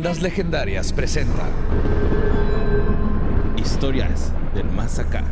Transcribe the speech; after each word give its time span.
Leyendas 0.00 0.22
Legendarias 0.22 0.92
presenta 0.94 1.46
Historias 3.58 4.32
del 4.54 4.64
Más 4.70 4.98
Acá. 4.98 5.22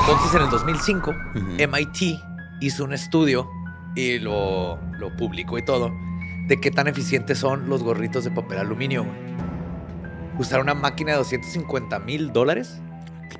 Entonces, 0.00 0.34
en 0.34 0.40
el 0.40 0.48
2005, 0.48 1.14
MIT 1.58 2.18
hizo 2.62 2.84
un 2.84 2.94
estudio 2.94 3.50
y 3.94 4.18
lo, 4.18 4.78
lo 4.98 5.14
publicó 5.14 5.58
y 5.58 5.62
todo 5.62 5.92
de 6.48 6.58
qué 6.58 6.70
tan 6.70 6.88
eficientes 6.88 7.36
son 7.36 7.68
los 7.68 7.82
gorritos 7.82 8.24
de 8.24 8.30
papel 8.30 8.60
aluminio. 8.60 9.04
Usaron 10.38 10.64
una 10.64 10.74
máquina 10.74 11.12
de 11.12 11.18
250 11.18 11.98
mil 11.98 12.32
dólares 12.32 12.80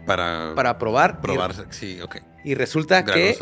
Para, 0.05 0.53
para 0.55 0.77
probar. 0.77 1.17
y- 1.21 1.23
probar. 1.23 1.55
Sí, 1.71 1.99
ok. 2.03 2.17
Y, 2.45 2.55
resulta 2.57 3.07
que 3.07 3.35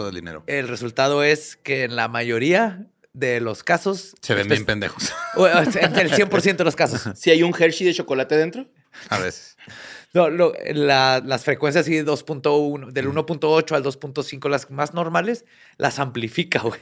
el 0.46 0.68
resultado 0.68 1.24
es 1.24 1.56
que 1.56 1.82
en 1.82 1.96
la 1.96 2.06
mayoría 2.06 2.86
de 3.12 3.40
los 3.40 3.62
casos... 3.64 4.14
Se 4.22 4.34
ven 4.34 4.48
bien 4.48 4.64
pendejos. 4.66 5.12
En 5.76 5.96
el 5.98 6.10
100% 6.10 6.56
de 6.56 6.64
los 6.64 6.76
casos. 6.76 7.02
Si 7.16 7.30
hay 7.30 7.42
un 7.42 7.54
Hershey 7.58 7.86
de 7.86 7.94
chocolate 7.94 8.36
dentro. 8.36 8.66
A 9.08 9.18
veces. 9.18 9.56
No, 10.14 10.30
lo- 10.30 10.54
la- 10.72 11.20
las 11.24 11.44
frecuencias 11.44 11.84
así 11.84 11.94
de 11.94 12.04
2.1, 12.06 12.90
del 12.92 13.08
1.8 13.08 13.76
al 13.76 13.84
2.5, 13.84 14.48
las 14.48 14.70
más 14.70 14.94
normales, 14.94 15.44
las 15.76 15.98
amplifica, 15.98 16.60
güey. 16.60 16.80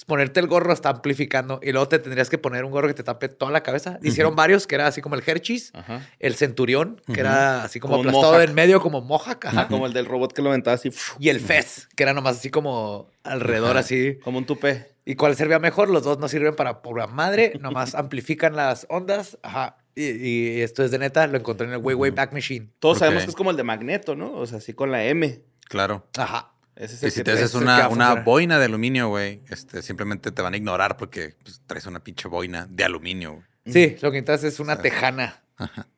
Entonces, 0.00 0.04
ponerte 0.06 0.40
el 0.40 0.46
gorro 0.46 0.72
está 0.72 0.88
amplificando 0.88 1.60
y 1.62 1.72
luego 1.72 1.88
te 1.88 1.98
tendrías 1.98 2.30
que 2.30 2.38
poner 2.38 2.64
un 2.64 2.70
gorro 2.70 2.88
que 2.88 2.94
te 2.94 3.02
tape 3.02 3.28
toda 3.28 3.52
la 3.52 3.62
cabeza. 3.62 3.98
Hicieron 4.02 4.34
varios, 4.34 4.66
que 4.66 4.74
era 4.74 4.86
así 4.86 5.00
como 5.02 5.14
el 5.14 5.22
Hershey's, 5.24 5.72
Ajá. 5.74 6.06
el 6.18 6.34
Centurión, 6.36 7.00
que 7.12 7.20
era 7.20 7.64
así 7.64 7.80
como 7.80 7.96
Como 7.96 8.08
aplastado 8.08 8.40
en 8.40 8.54
medio, 8.54 8.80
como 8.80 9.00
Mohawk, 9.02 9.46
ajá. 9.46 9.68
Como 9.68 9.86
el 9.86 9.92
del 9.92 10.06
robot 10.06 10.32
que 10.32 10.42
lo 10.42 10.48
aventaba 10.48 10.74
así. 10.74 10.90
Y 11.18 11.28
el 11.28 11.40
Fez, 11.40 11.88
que 11.96 12.02
era 12.02 12.14
nomás 12.14 12.38
así 12.38 12.50
como 12.50 13.10
alrededor, 13.24 13.76
así. 13.76 14.18
Como 14.22 14.38
un 14.38 14.46
tupé. 14.46 14.94
¿Y 15.04 15.16
cuál 15.16 15.36
servía 15.36 15.58
mejor? 15.58 15.90
Los 15.90 16.04
dos 16.04 16.18
no 16.18 16.28
sirven 16.28 16.54
para 16.54 16.82
pura 16.82 17.06
madre, 17.06 17.52
nomás 17.60 17.94
amplifican 17.94 18.56
las 18.56 18.86
ondas. 18.88 19.38
Ajá. 19.42 19.76
Y, 19.94 20.04
y 20.04 20.60
esto 20.60 20.84
es 20.84 20.92
de 20.92 20.98
neta, 20.98 21.26
lo 21.26 21.36
encontré 21.36 21.66
en 21.66 21.74
el 21.74 21.78
Way 21.78 21.94
Way 21.94 22.10
Back 22.12 22.32
Machine. 22.32 22.70
Todos 22.78 22.98
sabemos 22.98 23.24
que 23.24 23.30
es 23.30 23.36
como 23.36 23.50
el 23.50 23.56
de 23.56 23.64
Magneto, 23.64 24.14
¿no? 24.14 24.32
O 24.32 24.46
sea, 24.46 24.58
así 24.58 24.72
con 24.72 24.90
la 24.90 25.04
M. 25.04 25.42
Claro. 25.68 26.06
Ajá. 26.16 26.52
Ese 26.80 26.94
es 26.94 27.02
Y 27.02 27.06
el 27.06 27.12
si 27.12 27.20
que 27.20 27.24
te 27.24 27.32
haces 27.32 27.52
una, 27.52 27.90
una 27.90 28.14
boina 28.14 28.58
de 28.58 28.64
aluminio, 28.64 29.08
güey, 29.08 29.42
este, 29.50 29.82
simplemente 29.82 30.32
te 30.32 30.40
van 30.40 30.54
a 30.54 30.56
ignorar 30.56 30.96
porque 30.96 31.34
pues, 31.42 31.60
traes 31.66 31.84
una 31.84 32.02
pinche 32.02 32.26
boina 32.26 32.66
de 32.70 32.84
aluminio. 32.84 33.34
güey. 33.34 33.44
Sí, 33.66 33.96
lo 34.00 34.10
que 34.10 34.22
necesitas 34.22 34.44
es 34.44 34.60
una 34.60 34.80
tejana 34.80 35.42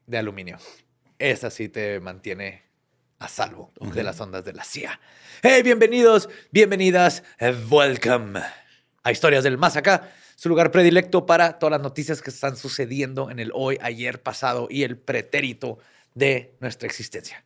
de 0.07 0.19
aluminio. 0.19 0.59
Esa 1.21 1.51
sí 1.51 1.69
te 1.69 2.01
mantiene 2.01 2.65
a 3.21 3.29
salvo 3.29 3.73
de 3.95 4.03
las 4.03 4.21
ondas 4.21 4.45
de 4.45 4.55
la 4.55 4.65
CIA. 4.65 4.99
Hey, 5.41 5.63
bienvenidos, 5.63 6.29
bienvenidas, 6.51 7.23
eh, 7.39 7.55
welcome 7.71 8.41
a 9.05 9.13
Historias 9.13 9.45
del 9.45 9.59
Más 9.59 9.77
Acá, 9.77 10.11
su 10.35 10.49
lugar 10.49 10.73
predilecto 10.73 11.27
para 11.27 11.61
todas 11.61 11.71
las 11.71 11.81
noticias 11.81 12.21
que 12.21 12.31
están 12.31 12.57
sucediendo 12.57 13.31
en 13.31 13.39
el 13.39 13.53
hoy, 13.55 13.79
ayer, 13.83 14.21
pasado 14.21 14.67
y 14.69 14.83
el 14.83 14.97
pretérito 14.99 15.79
de 16.17 16.57
nuestra 16.59 16.89
existencia. 16.89 17.45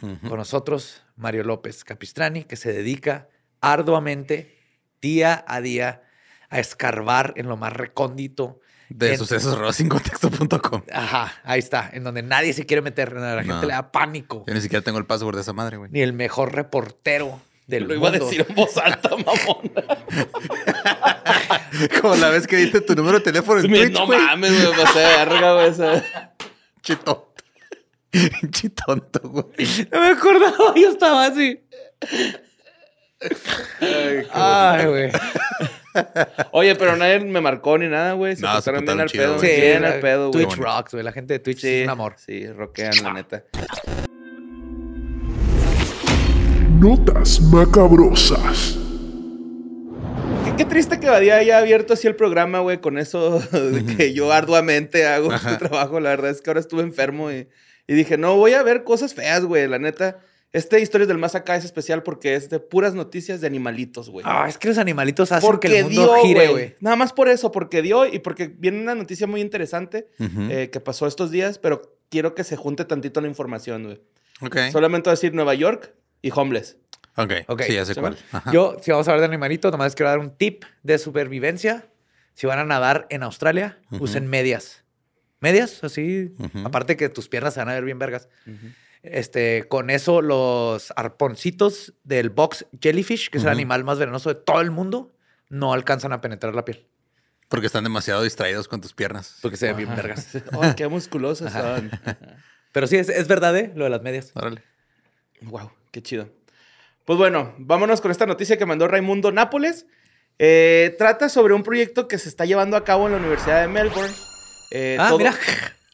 Con 0.00 0.38
nosotros, 0.38 1.02
Mario 1.16 1.44
López 1.44 1.82
Capistrani, 1.84 2.44
que 2.44 2.56
se 2.56 2.72
dedica 2.72 3.28
arduamente, 3.60 4.56
día 5.00 5.44
a 5.48 5.60
día, 5.60 6.02
a 6.50 6.58
escarbar 6.60 7.32
en 7.36 7.46
lo 7.48 7.56
más 7.56 7.72
recóndito. 7.72 8.60
De 8.88 9.12
en- 9.14 9.18
sucesos.com. 9.18 10.82
Ajá, 10.92 11.32
ahí 11.42 11.58
está, 11.58 11.90
en 11.92 12.04
donde 12.04 12.22
nadie 12.22 12.52
se 12.52 12.66
quiere 12.66 12.82
meter, 12.82 13.16
a 13.16 13.34
la 13.34 13.42
No. 13.42 13.52
gente 13.54 13.66
le 13.66 13.72
da 13.72 13.90
pánico. 13.90 14.44
Yo 14.46 14.54
ni 14.54 14.60
siquiera 14.60 14.84
tengo 14.84 14.98
el 14.98 15.06
password 15.06 15.34
de 15.34 15.42
esa 15.42 15.52
madre, 15.52 15.76
güey. 15.76 15.90
Ni 15.90 16.02
el 16.02 16.12
mejor 16.12 16.54
reportero 16.54 17.40
del 17.66 17.84
Lo 17.88 17.94
iba 17.96 18.08
a 18.08 18.10
mundo. 18.12 18.26
decir 18.26 18.46
en 18.48 18.54
voz 18.54 18.76
alta, 18.76 19.08
mamón. 19.16 19.72
Como 22.00 22.14
la 22.16 22.28
vez 22.30 22.46
que 22.46 22.56
diste 22.56 22.80
tu 22.80 22.94
número 22.94 23.18
de 23.18 23.24
teléfono 23.24 23.60
en 23.60 23.66
Twitch, 23.68 23.92
no 23.92 24.06
mames, 24.06 24.52
güey. 24.52 24.76
Me 24.76 24.82
pasé 24.84 24.98
de 25.00 25.04
verga, 25.16 25.54
güey. 25.54 25.68
esa- 25.68 26.04
Chitonto. 28.50 28.50
Chitonto, 28.50 29.20
güey. 29.28 29.88
No 29.92 30.00
me 30.00 30.06
acordaba, 30.08 30.74
yo 30.74 30.88
estaba 30.90 31.26
así. 31.26 31.60
Ay, 34.32 34.86
güey. 34.86 35.10
Oye, 36.52 36.74
pero 36.76 36.96
nadie 36.96 37.20
me 37.20 37.40
marcó 37.40 37.78
ni 37.78 37.88
nada, 37.88 38.12
güey. 38.12 38.36
Se 38.36 38.42
No, 38.42 38.60
se 38.60 38.72
bien 38.72 39.00
al 39.00 39.08
pedo. 39.08 39.36
güey. 39.38 39.48
Sí, 39.54 39.60
bien 39.60 39.84
al 39.84 40.00
pedo, 40.00 40.30
güey. 40.30 40.44
Twitch 40.44 40.58
rocks, 40.58 40.92
güey. 40.92 41.04
La 41.04 41.12
gente 41.12 41.34
de 41.34 41.38
Twitch 41.38 41.60
Sí, 41.60 41.68
es 41.68 41.84
un 41.84 41.90
amor. 41.90 42.14
Sí, 42.18 42.46
rockean, 42.46 42.92
la 43.02 43.12
neta. 43.14 43.44
Notas 46.78 47.40
macabrosas. 47.40 48.78
Qué, 50.44 50.56
qué 50.56 50.64
triste 50.66 51.00
que 51.00 51.08
Badía 51.08 51.36
haya 51.36 51.58
abierto 51.58 51.94
así 51.94 52.06
el 52.06 52.16
programa, 52.16 52.60
güey, 52.60 52.80
con 52.80 52.98
eso 52.98 53.40
de 53.40 53.96
que 53.96 54.12
yo 54.12 54.32
arduamente 54.32 55.06
hago 55.06 55.32
este 55.34 55.56
trabajo. 55.56 56.00
La 56.00 56.10
verdad 56.10 56.30
es 56.30 56.42
que 56.42 56.50
ahora 56.50 56.60
estuve 56.60 56.82
enfermo 56.82 57.30
y, 57.32 57.48
y 57.86 57.94
dije, 57.94 58.16
no, 58.18 58.36
voy 58.36 58.52
a 58.54 58.62
ver 58.62 58.84
cosas 58.84 59.14
feas, 59.14 59.44
güey. 59.44 59.68
La 59.68 59.78
neta, 59.78 60.18
este 60.52 60.80
Historias 60.80 61.08
del 61.08 61.18
Más 61.18 61.34
Acá 61.34 61.56
es 61.56 61.64
especial 61.64 62.02
porque 62.02 62.34
es 62.34 62.48
de 62.50 62.60
puras 62.60 62.94
noticias 62.94 63.40
de 63.40 63.46
animalitos, 63.46 64.10
güey. 64.10 64.24
Ah, 64.26 64.46
es 64.48 64.58
que 64.58 64.68
los 64.68 64.78
animalitos 64.78 65.30
hacen 65.32 65.48
porque 65.48 65.68
que 65.68 65.78
el 65.78 65.84
mundo 65.84 66.14
dio, 66.14 66.22
gire, 66.22 66.48
güey. 66.48 66.76
Nada 66.80 66.96
más 66.96 67.12
por 67.12 67.28
eso, 67.28 67.52
porque 67.52 67.82
dio 67.82 68.06
y 68.06 68.18
porque 68.20 68.48
viene 68.48 68.80
una 68.80 68.94
noticia 68.94 69.26
muy 69.26 69.40
interesante 69.40 70.08
eh, 70.18 70.70
que 70.72 70.80
pasó 70.80 71.06
estos 71.06 71.30
días, 71.30 71.58
pero 71.58 71.98
quiero 72.08 72.34
que 72.34 72.42
se 72.44 72.56
junte 72.56 72.84
tantito 72.84 73.20
la 73.20 73.28
información, 73.28 73.84
güey. 73.84 74.00
Ok. 74.40 74.56
Solamente 74.72 75.08
voy 75.08 75.12
a 75.12 75.16
decir 75.16 75.34
Nueva 75.34 75.54
York 75.54 75.94
y 76.22 76.30
homeless. 76.34 76.76
Ok. 77.16 77.32
Ok. 77.48 77.62
Sí, 77.62 77.74
ya 77.74 77.84
sé 77.84 77.94
¿Sí, 77.94 78.00
cuál. 78.00 78.16
Ajá. 78.32 78.50
Yo, 78.52 78.76
si 78.82 78.90
vamos 78.90 79.08
a 79.08 79.12
hablar 79.12 79.20
de 79.20 79.34
animalitos, 79.34 79.70
nomás 79.72 79.94
quiero 79.94 80.10
dar 80.10 80.18
un 80.18 80.36
tip 80.36 80.64
de 80.82 80.98
supervivencia. 80.98 81.88
Si 82.34 82.46
van 82.46 82.58
a 82.58 82.64
nadar 82.64 83.06
en 83.10 83.22
Australia, 83.22 83.78
usen 83.90 84.26
medias. 84.26 84.84
Medias, 85.40 85.84
así. 85.84 86.34
Aparte 86.64 86.96
que 86.96 87.08
tus 87.08 87.28
piernas 87.28 87.54
se 87.54 87.60
van 87.60 87.68
a 87.68 87.74
ver 87.74 87.84
bien 87.84 87.98
vergas. 87.98 88.28
Este, 89.02 89.68
con 89.68 89.90
eso, 89.90 90.22
los 90.22 90.92
arponcitos 90.96 91.94
del 92.04 92.30
box 92.30 92.66
jellyfish, 92.80 93.30
que 93.30 93.38
es 93.38 93.44
el 93.44 93.50
animal 93.50 93.84
más 93.84 93.98
venenoso 93.98 94.30
de 94.30 94.34
todo 94.36 94.60
el 94.60 94.70
mundo, 94.70 95.14
no 95.48 95.72
alcanzan 95.72 96.12
a 96.12 96.20
penetrar 96.20 96.54
la 96.54 96.64
piel. 96.64 96.86
Porque 97.48 97.66
están 97.66 97.84
demasiado 97.84 98.22
distraídos 98.22 98.66
con 98.66 98.80
tus 98.80 98.92
piernas. 98.92 99.38
Porque 99.40 99.56
se 99.56 99.66
ven 99.66 99.76
bien 99.76 99.94
vergas. 99.94 100.28
Oh, 100.52 100.62
qué 100.76 100.88
musculosos 100.88 101.52
son. 101.52 101.90
Pero 102.72 102.86
sí, 102.88 102.96
es, 102.96 103.08
es 103.08 103.28
verdad, 103.28 103.56
¿eh? 103.56 103.72
Lo 103.74 103.84
de 103.84 103.90
las 103.90 104.02
medias. 104.02 104.32
Órale. 104.34 104.62
Wow, 105.42 105.70
qué 105.92 106.02
chido. 106.02 106.28
Pues 107.04 107.18
bueno, 107.18 107.54
vámonos 107.58 108.00
con 108.00 108.10
esta 108.10 108.26
noticia 108.26 108.58
que 108.58 108.66
mandó 108.66 108.88
Raimundo 108.88 109.30
Nápoles. 109.30 109.86
Eh, 110.38 110.94
trata 110.98 111.28
sobre 111.28 111.54
un 111.54 111.62
proyecto 111.62 112.08
que 112.08 112.18
se 112.18 112.28
está 112.28 112.44
llevando 112.44 112.76
a 112.76 112.84
cabo 112.84 113.06
en 113.06 113.12
la 113.12 113.18
Universidad 113.18 113.60
de 113.60 113.68
Melbourne. 113.68 114.12
Eh, 114.70 114.96
Ah, 114.98 115.08
todo, 115.08 115.18
mira. 115.18 115.34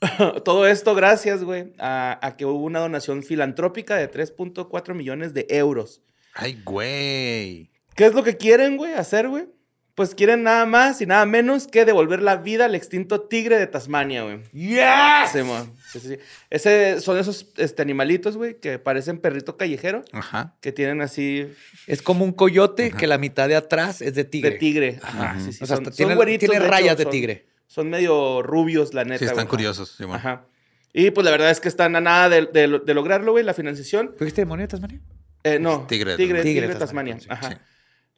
todo 0.44 0.66
esto 0.66 0.94
gracias, 0.94 1.44
güey, 1.44 1.72
a, 1.78 2.18
a 2.26 2.36
que 2.36 2.44
hubo 2.46 2.64
una 2.64 2.80
donación 2.80 3.22
filantrópica 3.22 3.96
de 3.96 4.10
3.4 4.10 4.94
millones 4.94 5.34
de 5.34 5.46
euros. 5.50 6.02
Ay, 6.34 6.60
güey. 6.64 7.70
¿Qué 7.94 8.06
es 8.06 8.14
lo 8.14 8.22
que 8.24 8.36
quieren, 8.36 8.76
güey, 8.76 8.94
hacer, 8.94 9.28
güey? 9.28 9.46
Pues 9.94 10.14
quieren 10.14 10.42
nada 10.42 10.64
más 10.64 11.02
y 11.02 11.06
nada 11.06 11.26
menos 11.26 11.66
que 11.66 11.84
devolver 11.84 12.22
la 12.22 12.36
vida 12.36 12.64
al 12.64 12.74
extinto 12.74 13.20
tigre 13.20 13.58
de 13.58 13.66
Tasmania, 13.66 14.22
güey. 14.22 14.38
¡Yes! 14.54 15.30
Sí, 15.30 15.42
mo. 15.42 15.66
Sí, 15.92 16.00
sí, 16.00 16.08
sí. 16.08 16.18
Ese, 16.48 16.98
son 17.02 17.18
esos 17.18 17.48
este, 17.58 17.82
animalitos, 17.82 18.38
güey, 18.38 18.58
que 18.58 18.78
parecen 18.78 19.18
perrito 19.18 19.58
callejero, 19.58 20.02
Ajá. 20.12 20.56
que 20.62 20.72
tienen 20.72 21.02
así 21.02 21.46
Es 21.86 22.00
como 22.00 22.24
un 22.24 22.32
coyote 22.32 22.90
que 22.92 23.06
la 23.06 23.18
mitad 23.18 23.48
de 23.48 23.56
atrás 23.56 24.00
es 24.00 24.14
de 24.14 24.24
tigre. 24.24 24.52
de 24.52 24.56
tigre. 24.58 24.98
Ajá, 25.02 25.36
sí, 25.38 25.52
sí. 25.52 25.62
O 25.62 25.66
sea, 25.66 25.76
son, 25.76 25.84
hasta 25.84 25.90
son 25.90 25.96
tiene, 25.96 26.14
güeritos, 26.14 26.48
tiene 26.48 26.58
de 26.58 26.64
hecho, 26.66 26.72
rayas 26.74 26.96
de 26.96 27.04
tigre. 27.04 27.34
Son 27.44 27.51
medio 27.78 28.42
rubios, 28.42 28.94
la 28.94 29.04
neta. 29.04 29.18
Sí, 29.18 29.24
están 29.24 29.36
güey. 29.46 29.48
curiosos. 29.48 29.90
Simón. 29.96 30.16
Ajá. 30.16 30.46
Y 30.92 31.10
pues 31.10 31.24
la 31.24 31.30
verdad 31.30 31.50
es 31.50 31.60
que 31.60 31.68
están 31.68 31.96
a 31.96 32.00
nada 32.00 32.28
de, 32.28 32.46
de- 32.46 32.80
de 32.84 32.94
lograrlo, 32.94 33.32
güey, 33.32 33.44
la 33.44 33.54
financiación. 33.54 34.14
¿Fuiste 34.18 34.42
demonio 34.42 34.64
de 34.64 34.68
Tasmania? 34.68 35.00
Eh, 35.44 35.58
no, 35.58 35.86
tigre 35.86 36.12
de 36.12 36.16
tigre, 36.18 36.38
Tasmania. 36.38 36.42
tigre, 36.42 36.60
Tigre 36.60 36.74
de 36.74 36.78
Tasmania. 36.78 37.14
Tasmania, 37.16 37.34
Ajá. 37.48 37.50
sí. 37.54 37.56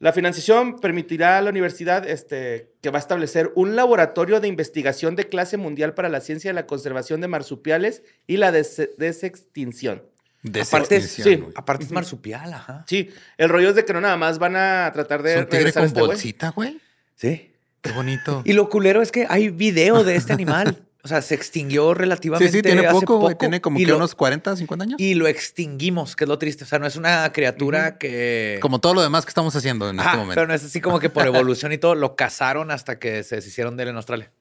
La 0.01 0.13
financiación 0.13 0.81
permitirá 0.81 1.39
a 1.39 1.41
la 1.41 1.51
universidad 1.51 2.07
este, 2.07 2.73
que 2.83 2.91
va 2.91 2.99
a 2.99 3.01
establecer 3.01 3.53
un 3.55 3.77
laboratorio 3.77 4.41
de 4.41 4.49
investigación 4.49 5.15
de 5.17 5.29
clase 5.29 5.57
mundial 5.57 5.95
para 5.95 6.09
la 6.09 6.21
ciencia 6.21 6.51
de 6.51 6.55
la 6.55 6.67
conservación 6.67 7.21
de 7.21 7.29
marsupiales 7.29 8.03
y 8.27 8.37
la 8.37 8.51
des- 8.53 8.91
desextinción. 8.99 10.03
De 10.43 10.61
Aparte, 10.61 10.97
extinción, 10.97 11.47
sí. 11.47 11.53
Aparte 11.57 11.85
es 11.85 11.93
marsupial, 11.93 12.53
ajá. 12.53 12.85
Sí, 12.87 13.09
el 13.39 13.49
rollo 13.49 13.71
es 13.71 13.77
de 13.77 13.85
que 13.87 13.95
no 13.95 14.01
nada 14.03 14.17
más 14.19 14.39
van 14.39 14.57
a 14.57 14.91
tratar 14.93 15.23
de 15.23 15.33
Es 15.35 15.39
un 15.39 15.45
tigre 15.47 15.59
regresar 15.59 15.81
a 15.81 15.85
con 15.85 15.87
este 15.87 16.01
bolsita, 16.01 16.51
güey. 16.51 16.79
Sí. 17.15 17.54
Qué 17.85 17.93
bonito. 17.93 18.43
Y 18.45 18.55
lo 18.55 18.69
culero 18.69 19.01
es 19.03 19.13
que 19.13 19.27
hay 19.29 19.51
video 19.51 20.03
de 20.03 20.17
este 20.17 20.33
animal. 20.33 20.79
O 21.05 21.09
sea, 21.09 21.21
se 21.21 21.35
extinguió 21.35 21.93
relativamente 21.93 22.51
Sí, 22.51 22.57
sí, 22.59 22.63
tiene 22.63 22.87
hace 22.87 23.05
poco. 23.05 23.37
Tiene 23.37 23.61
como 23.61 23.79
que 23.79 23.85
lo- 23.87 23.97
unos 23.99 24.15
40, 24.15 24.57
50 24.57 24.85
años. 24.85 24.99
Y 24.99 25.13
lo 25.15 25.27
extinguimos, 25.27 26.17
que 26.17 26.25
es 26.25 26.29
lo 26.29 26.39
triste. 26.39 26.65
O 26.65 26.67
sea, 26.67 26.79
no 26.79 26.87
es 26.87 26.97
una 26.97 27.31
criatura 27.31 27.99
que... 27.99 28.59
Como 28.63 28.81
todo 28.81 28.95
lo 28.95 29.03
demás 29.03 29.27
que 29.27 29.29
estamos 29.29 29.55
haciendo 29.55 29.91
en 29.91 29.99
este 30.01 30.11
momento. 30.17 30.35
pero 30.35 30.47
no 30.47 30.55
es 30.55 30.65
así 30.65 30.81
como 30.81 30.99
que 31.01 31.11
por 31.11 31.27
evolución 31.27 31.73
y 31.73 31.79
todo, 31.79 31.95
lo 31.95 32.17
cazaron 32.17 32.71
hasta 32.71 32.99
que 32.99 33.23
se 33.23 33.37
deshicieron 33.37 33.77
de 33.77 33.83
él 33.83 33.89
en 33.91 33.97
Australia. 33.97 34.33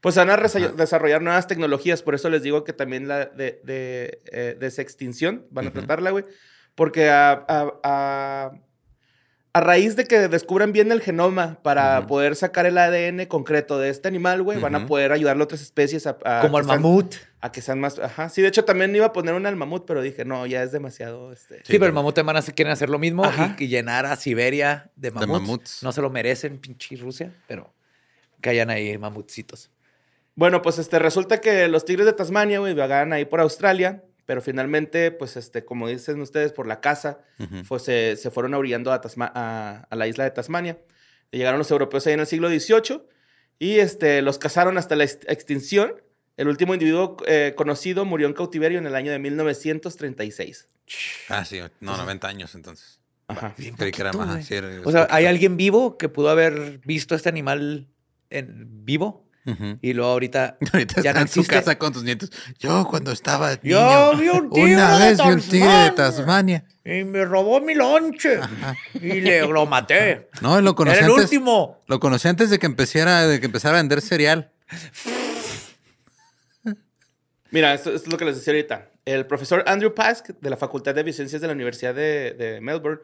Pues 0.00 0.16
van 0.16 0.30
a 0.30 0.36
desarrollar 0.36 1.22
nuevas 1.22 1.46
tecnologías, 1.46 2.02
por 2.02 2.16
eso 2.16 2.28
les 2.30 2.42
digo 2.42 2.64
que 2.64 2.72
también 2.72 3.06
la 3.08 3.26
de, 3.26 3.60
de, 3.64 4.18
eh, 4.32 4.56
desextinción 4.58 5.46
van 5.50 5.68
a 5.68 5.70
tratarla, 5.72 6.10
güey. 6.10 6.24
Porque 6.74 7.10
a, 7.10 7.32
a- 7.32 7.72
a- 7.84 8.52
a 9.58 9.60
raíz 9.60 9.96
de 9.96 10.04
que 10.04 10.28
descubran 10.28 10.72
bien 10.72 10.90
el 10.92 11.00
genoma 11.00 11.58
para 11.62 12.06
poder 12.06 12.34
sacar 12.36 12.66
el 12.66 12.78
ADN 12.78 13.26
concreto 13.26 13.78
de 13.78 13.90
este 13.90 14.08
animal, 14.08 14.42
güey, 14.42 14.58
van 14.58 14.74
a 14.74 14.86
poder 14.86 15.12
ayudarle 15.12 15.42
a 15.42 15.44
otras 15.44 15.60
especies 15.62 16.06
a, 16.06 16.16
a 16.24 16.40
como 16.40 16.58
sean- 16.58 16.66
mamut. 16.66 17.14
a 17.40 17.52
que 17.52 17.60
sean 17.60 17.80
más. 17.80 17.98
Ajá. 17.98 18.28
Sí, 18.28 18.42
de 18.42 18.48
hecho 18.48 18.64
también 18.64 18.94
iba 18.96 19.06
a 19.06 19.12
poner 19.12 19.34
una 19.34 19.48
al 19.48 19.56
mamut, 19.56 19.84
pero 19.86 20.00
dije, 20.02 20.24
no, 20.24 20.46
ya 20.46 20.62
es 20.62 20.72
demasiado. 20.72 21.32
Este... 21.32 21.56
Sí, 21.64 21.74
pero 21.74 21.86
el 21.86 21.92
mamut 21.92 22.18
van 22.22 22.36
a 22.36 22.38
hacer- 22.38 22.54
quieren 22.54 22.72
hacer 22.72 22.88
lo 22.88 22.98
mismo 22.98 23.24
Ajá. 23.24 23.56
y, 23.58 23.68
llenar 23.68 24.06
a 24.06 24.16
Siberia 24.16 24.90
de 24.96 25.10
mamuts. 25.10 25.28
mamuts. 25.42 25.82
No 25.82 25.92
se 25.92 26.00
lo 26.00 26.10
merecen, 26.10 26.58
pinche 26.58 26.96
Rusia, 26.96 27.32
pero 27.46 27.72
que 28.40 28.50
hayan 28.50 28.70
ahí 28.70 28.96
mamutcitos. 28.98 29.70
Bueno, 30.34 30.62
pues 30.62 30.78
este, 30.78 30.98
resulta 31.00 31.40
que 31.40 31.66
los 31.68 31.84
tigres 31.84 32.06
de 32.06 32.12
Tasmania, 32.12 32.60
güey, 32.60 32.72
vagan 32.74 33.12
ahí 33.12 33.24
por 33.24 33.40
Australia, 33.40 34.04
pero 34.28 34.42
finalmente, 34.42 35.10
pues, 35.10 35.38
este, 35.38 35.64
como 35.64 35.88
dicen 35.88 36.20
ustedes, 36.20 36.52
por 36.52 36.66
la 36.66 36.82
caza, 36.82 37.20
Ujú. 37.38 37.62
pues, 37.66 37.82
se, 37.82 38.14
se 38.16 38.30
fueron 38.30 38.52
orillando 38.52 38.92
a, 38.92 39.00
Tasma- 39.00 39.32
a, 39.34 39.86
a 39.88 39.96
la 39.96 40.06
isla 40.06 40.24
de 40.24 40.30
Tasmania. 40.32 40.76
Llegaron 41.30 41.56
los 41.58 41.70
europeos 41.70 42.06
ahí 42.06 42.12
en 42.12 42.20
el 42.20 42.26
siglo 42.26 42.50
XVIII 42.50 43.00
y 43.58 43.78
este, 43.78 44.20
los 44.20 44.36
cazaron 44.38 44.76
hasta 44.76 44.96
la 44.96 45.04
ex- 45.04 45.20
extinción. 45.28 45.94
El 46.36 46.48
último 46.48 46.74
individuo 46.74 47.16
eh, 47.26 47.54
conocido 47.56 48.04
murió 48.04 48.26
en 48.26 48.34
cautiverio 48.34 48.78
en 48.78 48.84
el 48.86 48.94
año 48.96 49.10
de 49.12 49.18
1936. 49.18 50.68
Ah, 51.30 51.46
sí. 51.46 51.60
No, 51.80 51.96
90 51.96 52.28
años 52.28 52.54
entonces. 52.54 53.00
Ajá. 53.28 53.54
Creí 53.56 53.92
que 53.92 54.02
era 54.02 54.10
poquito, 54.10 54.26
más. 54.26 54.34
güey. 54.36 54.42
sí, 54.44 54.54
era- 54.54 54.68
O 54.84 54.92
sea, 54.92 55.06
¿hay 55.10 55.24
alguien 55.24 55.56
vivo 55.56 55.96
que 55.96 56.10
pudo 56.10 56.28
haber 56.28 56.80
visto 56.84 57.14
este 57.14 57.30
animal 57.30 57.88
en 58.28 58.84
vivo? 58.84 59.27
Y 59.80 59.94
luego 59.94 60.10
ahorita, 60.12 60.58
Ahorita 60.72 61.00
ya 61.00 61.10
está 61.10 61.20
no 61.20 61.26
en 61.26 61.28
su 61.28 61.44
casa 61.46 61.78
con 61.78 61.92
tus 61.92 62.02
nietos. 62.04 62.30
Yo 62.58 62.86
cuando 62.88 63.12
estaba 63.12 63.58
Yo 63.62 64.12
vi 64.18 64.28
un 64.28 64.50
tigre 64.50 64.74
una 64.74 64.98
de 64.98 65.08
vez 65.08 65.18
vi 65.18 65.28
un 65.32 65.40
tigre 65.40 65.68
de 65.84 65.90
Tasmania. 65.92 66.64
Tasmania. 66.64 66.64
Y 66.84 67.04
me 67.04 67.24
robó 67.24 67.60
mi 67.60 67.74
lonche. 67.74 68.40
Y 68.94 69.20
le, 69.20 69.46
lo 69.46 69.64
maté. 69.66 70.28
No, 70.42 70.60
lo 70.60 70.74
conocí 70.74 70.98
Era 70.98 71.06
el 71.06 71.12
antes. 71.12 71.24
último. 71.24 71.80
Lo 71.86 71.98
conocí 72.00 72.28
antes 72.28 72.50
de 72.50 72.58
que 72.58 72.66
empezara, 72.66 73.26
de 73.26 73.40
que 73.40 73.46
empezara 73.46 73.78
a 73.78 73.80
vender 73.80 74.00
cereal. 74.02 74.50
Mira, 77.50 77.72
esto, 77.74 77.90
esto 77.94 78.06
es 78.08 78.12
lo 78.12 78.18
que 78.18 78.24
les 78.26 78.36
decía 78.36 78.52
ahorita. 78.52 78.90
El 79.06 79.26
profesor 79.26 79.64
Andrew 79.66 79.94
Pask, 79.94 80.28
de 80.40 80.50
la 80.50 80.56
Facultad 80.56 80.94
de 80.94 81.02
Biociencias 81.02 81.40
de 81.40 81.46
la 81.46 81.54
Universidad 81.54 81.94
de, 81.94 82.32
de 82.32 82.60
Melbourne, 82.60 83.00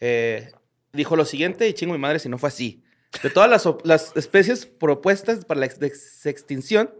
eh, 0.00 0.50
dijo 0.92 1.14
lo 1.16 1.26
siguiente, 1.26 1.68
y 1.68 1.74
chingo 1.74 1.92
mi 1.92 1.98
madre 1.98 2.18
si 2.18 2.28
no 2.30 2.38
fue 2.38 2.48
así. 2.48 2.81
De 3.22 3.30
todas 3.30 3.66
las, 3.84 4.12
especies 4.16 4.66
propuestas 4.66 5.44
para 5.44 5.60
la 5.60 5.66
ex- 5.66 5.82
ex- 5.82 6.26
extinción, 6.26 6.90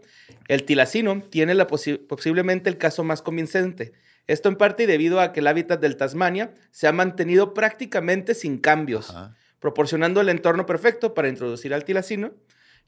el 0.47 0.63
tilacino 0.63 1.21
tiene 1.29 1.53
la 1.55 1.67
posi- 1.67 1.99
posiblemente 2.05 2.69
el 2.69 2.77
caso 2.77 3.03
más 3.03 3.21
convincente. 3.21 3.93
Esto 4.27 4.47
en 4.49 4.55
parte 4.55 4.87
debido 4.87 5.19
a 5.19 5.33
que 5.33 5.41
el 5.41 5.47
hábitat 5.47 5.81
del 5.81 5.97
Tasmania 5.97 6.53
se 6.71 6.87
ha 6.87 6.91
mantenido 6.93 7.53
prácticamente 7.53 8.35
sin 8.35 8.57
cambios, 8.57 9.09
Ajá. 9.09 9.35
proporcionando 9.59 10.21
el 10.21 10.29
entorno 10.29 10.65
perfecto 10.65 11.13
para 11.13 11.27
introducir 11.29 11.73
al 11.73 11.83
tilacino 11.83 12.31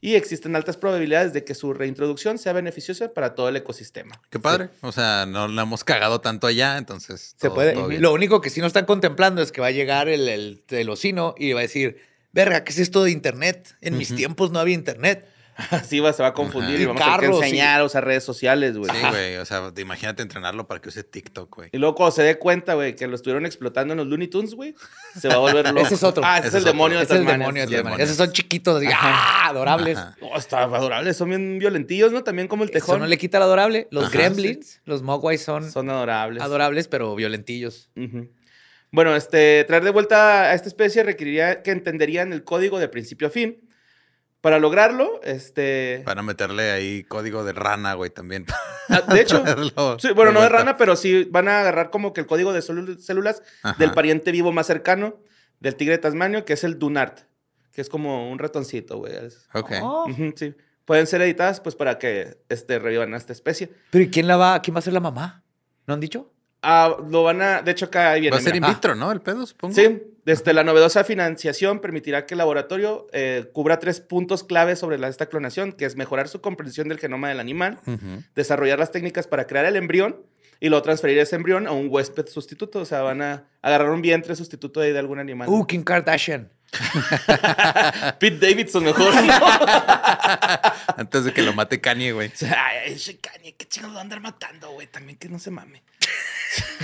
y 0.00 0.14
existen 0.14 0.54
altas 0.56 0.76
probabilidades 0.76 1.32
de 1.32 1.42
que 1.44 1.54
su 1.54 1.72
reintroducción 1.74 2.38
sea 2.38 2.52
beneficiosa 2.52 3.12
para 3.12 3.34
todo 3.34 3.48
el 3.48 3.56
ecosistema. 3.56 4.20
Qué 4.30 4.38
padre. 4.38 4.68
O 4.82 4.92
sea, 4.92 5.24
no 5.26 5.48
la 5.48 5.62
hemos 5.62 5.84
cagado 5.84 6.20
tanto 6.20 6.46
allá, 6.46 6.76
entonces. 6.78 7.34
Se 7.38 7.50
puede. 7.50 7.72
todo 7.72 7.88
bien. 7.88 8.00
Lo 8.02 8.12
único 8.12 8.40
que 8.40 8.50
sí 8.50 8.60
no 8.60 8.66
están 8.66 8.84
contemplando 8.86 9.42
es 9.42 9.52
que 9.52 9.60
va 9.60 9.68
a 9.68 9.70
llegar 9.72 10.08
el, 10.08 10.28
el 10.28 10.62
telocino 10.66 11.34
y 11.38 11.52
va 11.54 11.60
a 11.60 11.62
decir, 11.62 11.98
verga, 12.36 12.62
¿qué 12.62 12.70
es 12.70 12.78
esto 12.78 13.02
de 13.02 13.10
internet? 13.10 13.74
En 13.80 13.96
mis 13.98 14.14
tiempos 14.14 14.52
no 14.52 14.60
había 14.60 14.74
internet. 14.74 15.26
Así 15.70 16.00
va, 16.00 16.12
se 16.12 16.22
va 16.22 16.28
a 16.28 16.32
confundir 16.34 16.74
Ajá. 16.74 16.80
y 16.80 16.82
Y 16.82 16.86
vamos 16.86 17.00
a 17.02 17.16
tener 17.16 17.30
que 17.30 17.36
enseñar 17.38 17.80
a 17.80 17.84
usar 17.84 18.04
redes 18.04 18.22
sociales, 18.22 18.76
güey. 18.76 18.90
Sí, 18.94 19.06
güey. 19.08 19.36
O 19.38 19.46
sea, 19.46 19.72
te- 19.72 19.80
imagínate 19.80 20.22
entrenarlo 20.22 20.66
para 20.66 20.82
que 20.82 20.90
use 20.90 21.02
TikTok, 21.02 21.56
güey. 21.56 21.70
Y 21.72 21.78
luego 21.78 21.94
cuando 21.94 22.14
se 22.14 22.22
dé 22.22 22.38
cuenta, 22.38 22.74
güey, 22.74 22.94
que 22.94 23.06
lo 23.06 23.14
estuvieron 23.16 23.46
explotando 23.46 23.94
en 23.94 23.98
los 23.98 24.06
Looney 24.06 24.28
Tunes, 24.28 24.52
güey, 24.54 24.74
se 25.18 25.28
va 25.28 25.36
a 25.36 25.38
volver 25.38 25.64
loco. 25.72 25.80
Ese 25.86 25.94
es 25.94 26.02
otro. 26.02 26.22
Ah, 26.26 26.36
ese, 26.40 26.48
Ese 26.48 26.58
es 26.58 26.62
el 26.64 26.68
otro. 26.68 26.72
demonio 26.74 26.98
de 26.98 27.04
Ese 27.04 27.14
es 27.14 27.20
el 27.20 27.26
demonio 27.26 27.66
de 27.66 27.74
sí. 27.74 28.02
Esos 28.02 28.16
son 28.18 28.32
chiquitos, 28.32 28.76
así, 28.76 28.86
¡ah! 28.94 29.46
adorables. 29.48 29.96
Ajá. 29.96 30.14
Oh, 30.20 30.36
está 30.36 30.62
adorable, 30.64 31.14
son 31.14 31.30
bien 31.30 31.58
violentillos, 31.58 32.12
¿no? 32.12 32.22
También 32.22 32.48
como 32.48 32.64
el 32.64 32.68
Eso 32.68 32.74
tejón. 32.78 33.00
no 33.00 33.06
le 33.06 33.16
quita 33.16 33.38
lo 33.38 33.46
adorable. 33.46 33.88
Los 33.90 34.04
Ajá, 34.04 34.12
gremlins, 34.12 34.82
los 34.84 35.00
mogwais 35.02 35.42
son, 35.42 35.70
Son 35.72 35.88
adorables. 35.88 36.42
adorables, 36.42 36.86
pero 36.86 37.14
violentillos. 37.16 37.88
Ujú. 37.96 38.28
Bueno, 38.96 39.14
este, 39.14 39.62
traer 39.64 39.84
de 39.84 39.90
vuelta 39.90 40.44
a 40.44 40.54
esta 40.54 40.68
especie 40.68 41.02
requeriría 41.02 41.62
que 41.62 41.70
entenderían 41.70 42.32
el 42.32 42.44
código 42.44 42.78
de 42.78 42.88
principio 42.88 43.28
a 43.28 43.30
fin. 43.30 43.68
Para 44.40 44.58
lograrlo, 44.58 45.20
este... 45.22 46.02
Van 46.06 46.18
a 46.18 46.22
meterle 46.22 46.70
ahí 46.70 47.04
código 47.04 47.44
de 47.44 47.52
rana, 47.52 47.92
güey, 47.92 48.08
también. 48.08 48.46
ah, 48.88 49.02
De 49.02 49.20
hecho, 49.20 49.44
sí, 49.98 50.12
bueno, 50.14 50.32
no 50.32 50.40
de 50.40 50.48
rana, 50.48 50.78
pero 50.78 50.96
sí 50.96 51.24
van 51.30 51.46
a 51.46 51.60
agarrar 51.60 51.90
como 51.90 52.14
que 52.14 52.22
el 52.22 52.26
código 52.26 52.54
de 52.54 52.60
célul- 52.60 52.96
células 52.98 53.42
Ajá. 53.62 53.76
del 53.78 53.92
pariente 53.92 54.32
vivo 54.32 54.50
más 54.50 54.66
cercano 54.66 55.18
del 55.60 55.76
tigre 55.76 55.92
de 55.96 55.98
Tasmanio, 55.98 56.46
que 56.46 56.54
es 56.54 56.64
el 56.64 56.78
Dunart, 56.78 57.18
que 57.72 57.82
es 57.82 57.90
como 57.90 58.30
un 58.30 58.38
ratoncito, 58.38 58.96
güey. 58.96 59.14
Es- 59.14 59.46
Ok. 59.52 59.72
Oh. 59.82 60.06
Sí. 60.36 60.54
Pueden 60.86 61.06
ser 61.06 61.20
editadas, 61.20 61.60
pues, 61.60 61.74
para 61.74 61.98
que 61.98 62.38
este, 62.48 62.78
revivan 62.78 63.12
a 63.12 63.18
esta 63.18 63.34
especie. 63.34 63.68
Pero 63.90 64.04
¿y 64.04 64.08
quién 64.08 64.26
la 64.26 64.38
va? 64.38 64.62
¿Quién 64.62 64.74
va 64.74 64.78
a 64.78 64.82
ser 64.82 64.94
la 64.94 65.00
mamá? 65.00 65.44
¿No 65.86 65.92
han 65.92 66.00
dicho? 66.00 66.32
Ah, 66.68 66.96
lo 67.08 67.22
van 67.22 67.40
a... 67.42 67.62
De 67.62 67.70
hecho, 67.70 67.84
acá 67.84 68.14
viene... 68.14 68.30
Va 68.30 68.38
a 68.38 68.40
ser 68.40 68.56
in 68.56 68.62
mira. 68.62 68.74
vitro, 68.74 68.96
¿no? 68.96 69.12
El 69.12 69.20
pedo, 69.20 69.46
supongo. 69.46 69.72
Sí, 69.72 70.02
desde 70.24 70.52
la 70.52 70.64
novedosa 70.64 71.04
financiación 71.04 71.78
permitirá 71.78 72.26
que 72.26 72.34
el 72.34 72.38
laboratorio 72.38 73.06
eh, 73.12 73.48
cubra 73.52 73.78
tres 73.78 74.00
puntos 74.00 74.42
claves 74.42 74.80
sobre 74.80 74.98
la, 74.98 75.06
esta 75.06 75.26
clonación, 75.26 75.70
que 75.70 75.84
es 75.84 75.94
mejorar 75.94 76.26
su 76.26 76.40
comprensión 76.40 76.88
del 76.88 76.98
genoma 76.98 77.28
del 77.28 77.38
animal, 77.38 77.78
desarrollar 78.34 78.80
las 78.80 78.90
técnicas 78.90 79.28
para 79.28 79.46
crear 79.46 79.64
el 79.64 79.76
embrión 79.76 80.16
y 80.58 80.68
luego 80.68 80.82
transferir 80.82 81.18
ese 81.18 81.36
embrión 81.36 81.68
a 81.68 81.70
un 81.70 81.86
huésped 81.88 82.26
sustituto. 82.26 82.80
O 82.80 82.84
sea, 82.84 83.02
van 83.02 83.22
a 83.22 83.44
agarrar 83.62 83.90
un 83.90 84.02
vientre 84.02 84.34
sustituto 84.34 84.80
de, 84.80 84.92
de 84.92 84.98
algún 84.98 85.20
animal. 85.20 85.48
Uh, 85.48 85.66
Kim 85.66 85.84
Kardashian. 85.84 86.50
Pete 88.18 88.38
Davidson 88.46 88.84
mejor. 88.84 89.12
Antes 90.96 91.24
de 91.24 91.32
que 91.32 91.42
lo 91.42 91.52
mate 91.52 91.80
Kanye, 91.80 92.12
güey. 92.12 92.30
Ay, 92.42 92.92
ese 92.94 93.16
Kanye, 93.18 93.54
qué 93.56 93.66
chingados 93.66 93.94
va 93.96 94.00
a 94.00 94.02
andar 94.02 94.20
matando, 94.20 94.70
güey. 94.70 94.86
También 94.86 95.18
que 95.18 95.28
no 95.28 95.38
se 95.38 95.50
mame. 95.50 95.82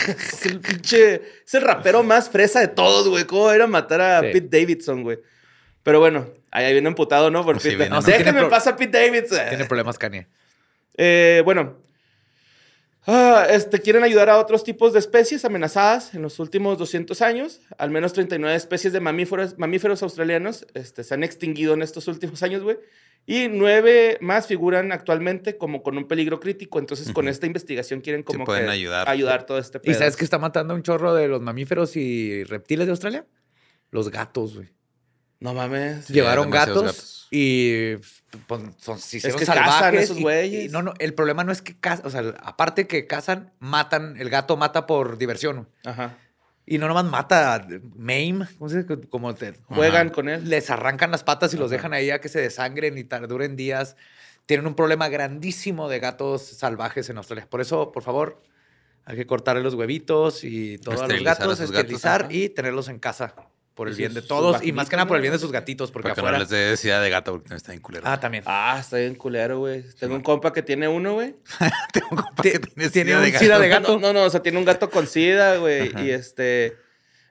es 0.07 0.47
el 0.47 0.61
pinche... 0.61 1.15
Es 1.47 1.55
el 1.55 1.63
rapero 1.63 2.03
más 2.03 2.29
fresa 2.31 2.61
de 2.61 2.69
todos, 2.69 3.09
güey. 3.09 3.25
¿Cómo 3.25 3.51
era 3.51 3.67
matar 3.67 4.01
a 4.01 4.21
Sí. 4.21 4.29
Pete 4.33 4.59
Davidson, 4.61 5.03
güey? 5.03 5.19
Pero 5.83 5.99
bueno, 6.01 6.29
ahí 6.51 6.73
viene 6.73 6.89
emputado, 6.89 7.31
¿no? 7.31 7.45
Por 7.45 7.61
Sí, 7.61 7.71
Pete. 7.77 7.89
viene, 7.91 8.33
pro- 8.41 8.49
pasar 8.51 8.77
Pete 8.77 8.99
Davidson. 9.05 9.41
Tiene 9.49 9.65
problemas, 9.65 9.99
Kanye. 9.99 10.27
Eh, 10.97 11.43
bueno. 11.45 11.77
Ah, 13.05 13.47
este, 13.51 13.81
quieren 13.81 14.05
ayudar 14.05 14.31
a 14.31 14.39
otros 14.39 14.63
tipos 14.63 14.93
de 14.93 15.01
especies 15.01 15.45
amenazadas 15.45 16.15
en 16.15 16.23
los 16.23 16.39
últimos 16.39 16.79
200 16.79 17.21
años. 17.21 17.61
Al 17.77 17.91
menos 17.91 18.13
39 18.13 18.55
especies 18.55 18.93
de 18.93 19.01
mamíferos, 19.01 19.59
mamíferos 19.59 20.03
australianos 20.05 20.67
este, 20.75 21.03
se 21.03 21.15
han 21.15 21.25
extinguido 21.25 21.75
en 21.75 21.83
estos 21.83 22.07
últimos 22.07 22.43
años, 22.45 22.63
güey. 22.63 22.77
Y 23.27 23.49
nueve 23.49 24.19
más 24.21 24.47
figuran 24.47 24.91
actualmente 24.93 25.57
como 25.57 25.83
con 25.83 25.97
un 25.97 26.07
peligro 26.07 26.39
crítico. 26.41 26.79
Entonces, 26.79 27.13
con 27.13 27.29
esta 27.29 27.47
investigación 27.47 28.01
quieren 28.01 28.23
como 28.23 28.45
pueden 28.45 28.67
que 28.67 28.71
ayudar. 28.73 29.09
ayudar 29.09 29.47
todo 29.47 29.59
este 29.59 29.79
¿Y 29.79 29.81
pedo. 29.81 29.99
sabes 29.99 30.17
que 30.17 30.25
está 30.25 30.39
matando 30.39 30.75
un 30.75 30.83
chorro 30.83 31.15
de 31.15 31.29
los 31.29 31.41
mamíferos 31.41 31.97
y 31.97 32.45
reptiles 32.45 32.87
de 32.87 32.91
Australia? 32.91 33.27
Los 33.91 34.11
gatos, 34.11 34.57
güey. 34.57 34.69
No 35.43 35.55
mames. 35.55 36.07
Sí, 36.07 36.13
Llevaron 36.15 36.51
gatos, 36.51 36.83
gatos. 36.83 37.29
y 37.31 37.97
pues, 38.47 38.63
son, 38.79 38.99
se 38.99 39.19
hicieron 39.19 39.39
que 39.39 39.47
cazan 39.47 39.65
salvajes. 39.65 40.03
esos 40.03 40.19
güeyes. 40.21 40.65
y 40.67 40.69
no, 40.69 40.83
no, 40.83 40.95
el 40.99 41.15
problema 41.15 41.45
no 41.45 41.53
es 41.53 41.63
que 41.63 41.79
cazan, 41.79 42.07
o 42.07 42.11
sea, 42.11 42.35
aparte 42.43 42.87
que 42.87 43.07
cazan, 43.07 43.53
matan, 43.59 44.17
el 44.19 44.31
gato 44.31 44.57
mata 44.57 44.87
por 44.87 45.19
diversión. 45.19 45.69
Ajá. 45.85 46.17
Y 46.65 46.79
no 46.79 46.87
nomás 46.87 47.05
mata, 47.05 47.67
maim, 47.97 48.47
¿cómo 48.57 48.71
se 48.71 48.85
dice? 48.85 49.09
Como 49.09 49.35
te, 49.35 49.55
Juegan 49.67 50.11
con 50.11 50.29
él. 50.29 50.49
les 50.49 50.71
arrancan 50.71 51.11
las 51.11 51.25
patas 51.25 51.53
y 51.55 51.57
los 51.57 51.71
dejan 51.71 51.93
ahí 51.93 52.11
a 52.11 52.21
que 52.21 52.29
se 52.29 52.41
desangren 52.41 52.97
y 52.97 53.03
duren 53.03 53.57
días. 53.57 53.97
Tienen 54.47 54.67
un 54.67 54.75
problema 54.75 55.09
grandísimo 55.09 55.89
de 55.89 55.99
gatos 55.99 56.43
salvajes 56.43 57.11
en 57.11 57.17
Australia. 57.17 57.49
Por 57.51 57.61
eso, 57.61 57.91
por 57.91 58.05
favor, 58.05 58.43
hay 59.05 59.17
que 59.17 59.27
cortarle 59.27 59.63
los 59.63 59.75
huevitos 59.75 60.45
y 60.45 60.79
todos 60.79 61.09
los 61.09 61.23
gatos, 61.23 61.61
esterilizar 61.61 62.29
y 62.31 62.49
tenerlos 62.49 62.89
en 62.89 63.01
casa 63.01 63.35
Por 63.75 63.89
el 63.89 63.95
bien 63.95 64.13
de 64.13 64.21
todos 64.21 64.63
y 64.63 64.71
más 64.73 64.91
que 64.91 64.97
nada 64.97 65.09
por 65.09 65.17
el 65.17 65.23
bien 65.23 65.33
de 65.33 65.39
sus 65.39 65.51
gatitos, 65.51 65.91
porque 65.91 66.09
no 66.09 66.13
afuera. 66.13 66.39
les 66.39 66.51
dé 66.51 66.59
densidad 66.59 67.03
de 67.03 67.09
gato 67.09 67.33
porque 67.33 67.55
está 67.55 67.73
bien 67.73 67.81
culero. 67.81 68.05
Ah, 68.07 68.21
también. 68.21 68.45
Ah, 68.47 68.77
está 68.79 68.99
bien 68.99 69.15
culero, 69.15 69.61
güey. 69.61 69.83
Tengo 69.99 70.15
un 70.15 70.21
compa 70.21 70.53
que 70.53 70.63
tiene 70.63 70.89
uno, 70.89 71.15
güey. 71.15 71.37
Tengo 71.93 72.09
un 72.11 72.17
compa 72.19 72.43
que 72.43 72.59
tiene 72.59 72.91
tiene 72.91 73.11
sida 73.11 73.19
un 73.19 73.25
de 73.25 73.31
gato. 73.31 73.45
sida 73.45 73.59
de 73.59 73.69
gato. 73.69 73.93
No, 73.95 73.99
no, 73.99 74.13
no, 74.13 74.23
o 74.25 74.31
sea, 74.31 74.43
tiene 74.43 74.59
un 74.59 74.67
gato 74.67 74.91
con 74.91 75.07
sida, 75.07 75.57
güey. 75.57 75.91
Y 76.05 76.11
este. 76.11 76.77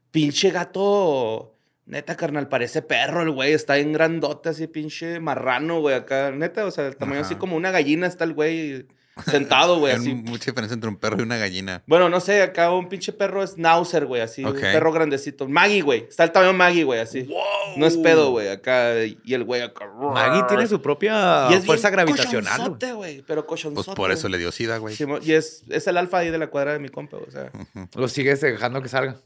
Pinche 0.09 0.49
gato. 0.49 1.55
Neta, 1.85 2.15
carnal, 2.15 2.47
parece 2.47 2.81
perro 2.81 3.21
el 3.21 3.31
güey. 3.31 3.53
Está 3.53 3.75
bien 3.75 3.93
grandote, 3.93 4.49
así, 4.49 4.65
pinche 4.67 5.19
marrano, 5.19 5.79
güey. 5.79 5.95
Acá, 5.95 6.31
neta, 6.31 6.65
o 6.65 6.71
sea, 6.71 6.87
el 6.87 6.95
tamaño 6.95 7.19
Ajá. 7.21 7.27
así 7.27 7.35
como 7.35 7.55
una 7.55 7.69
gallina 7.71 8.07
está 8.07 8.23
el 8.23 8.33
güey 8.33 8.87
sentado, 9.25 9.79
güey, 9.79 9.93
Hay 9.93 9.99
así. 9.99 10.13
mucha 10.13 10.45
diferencia 10.51 10.73
entre 10.73 10.89
un 10.89 10.95
perro 10.95 11.17
y 11.19 11.23
una 11.23 11.37
gallina. 11.37 11.83
Bueno, 11.85 12.09
no 12.09 12.19
sé, 12.19 12.41
acá 12.41 12.71
un 12.71 12.87
pinche 12.89 13.11
perro 13.11 13.43
es 13.43 13.57
Nauser, 13.57 14.05
güey, 14.05 14.21
así. 14.21 14.43
Ok. 14.43 14.55
Un 14.55 14.61
perro 14.61 14.91
grandecito. 14.91 15.47
Maggie, 15.47 15.81
güey. 15.81 16.05
Está 16.09 16.23
el 16.23 16.31
tamaño 16.31 16.53
Maggie, 16.53 16.83
güey, 16.83 16.99
así. 16.99 17.29
No 17.77 17.85
es 17.85 17.97
pedo, 17.97 18.31
güey. 18.31 18.47
Acá. 18.49 19.03
Y 19.03 19.33
el 19.33 19.43
güey 19.43 19.61
acá. 19.61 19.85
Maggie 19.87 20.43
tiene 20.47 20.67
su 20.67 20.81
propia 20.81 21.47
Y 21.51 21.55
es 21.55 21.65
fuerza 21.65 21.89
bien 21.89 22.05
gravitacional. 22.05 22.77
güey. 22.95 23.21
Pero 23.23 23.45
cochonzote. 23.45 23.85
Pues 23.85 23.95
por 23.95 24.11
eso 24.11 24.29
le 24.29 24.37
dio 24.37 24.51
sida, 24.51 24.77
güey. 24.77 24.95
Y 25.23 25.33
es, 25.33 25.63
es 25.69 25.87
el 25.87 25.97
alfa 25.97 26.19
ahí 26.19 26.31
de 26.31 26.37
la 26.37 26.47
cuadra 26.47 26.73
de 26.73 26.79
mi 26.79 26.89
compa, 26.89 27.17
o 27.17 27.29
sea. 27.31 27.51
Lo 27.95 28.07
sigues 28.07 28.41
dejando 28.41 28.81
que 28.81 28.89
salga. 28.89 29.17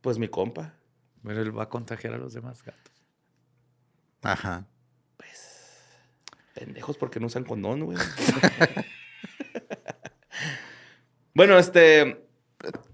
Pues 0.00 0.18
mi 0.18 0.28
compa. 0.28 0.74
Pero 1.24 1.42
él 1.42 1.56
va 1.58 1.64
a 1.64 1.68
contagiar 1.68 2.14
a 2.14 2.18
los 2.18 2.32
demás 2.34 2.62
gatos. 2.62 2.92
Ajá. 4.22 4.66
Pendejos 6.54 6.96
porque 6.96 7.20
no 7.20 7.26
usan 7.26 7.44
condón, 7.44 7.84
güey. 7.84 7.98
bueno, 11.34 11.58
este. 11.58 12.22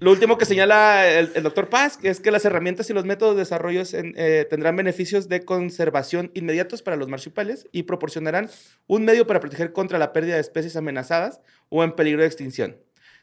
Lo 0.01 0.11
último 0.11 0.37
que 0.37 0.45
señala 0.45 1.09
el, 1.09 1.43
doctor 1.43 1.71
Paz 1.71 1.99
es 2.03 2.21
que 2.21 2.33
las 2.33 2.45
herramientas 2.45 2.91
y 2.91 2.93
los 2.93 3.05
métodos 3.05 3.37
de 3.37 3.43
desarrollo 3.43 3.83
eh, 3.93 4.47
tendrán 4.51 4.77
beneficios 4.77 5.29
de 5.29 5.45
conservación 5.45 6.31
inmediatos 6.35 6.83
para 6.83 6.97
los 6.97 7.09
marsupiales 7.09 7.69
y 7.73 7.85
proporcionarán 7.85 8.51
un 8.87 9.05
medio 9.05 9.27
para 9.27 9.41
proteger 9.41 9.73
contra 9.73 9.99
la 9.99 10.13
pérdida 10.13 10.35
de 10.35 10.41
especies 10.41 10.77
amenazadas 10.77 11.41
o 11.69 11.85
en 11.85 11.93
peligro 11.93 12.21
de 12.21 12.27
extinción. 12.27 12.77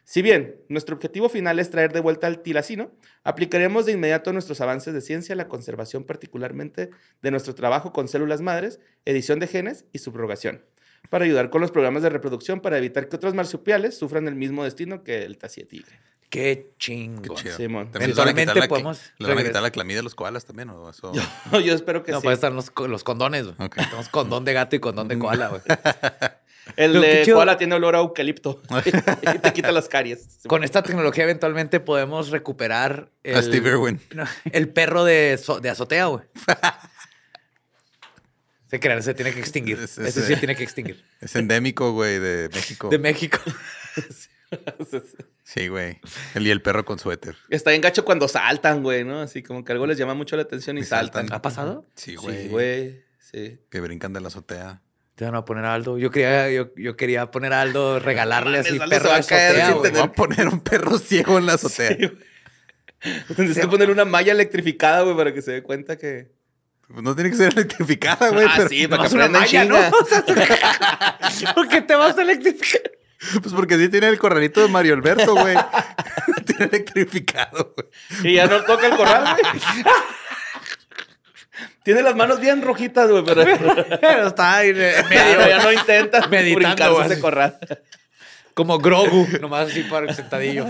Si 0.04 0.22
bien 0.22 0.56
nuestro 0.68 0.96
objetivo 0.96 1.28
final 1.28 1.58
es 1.58 1.70
traer 1.70 1.92
de 1.92 2.00
vuelta 2.00 2.26
al 2.26 2.42
tilacino, 2.42 2.90
aplicaremos 3.22 3.86
de 3.86 3.92
inmediato 3.92 4.32
nuestros 4.32 4.60
avances 4.60 4.92
de 4.92 5.00
ciencia 5.00 5.34
a 5.34 5.36
la 5.36 5.46
conservación 5.46 6.04
particularmente 6.04 6.90
de 7.22 7.30
nuestro 7.30 7.54
trabajo 7.54 7.92
con 7.92 8.08
células 8.08 8.40
madres, 8.40 8.80
edición 9.04 9.38
de 9.38 9.46
genes 9.46 9.84
y 9.92 9.98
subrogación, 9.98 10.64
para 11.08 11.24
ayudar 11.24 11.50
con 11.50 11.60
los 11.60 11.70
programas 11.70 12.02
de 12.02 12.08
reproducción 12.10 12.60
para 12.60 12.78
evitar 12.78 13.08
que 13.08 13.16
otros 13.16 13.34
marsupiales 13.34 13.98
sufran 13.98 14.28
el 14.28 14.34
mismo 14.34 14.64
destino 14.64 15.02
que 15.02 15.24
el 15.24 15.38
tacie 15.38 15.64
tigre. 15.64 15.98
Qué 16.28 16.70
chingo. 16.78 17.36
Simón. 17.36 17.90
Eventualmente 17.92 18.68
podemos 18.68 19.00
¿Les 19.18 19.28
van 19.28 19.38
a 19.38 19.42
quitar 19.42 19.62
la 19.62 19.70
clamidia 19.72 19.98
a 19.98 20.04
los 20.04 20.14
koalas 20.14 20.44
también 20.44 20.70
o 20.70 20.88
eso? 20.90 21.12
Yo 21.64 21.74
espero 21.74 22.04
que 22.04 22.12
No, 22.12 22.18
sí. 22.20 22.22
puede 22.24 22.34
estar 22.34 22.52
los, 22.52 22.70
los 22.88 23.02
condones. 23.02 23.46
güey. 23.46 23.56
Ok. 23.58 23.74
Tenemos 23.74 24.08
condón 24.10 24.44
de 24.44 24.52
gato 24.52 24.76
y 24.76 24.78
condón 24.78 25.08
de 25.08 25.18
koala, 25.18 25.48
güey. 25.48 25.62
El 26.76 27.00
de 27.00 27.28
koala 27.32 27.56
tiene 27.56 27.74
olor 27.74 27.96
a 27.96 27.98
eucalipto 27.98 28.62
y 29.34 29.38
te 29.40 29.52
quita 29.52 29.72
las 29.72 29.88
caries. 29.88 30.38
Con 30.46 30.62
esta 30.62 30.82
tecnología 30.84 31.24
eventualmente 31.24 31.80
podemos 31.80 32.30
recuperar 32.30 33.10
el, 33.24 33.36
A 33.36 33.42
Steve 33.42 33.70
Irwin. 33.70 33.98
No, 34.14 34.22
el 34.52 34.68
perro 34.68 35.02
de, 35.02 35.40
de 35.62 35.70
azotea, 35.70 36.06
güey. 36.06 36.22
Se 38.70 38.78
crean, 38.80 39.02
se 39.02 39.14
tiene 39.14 39.32
que 39.32 39.40
extinguir. 39.40 39.78
Es- 39.80 39.98
Ese 39.98 40.20
es, 40.20 40.26
sí 40.26 40.36
tiene 40.36 40.54
que 40.54 40.62
extinguir. 40.62 41.04
Es 41.20 41.34
endémico, 41.36 41.92
güey, 41.92 42.18
de 42.20 42.48
México. 42.54 42.88
De 42.88 42.98
México. 42.98 43.38
Sí, 45.44 45.68
güey. 45.68 46.00
El 46.34 46.46
y 46.46 46.50
el 46.50 46.60
perro 46.62 46.84
con 46.84 46.98
suéter. 46.98 47.36
Está 47.50 47.70
bien 47.70 47.80
gacho 47.82 48.04
cuando 48.04 48.26
saltan, 48.28 48.82
güey, 48.82 49.04
¿no? 49.04 49.20
Así 49.20 49.42
como 49.42 49.64
que 49.64 49.70
algo 49.72 49.86
les 49.86 49.96
llama 49.98 50.14
mucho 50.14 50.34
la 50.36 50.42
atención 50.42 50.76
y, 50.78 50.80
Y 50.80 50.84
saltan. 50.84 51.22
saltan. 51.22 51.36
¿Ha 51.36 51.42
pasado? 51.42 51.86
Sí, 51.94 52.12
Sí, 52.12 52.16
güey. 52.16 52.48
güey. 52.48 53.04
Sí. 53.18 53.60
que 53.70 53.80
brincan 53.80 54.12
de 54.12 54.20
la 54.20 54.26
azotea. 54.28 54.82
Te 55.14 55.24
van 55.24 55.36
a 55.36 55.44
poner 55.44 55.64
a 55.66 55.74
Aldo. 55.74 55.98
Yo 55.98 56.10
quería, 56.10 56.50
yo, 56.50 56.72
yo 56.76 56.96
quería 56.96 57.30
poner 57.30 57.52
a 57.52 57.60
Aldo, 57.60 58.00
regalarle 58.00 58.58
así 58.58 58.70
Aldo 58.78 58.88
perro 58.88 59.02
se 59.04 59.08
va 59.08 59.14
de 59.14 59.20
a 59.20 59.26
caer 59.26 59.60
azotea, 59.60 59.66
sin 59.84 59.92
güey. 59.92 60.02
A 60.02 60.12
poner 60.12 60.48
un 60.48 60.60
perro 60.60 60.98
ciego 60.98 61.38
en 61.38 61.46
la 61.46 61.52
azotea. 61.54 61.96
Tendrías 63.36 63.58
que 63.58 63.68
poner 63.68 63.90
una 63.90 64.04
malla 64.04 64.32
electrificada, 64.32 65.02
güey, 65.02 65.16
para 65.16 65.32
que 65.32 65.42
se 65.42 65.52
dé 65.52 65.62
cuenta 65.62 65.96
que. 65.96 66.32
No 66.94 67.14
tiene 67.14 67.30
que 67.30 67.36
ser 67.36 67.52
electrificada, 67.52 68.30
güey. 68.30 68.46
ah, 68.48 68.52
pero- 68.56 68.68
sí, 68.68 68.86
para 68.88 69.08
que 69.08 69.14
en 69.14 69.32
malla, 69.32 69.46
chinga. 69.46 69.64
¿no? 69.90 71.54
¿Por 71.54 71.68
qué 71.68 71.82
te 71.82 71.94
vas 71.94 72.16
a 72.18 72.22
electrificar? 72.22 72.82
Pues 73.42 73.54
porque 73.54 73.76
sí 73.76 73.88
tiene 73.90 74.08
el 74.08 74.18
corralito 74.18 74.60
de 74.62 74.68
Mario 74.68 74.94
Alberto, 74.94 75.34
güey. 75.34 75.54
tiene 76.46 76.64
electrificado, 76.64 77.74
güey. 77.76 78.32
Y 78.32 78.34
ya 78.36 78.46
no 78.46 78.62
toca 78.64 78.86
el 78.86 78.96
corral, 78.96 79.36
güey. 79.40 79.84
Tiene 81.82 82.02
las 82.02 82.14
manos 82.14 82.40
bien 82.40 82.62
rojitas, 82.62 83.10
güey, 83.10 83.24
pero 83.24 83.44
Pero 84.00 84.26
está 84.28 84.56
ahí 84.56 84.72
medio. 84.72 85.48
ya 85.48 85.62
no 85.62 85.72
intenta 85.72 86.26
Meditando, 86.28 87.02
ese 87.02 87.20
corral. 87.20 87.58
Como 88.54 88.78
Grogu, 88.78 89.26
nomás 89.40 89.70
así 89.70 89.82
para 89.84 90.06
el 90.08 90.14
sentadillo. 90.14 90.66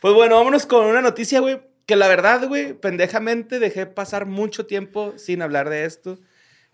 Pues 0.00 0.14
bueno, 0.14 0.36
vámonos 0.36 0.64
con 0.66 0.86
una 0.86 1.00
noticia, 1.02 1.40
güey, 1.40 1.60
que 1.86 1.96
la 1.96 2.08
verdad, 2.08 2.46
güey, 2.48 2.72
pendejamente 2.74 3.58
dejé 3.58 3.86
pasar 3.86 4.26
mucho 4.26 4.66
tiempo 4.66 5.14
sin 5.16 5.40
hablar 5.42 5.70
de 5.70 5.84
esto. 5.84 6.18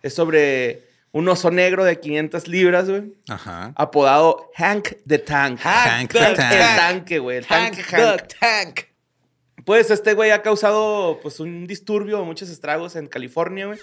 Es 0.03 0.15
sobre 0.15 0.85
un 1.13 1.29
oso 1.29 1.51
negro 1.51 1.85
de 1.85 2.01
500 2.01 2.49
libras, 2.49 2.89
güey, 2.89 3.13
Ajá. 3.29 3.73
apodado 3.77 4.51
Hank 4.57 4.95
the 5.07 5.19
Tank. 5.19 5.61
Hank 5.61 6.11
the 6.11 6.19
El 6.19 6.35
Tank. 6.37 6.51
tanque, 6.77 7.19
güey, 7.19 7.37
el 7.39 7.45
Hank 7.45 7.77
tanque 7.77 7.83
the 7.91 7.97
Hank. 7.97 8.23
Tank. 8.41 8.81
Pues 9.67 9.91
este 9.91 10.15
güey 10.15 10.31
ha 10.31 10.43
causado 10.43 11.21
pues 11.23 11.39
un 11.39 11.67
disturbio, 11.67 12.25
muchos 12.25 12.49
estragos 12.49 12.97
en 12.97 13.07
California, 13.07 13.67
güey, 13.67 13.79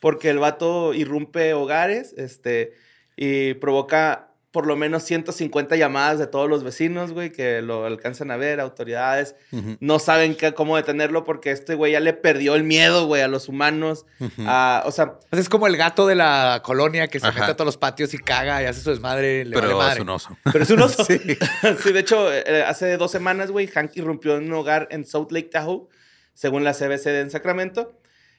porque 0.00 0.28
el 0.28 0.38
vato 0.40 0.92
irrumpe 0.92 1.54
hogares, 1.54 2.12
este, 2.18 2.74
y 3.16 3.54
provoca 3.54 4.31
por 4.52 4.66
lo 4.66 4.76
menos 4.76 5.02
150 5.04 5.76
llamadas 5.76 6.18
de 6.18 6.26
todos 6.26 6.46
los 6.48 6.62
vecinos, 6.62 7.12
güey, 7.12 7.32
que 7.32 7.62
lo 7.62 7.86
alcanzan 7.86 8.30
a 8.30 8.36
ver, 8.36 8.60
autoridades, 8.60 9.34
Ujú. 9.50 9.78
no 9.80 9.98
saben 9.98 10.34
qué, 10.34 10.52
cómo 10.52 10.76
detenerlo 10.76 11.24
porque 11.24 11.50
este 11.50 11.74
güey 11.74 11.92
ya 11.92 12.00
le 12.00 12.12
perdió 12.12 12.54
el 12.54 12.62
miedo, 12.62 13.06
güey, 13.06 13.22
a 13.22 13.28
los 13.28 13.48
humanos, 13.48 14.04
a- 14.46 14.82
o 14.84 14.90
sea, 14.92 15.18
Pues 15.30 15.40
es 15.40 15.48
como 15.48 15.66
el 15.66 15.78
gato 15.78 16.06
de 16.06 16.14
la 16.16 16.60
colonia 16.62 17.08
que 17.08 17.18
se 17.18 17.26
Ajá. 17.26 17.40
mete 17.40 17.52
a 17.52 17.56
todos 17.56 17.64
los 17.66 17.78
patios 17.78 18.12
y 18.12 18.18
caga 18.18 18.62
y 18.62 18.66
hace 18.66 18.82
su 18.82 18.90
desmadre. 18.90 19.46
Le 19.46 19.54
Pero 19.56 19.68
vale 19.68 19.78
madre. 19.78 19.94
es 19.94 20.00
un 20.00 20.08
oso. 20.10 20.36
Pero 20.52 20.62
es 20.64 20.70
un 20.70 20.82
oso. 20.82 21.02
Sí. 21.06 21.18
sí, 21.82 21.92
de 21.92 22.00
hecho, 22.00 22.30
eh, 22.32 22.62
hace 22.62 22.96
dos 22.98 23.10
semanas, 23.10 23.50
güey, 23.50 23.66
Hank 23.68 23.96
irrumpió 23.96 24.36
en 24.36 24.44
un 24.44 24.52
hogar 24.52 24.86
en 24.90 25.06
Salt 25.06 25.32
Lake 25.32 25.48
Tahoe, 25.50 25.88
según 26.34 26.62
la 26.62 26.74
CBC 26.74 27.06
en 27.20 27.30
Sacramento. 27.30 27.98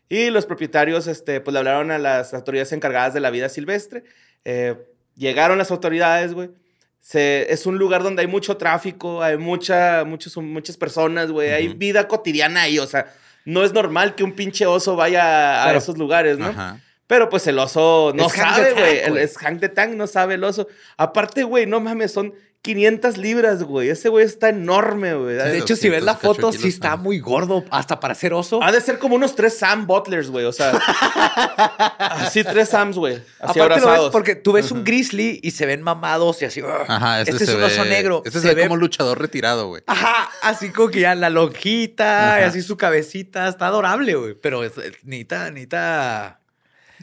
Y 0.09 0.29
los 0.29 0.45
propietarios, 0.45 1.07
este, 1.07 1.41
pues 1.41 1.53
le 1.53 1.59
hablaron 1.59 1.89
a 1.89 1.97
las 1.97 2.35
autoridades 2.35 2.71
encargadas 2.71 3.15
de 3.15 3.19
la 3.19 3.31
vida 3.31 3.49
silvestre. 3.49 4.03
Eh, 4.45 4.75
llegaron 5.15 5.57
las 5.57 5.71
autoridades, 5.71 6.33
güey. 6.33 6.49
Se- 6.99 7.51
es 7.51 7.65
un 7.65 7.77
lugar 7.77 8.01
donde 8.03 8.21
hay 8.21 8.27
mucho 8.27 8.55
tráfico, 8.57 9.21
hay 9.21 9.37
mucha, 9.37 10.03
muchos, 10.05 10.37
muchas 10.37 10.77
personas, 10.77 11.31
güey. 11.31 11.51
Hay 11.51 11.67
vida 11.69 12.07
cotidiana 12.07 12.61
ahí, 12.61 12.79
o 12.79 12.87
sea, 12.87 13.13
no 13.45 13.63
es 13.63 13.73
normal 13.73 14.15
que 14.15 14.23
un 14.23 14.31
pinche 14.33 14.65
oso 14.65 14.95
vaya 14.95 15.65
a 15.65 15.75
esos 15.75 15.97
lugares, 15.97 16.37
¿no? 16.37 16.47
Ajá. 16.47 16.79
Pero 17.07 17.29
pues 17.29 17.45
el 17.47 17.59
oso 17.59 18.13
no 18.15 18.27
Es 18.27 18.31
sabe, 18.33 18.73
güey. 19.09 19.23
Es 19.23 19.37
Hank 19.37 19.59
the 19.59 19.67
Tank, 19.69 19.93
no 19.95 20.07
sabe 20.07 20.35
el 20.35 20.43
oso. 20.45 20.67
Aparte, 20.95 21.43
güey, 21.43 21.65
no 21.65 21.81
mames, 21.81 22.13
son 22.13 22.33
500 22.63 23.17
libras, 23.17 23.61
güey. 23.63 23.89
Ese 23.89 24.07
güey 24.07 24.25
está 24.25 24.47
enorme, 24.49 25.13
güey. 25.15 25.35
De 25.35 25.57
hecho, 25.57 25.75
si 25.75 25.89
ves 25.89 26.01
la 26.01 26.13
200 26.13 26.37
cacho 26.37 26.47
foto, 26.47 26.51
sí 26.61 26.69
está 26.69 26.95
muy 26.95 27.19
gordo, 27.19 27.65
hasta 27.69 27.99
para 27.99 28.15
ser 28.15 28.33
oso. 28.33 28.63
Ha 28.63 28.71
de 28.71 28.79
ser 28.79 28.99
como 28.99 29.15
unos 29.15 29.35
tres 29.35 29.57
Sam 29.57 29.85
Butlers, 29.85 30.29
güey. 30.29 30.45
O 30.45 30.53
sea, 30.53 30.71
así 31.99 32.43
tres 32.43 32.69
Sams, 32.69 32.97
güey. 32.97 33.15
Así 33.39 33.59
Aparte 33.59 33.59
lo 33.59 33.67
ves 33.75 33.83
abrazados. 33.83 34.11
porque 34.11 34.35
tú 34.35 34.53
ves 34.53 34.71
un 34.71 34.83
grizzly 34.85 35.39
y 35.43 35.51
se 35.51 35.65
ven 35.65 35.81
mamados 35.81 36.41
y 36.41 36.45
así. 36.45 36.61
Ajá, 36.87 37.19
este, 37.21 37.31
este 37.31 37.43
es 37.43 37.49
se 37.49 37.55
un 37.57 37.63
oso 37.63 37.83
ve- 37.83 37.89
negro. 37.89 38.21
Este 38.25 38.39
se, 38.39 38.53
ve 38.53 38.63
como 38.63 38.75
un 38.75 38.79
luchador 38.79 39.19
retirado, 39.19 39.67
güey. 39.67 39.83
Ajá, 39.87 40.29
así 40.41 40.69
como 40.71 40.89
que 40.89 41.01
ya 41.01 41.15
la 41.15 41.29
lonjita 41.29 42.37
y 42.39 42.43
así 42.43 42.61
su 42.61 42.77
cabecita. 42.77 43.47
Está 43.49 43.67
adorable, 43.67 44.15
güey. 44.15 44.33
Pero 44.35 44.63
es, 44.63 44.77
es- 44.77 45.03
necesita, 45.03 45.51
necesita. 45.51 46.39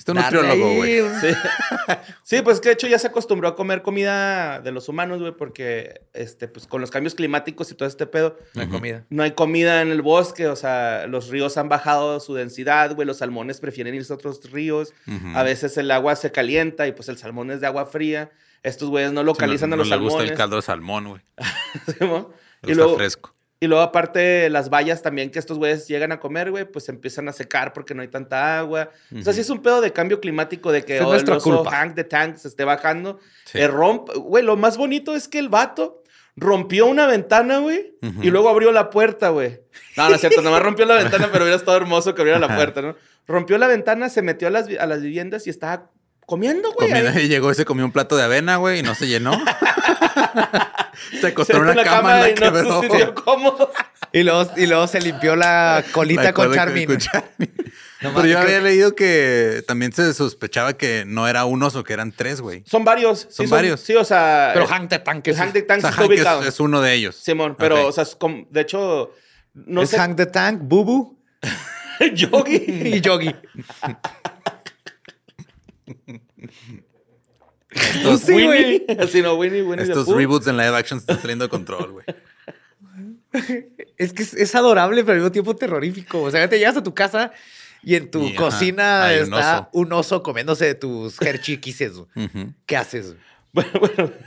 Este 0.00 0.12
es 0.12 0.16
un 0.16 0.23
darle 0.23 0.40
nutriólogo, 0.40 0.76
güey. 0.76 1.02
Sí. 1.21 1.37
Sí, 2.23 2.42
pues 2.42 2.61
que 2.61 2.69
de 2.71 2.73
hecho 2.75 2.87
ya 2.87 2.99
se 2.99 3.09
acostumbró 3.09 3.49
a 3.49 3.57
comer 3.57 3.83
comida 3.83 4.61
de 4.61 4.73
los 4.73 4.88
humanos, 4.88 5.21
güey, 5.21 5.33
porque 5.37 6.02
este, 6.14 6.49
pues 6.49 6.66
con 6.66 6.80
los 6.80 6.90
cambios 6.90 7.14
climáticos 7.14 7.71
y 7.71 7.75
todo 7.75 7.87
este 7.88 8.07
pedo, 8.07 8.38
La 8.54 8.66
comida. 8.69 9.04
no 9.11 9.23
hay 9.25 9.33
comida 9.33 9.83
en 9.83 9.90
el 9.90 10.00
bosque, 10.00 10.47
o 10.47 10.57
sea, 10.57 11.07
los 11.07 11.28
ríos 11.28 11.59
han 11.59 11.69
bajado 11.69 12.19
su 12.21 12.35
densidad, 12.35 12.95
güey, 12.95 13.07
los 13.07 13.19
salmones 13.19 13.61
prefieren 13.61 13.95
irse 13.95 14.12
a 14.12 14.16
otros 14.16 14.40
ríos, 14.50 14.95
a 15.35 15.42
veces 15.42 15.76
el 15.76 15.90
agua 15.90 16.16
se 16.16 16.33
calienta 16.33 16.87
y 16.87 16.92
pues 16.92 17.09
el 17.09 17.19
salmón 17.19 17.50
es 17.50 17.61
de 17.61 17.66
agua 17.66 17.85
fría, 17.85 18.30
estos 18.62 18.88
güeyes 18.88 19.12
no 19.12 19.23
localizan 19.23 19.69
Sí, 19.69 19.71
no, 19.71 19.75
a 19.75 19.78
los 19.78 19.88
no 19.88 19.97
le 19.97 20.00
gusta 20.02 20.12
salmones. 20.19 20.30
el 20.30 20.37
caldo 20.38 20.57
de 20.57 20.62
salmón, 20.62 21.09
güey. 21.09 21.21
¿sí, 21.87 22.71
y 22.71 22.75
luego, 22.75 22.97
fresco. 22.97 23.35
Y 23.62 23.67
luego, 23.67 23.83
aparte, 23.83 24.49
las 24.49 24.71
vallas 24.71 25.02
también 25.02 25.31
que 25.31 25.38
estos 25.38 25.59
güeyes 25.59 25.87
llegan 25.87 26.12
a 26.12 26.19
comer, 26.19 26.50
güey, 26.50 26.64
pues 26.64 26.87
se 26.87 26.93
empiezan 26.93 27.29
a 27.29 27.33
secar 27.35 27.75
porque 27.75 27.95
no 27.95 28.00
hay 28.00 28.09
tanta 28.09 28.59
agua. 28.59 28.88
O 29.14 29.23
sea, 29.23 29.35
sí 29.35 29.43
es 29.43 29.50
un 29.50 29.61
pedo 29.61 29.83
de 29.83 29.93
cambio 29.93 30.19
climático 30.19 30.73
de 30.73 30.83
que 30.83 30.97
Es 30.97 31.02
oh, 31.02 31.14
el 31.14 31.31
oso 31.31 31.57
culpa. 31.57 31.71
Hank 31.71 31.95
de 31.95 32.05
Tank 32.05 32.37
se 32.37 32.49
esté 32.49 32.64
bajando. 32.64 33.19
Sí. 33.45 33.59
Eh, 33.59 33.69
romp- 33.69 34.14
Güey, 34.14 34.43
lo 34.43 34.57
más 34.57 34.79
bonito 34.79 35.14
es 35.14 35.29
que 35.29 35.38
el 35.38 35.50
vato 35.50 36.02
rompió 36.37 36.87
una 36.87 37.07
ventana, 37.07 37.59
güey, 37.59 37.99
y 38.23 38.31
luego 38.31 38.49
abrió 38.49 38.73
la 38.73 38.88
puerta, 38.88 39.29
güey. 39.29 39.61
No, 39.95 40.09
no 40.09 40.14
es 40.14 40.23
cierto, 40.23 40.40
nomás 40.40 40.62
rompió 40.62 40.87
la 40.87 40.95
ventana, 40.95 41.29
pero 41.31 41.45
hubiera 41.45 41.59
estado 41.59 41.76
hermoso 41.76 42.14
que 42.14 42.23
abriera 42.23 42.38
la 42.38 42.57
puerta, 42.57 42.81
¿no? 42.81 42.97
Rompió 43.26 43.59
la 43.59 43.67
ventana, 43.67 44.09
se 44.09 44.23
metió 44.23 44.49
a 44.49 44.50
las, 44.50 44.69
a 44.79 44.87
las 44.87 45.02
viviendas 45.02 45.47
y 45.47 45.50
estaba 45.50 45.90
comiendo, 46.31 46.73
güey. 46.73 46.89
Comiendo, 46.89 47.11
ahí. 47.19 47.25
y 47.27 47.29
llegó 47.29 47.51
y 47.51 47.55
se 47.55 47.65
comió 47.65 47.85
un 47.85 47.93
plato 47.93 48.17
de 48.17 48.23
avena, 48.23 48.57
güey, 48.57 48.79
y 48.79 48.83
no 48.83 48.95
se 48.95 49.07
llenó. 49.09 49.33
se 51.21 51.27
acostó 51.27 51.53
Se 51.55 51.59
en 51.59 51.63
una 51.65 51.75
la 51.75 51.85
cama, 51.85 51.97
cama 51.97 52.21
la 52.21 52.29
y 52.31 52.35
no 52.35 52.41
quebró. 52.41 52.81
se 52.83 52.89
sintió 52.89 53.15
cómodo. 53.15 53.71
Y 54.13 54.25
luego, 54.25 54.51
y 54.57 54.67
luego 54.67 54.89
se 54.89 55.01
limpió 55.01 55.37
la 55.37 55.85
colita 55.93 56.25
La 56.25 56.33
con 56.33 56.53
Charmin. 56.53 56.85
con 56.87 56.99
Charmin. 56.99 57.55
No 58.01 58.13
Pero 58.13 58.27
yo 58.27 58.41
había 58.41 58.59
leído 58.61 58.97
que 58.97 59.63
también 59.69 59.93
se 59.93 60.13
sospechaba 60.15 60.73
que 60.73 61.05
no 61.07 61.29
era 61.29 61.45
un 61.45 61.63
oso, 61.63 61.85
que 61.85 61.93
eran 61.93 62.11
tres, 62.11 62.41
güey. 62.41 62.65
Son 62.67 62.85
varios. 62.85 63.21
sí, 63.21 63.27
Son 63.31 63.51
varios. 63.51 63.79
Sí, 63.79 63.95
o 63.95 64.05
sea. 64.05 64.51
Pero 64.53 64.67
Hank 64.67 64.91
de 64.91 64.99
Tank 64.99 65.29
es, 65.29 65.37
Hank 65.37 65.53
de 65.53 65.63
Tank 65.63 65.79
O 65.79 65.83
sea, 65.83 65.91
sí 65.93 65.95
está 65.95 66.03
Hank 66.03 66.11
es, 66.11 66.19
ubicado. 66.19 66.43
es 66.43 66.59
uno 66.59 66.81
de 66.81 66.93
ellos. 66.95 67.15
Simón, 67.15 67.55
pero, 67.57 67.87
o 67.87 67.93
sea, 67.93 68.05
de 68.51 68.61
hecho, 68.61 69.15
no 69.55 69.83
es 69.83 69.91
sé. 69.91 69.97
Hank 69.97 70.17
de 70.17 70.27
Tank, 70.27 70.59
Bubu 70.61 71.17
Yogi. 72.15 72.65
y 72.97 73.01
Yogi. 73.01 73.33
Estos, 77.71 78.21
Sí, 78.23 78.33
Winnie. 78.33 78.85
Así 78.99 79.23
no, 79.23 79.35
Winnie, 79.35 79.63
Winnie 79.63 79.85
estos 79.85 80.09
reboots 80.09 80.47
en 80.49 80.57
live 80.57 80.77
action 80.77 80.99
están 80.99 81.21
saliendo 81.21 81.45
de 81.45 81.49
control, 81.49 81.93
güey. 81.93 82.05
Es 83.97 84.13
que 84.13 84.23
es, 84.25 84.35
es 84.35 84.55
adorable, 84.55 85.03
pero 85.03 85.13
al 85.13 85.19
mismo 85.19 85.33
tiempo 85.33 85.55
terrorífico. 85.55 86.23
O 86.23 86.31
sea, 86.31 86.49
te 86.49 86.59
llegas 86.59 86.77
a 86.77 86.83
tu 86.83 86.95
casa 86.95 87.31
y 87.83 87.95
en 87.95 88.11
tu 88.11 88.25
Y, 88.25 88.29
ajá, 88.31 88.37
cocina 88.37 89.05
hay 89.05 89.19
un 89.19 89.25
está 89.35 89.61
oso. 89.61 89.69
un 89.73 89.93
oso 89.93 90.23
comiéndose 90.23 90.67
de 90.67 90.75
tus 90.75 91.21
Hershey 91.23 91.59
Kisses. 91.59 91.93
güey. 91.93 92.27
Ujú. 92.27 92.53
¿Qué 92.67 92.77
haces? 92.77 93.15
Bueno, 93.53 93.71
bueno. 93.81 94.13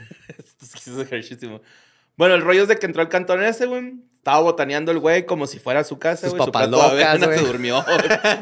Bueno, 2.16 2.34
el 2.36 2.42
rollo 2.42 2.62
es 2.62 2.68
de 2.68 2.78
que 2.78 2.86
entró 2.86 3.02
al 3.02 3.08
cantón 3.08 3.42
ese, 3.42 3.66
güey. 3.66 3.94
Estaba 4.18 4.40
botaneando 4.40 4.92
el 4.92 5.00
güey 5.00 5.26
como 5.26 5.46
si 5.46 5.58
fuera 5.58 5.82
su 5.84 5.98
casa, 5.98 6.28
Sus 6.28 6.30
güey. 6.30 6.46
Su 6.46 6.52
güey. 7.26 7.38
Se 7.38 7.44
durmió. 7.44 7.84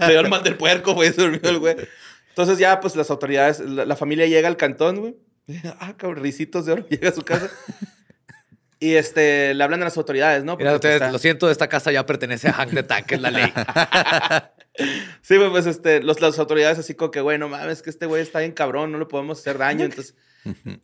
Le 0.00 0.08
dio 0.10 0.20
el 0.20 0.28
mal 0.28 0.42
del 0.42 0.56
puerco, 0.56 0.92
güey. 0.94 1.12
Se 1.12 1.22
durmió 1.22 1.40
el 1.50 1.58
güey. 1.58 1.76
Entonces 2.32 2.58
ya, 2.58 2.80
pues, 2.80 2.96
las 2.96 3.10
autoridades, 3.10 3.60
la, 3.60 3.84
la 3.84 3.96
familia 3.96 4.26
llega 4.26 4.48
al 4.48 4.56
cantón, 4.56 5.00
güey. 5.00 5.16
Ah, 5.80 5.94
cabrón, 5.96 6.22
risitos 6.22 6.66
de 6.66 6.72
oro. 6.72 6.86
Llega 6.90 7.08
a 7.10 7.12
su 7.12 7.22
casa. 7.22 7.50
Y 8.80 8.94
este, 8.94 9.54
le 9.54 9.62
hablan 9.62 9.80
a 9.82 9.84
las 9.84 9.96
autoridades, 9.96 10.42
¿no? 10.44 10.56
Mira, 10.56 10.74
ustedes, 10.74 10.94
pues, 10.98 11.02
está- 11.02 11.12
lo 11.12 11.18
siento, 11.18 11.50
esta 11.50 11.68
casa 11.68 11.92
ya 11.92 12.04
pertenece 12.04 12.48
a 12.48 12.52
Hank 12.54 12.70
de 12.70 12.82
Tank, 12.82 13.12
es 13.12 13.20
la 13.20 13.30
ley. 13.30 13.52
Sí, 15.20 15.36
pues 15.50 15.66
este, 15.66 16.02
los, 16.02 16.22
las 16.22 16.38
autoridades 16.38 16.78
así 16.78 16.94
como 16.94 17.10
que, 17.10 17.20
güey, 17.20 17.36
no 17.38 17.46
mames, 17.46 17.82
que 17.82 17.90
este 17.90 18.06
güey 18.06 18.22
está 18.22 18.38
bien 18.38 18.52
cabrón, 18.52 18.90
no 18.90 18.98
le 18.98 19.04
podemos 19.04 19.38
hacer 19.38 19.58
daño. 19.58 19.84
Entonces, 19.84 20.14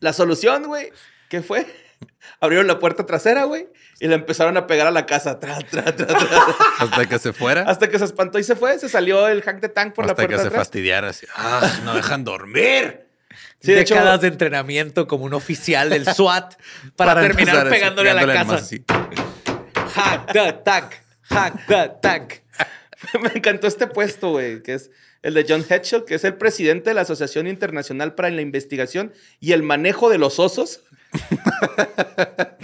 la 0.01 0.13
solución, 0.13 0.65
güey, 0.65 0.93
¿qué 1.31 1.41
fue? 1.41 1.67
Abrieron 2.41 2.67
la 2.67 2.79
puerta 2.79 3.07
trasera, 3.07 3.45
güey, 3.45 3.69
y 4.01 4.07
le 4.07 4.15
empezaron 4.15 4.57
a 4.57 4.67
pegar 4.67 4.87
a 4.87 4.91
la 4.91 5.07
casa. 5.07 5.41
Tra, 5.41 5.59
tra, 5.59 5.85
tra, 5.85 6.07
tra, 6.07 6.19
Hasta 6.79 7.07
que 7.07 7.19
se 7.19 7.33
fuera. 7.33 7.63
hasta 7.63 7.89
que 7.89 7.99
se 7.99 8.05
espantó 8.05 8.39
y 8.39 8.45
se 8.45 8.55
fue. 8.55 8.79
Se 8.79 8.89
salió 8.89 9.29
el 9.29 9.43
hack 9.43 9.61
de 9.61 9.69
tank 9.69 9.95
por 9.95 10.05
la 10.07 10.13
hasta 10.13 10.27
puerta 10.27 10.45
que 10.45 10.51
se 10.51 10.55
fastidiara. 10.55 11.09
Así, 11.09 11.27
ah, 11.35 11.81
no 11.85 11.95
dejan 11.95 12.25
dormir. 12.25 13.05
Sí, 13.61 13.73
de 13.73 13.81
hecho, 13.81 13.95
Décadas 13.95 14.21
de 14.21 14.29
entrenamiento 14.29 15.07
como 15.07 15.25
un 15.25 15.35
oficial 15.35 15.91
del 15.91 16.07
SWAT 16.07 16.55
para, 16.97 17.21
terminar 17.21 17.69
pegándole 17.69 18.11
a 18.11 18.15
la 18.15 18.27
casa. 18.27 18.65
Hack 19.95 20.33
the 20.33 20.53
Tank, 20.65 20.93
Hack 21.23 21.67
the 21.67 21.91
Tank. 22.01 22.33
me 23.21 23.31
encantó 23.35 23.67
este 23.67 23.87
puesto, 23.87 24.31
güey, 24.31 24.63
que 24.63 24.75
es 24.75 24.91
el 25.23 25.35
de 25.35 25.45
John 25.49 25.65
Hedgehog, 25.69 26.05
que 26.05 26.15
es 26.15 26.25
el 26.25 26.35
presidente 26.35 26.91
de 26.91 26.95
la 26.95 27.03
Asociación 27.03 27.47
Internacional 27.47 28.15
para 28.15 28.31
la 28.31 28.41
Investigación 28.41 29.13
y 29.41 29.53
el 29.53 29.63
Manejo 29.63 30.09
de 30.09 30.19
los 30.19 30.39
Osos. 30.39 30.83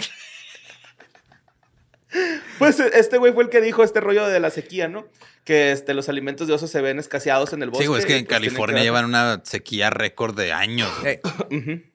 pues 2.59 2.79
este 2.79 3.17
güey 3.17 3.33
fue 3.33 3.43
el 3.43 3.49
que 3.49 3.61
dijo 3.61 3.83
este 3.83 3.99
rollo 3.99 4.27
de 4.27 4.39
la 4.39 4.49
sequía, 4.49 4.87
¿no? 4.87 5.07
Que 5.43 5.71
este, 5.71 5.93
los 5.93 6.09
alimentos 6.09 6.47
de 6.47 6.53
osos 6.53 6.71
se 6.71 6.81
ven 6.81 6.99
escaseados 6.99 7.53
en 7.53 7.61
el 7.63 7.69
bosque. 7.69 7.83
Sí, 7.83 7.87
güey, 7.87 7.99
es 7.99 8.05
que 8.05 8.17
en 8.17 8.25
pues, 8.25 8.37
California 8.37 8.81
llevan 8.81 9.05
una 9.05 9.41
sequía 9.43 9.89
récord 9.89 10.35
de 10.35 10.53
años. 10.53 10.89
güey. 11.01 11.19
Eh, 11.51 11.91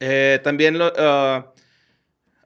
Eh, 0.00 0.40
también 0.42 0.76
lo, 0.76 0.92
ah, 0.98 1.52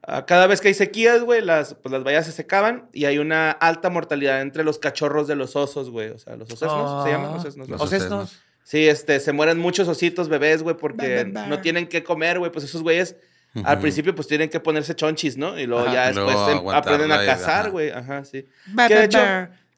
ah, 0.02 0.26
cada 0.26 0.46
vez 0.46 0.60
que 0.60 0.68
hay 0.68 0.74
sequías, 0.74 1.22
güey, 1.22 1.42
las, 1.42 1.74
pues, 1.74 1.92
las 1.92 2.04
vallas 2.04 2.26
se 2.26 2.32
secaban 2.32 2.88
y 2.92 3.06
hay 3.06 3.18
una 3.18 3.50
alta 3.50 3.90
mortalidad 3.90 4.42
entre 4.42 4.62
los 4.62 4.78
cachorros 4.78 5.26
de 5.26 5.34
los 5.34 5.56
osos, 5.56 5.90
güey. 5.90 6.10
O 6.10 6.18
sea, 6.18 6.36
los 6.36 6.52
osesnos, 6.52 7.04
¿se 7.04 7.10
llaman? 7.10 7.30
Ah. 7.32 7.36
Osesnos, 7.36 7.68
¿no? 7.68 7.72
Los 7.72 7.82
Osesnos. 7.82 8.38
Sí, 8.68 8.86
este, 8.86 9.18
se 9.18 9.32
mueren 9.32 9.58
muchos 9.58 9.88
ositos 9.88 10.28
bebés, 10.28 10.62
güey, 10.62 10.76
porque 10.76 11.24
no 11.24 11.58
tienen 11.62 11.86
que 11.86 12.04
comer, 12.04 12.38
güey. 12.38 12.52
Pues 12.52 12.66
esos 12.66 12.82
güeyes 12.82 13.16
al 13.64 13.80
principio 13.80 14.14
pues 14.14 14.28
tienen 14.28 14.50
que 14.50 14.60
ponerse 14.60 14.94
chonchis, 14.94 15.38
¿no? 15.38 15.58
Y 15.58 15.64
luego 15.64 15.86
Ajá. 15.86 15.94
ya 15.94 16.12
luego 16.12 16.46
después 16.46 16.76
aprenden 16.76 17.10
a 17.10 17.24
cazar, 17.24 17.70
güey. 17.70 17.88
Ajá, 17.88 18.26
sí. 18.26 18.44
Que 18.86 18.94
de 18.94 19.04
hecho, 19.04 19.20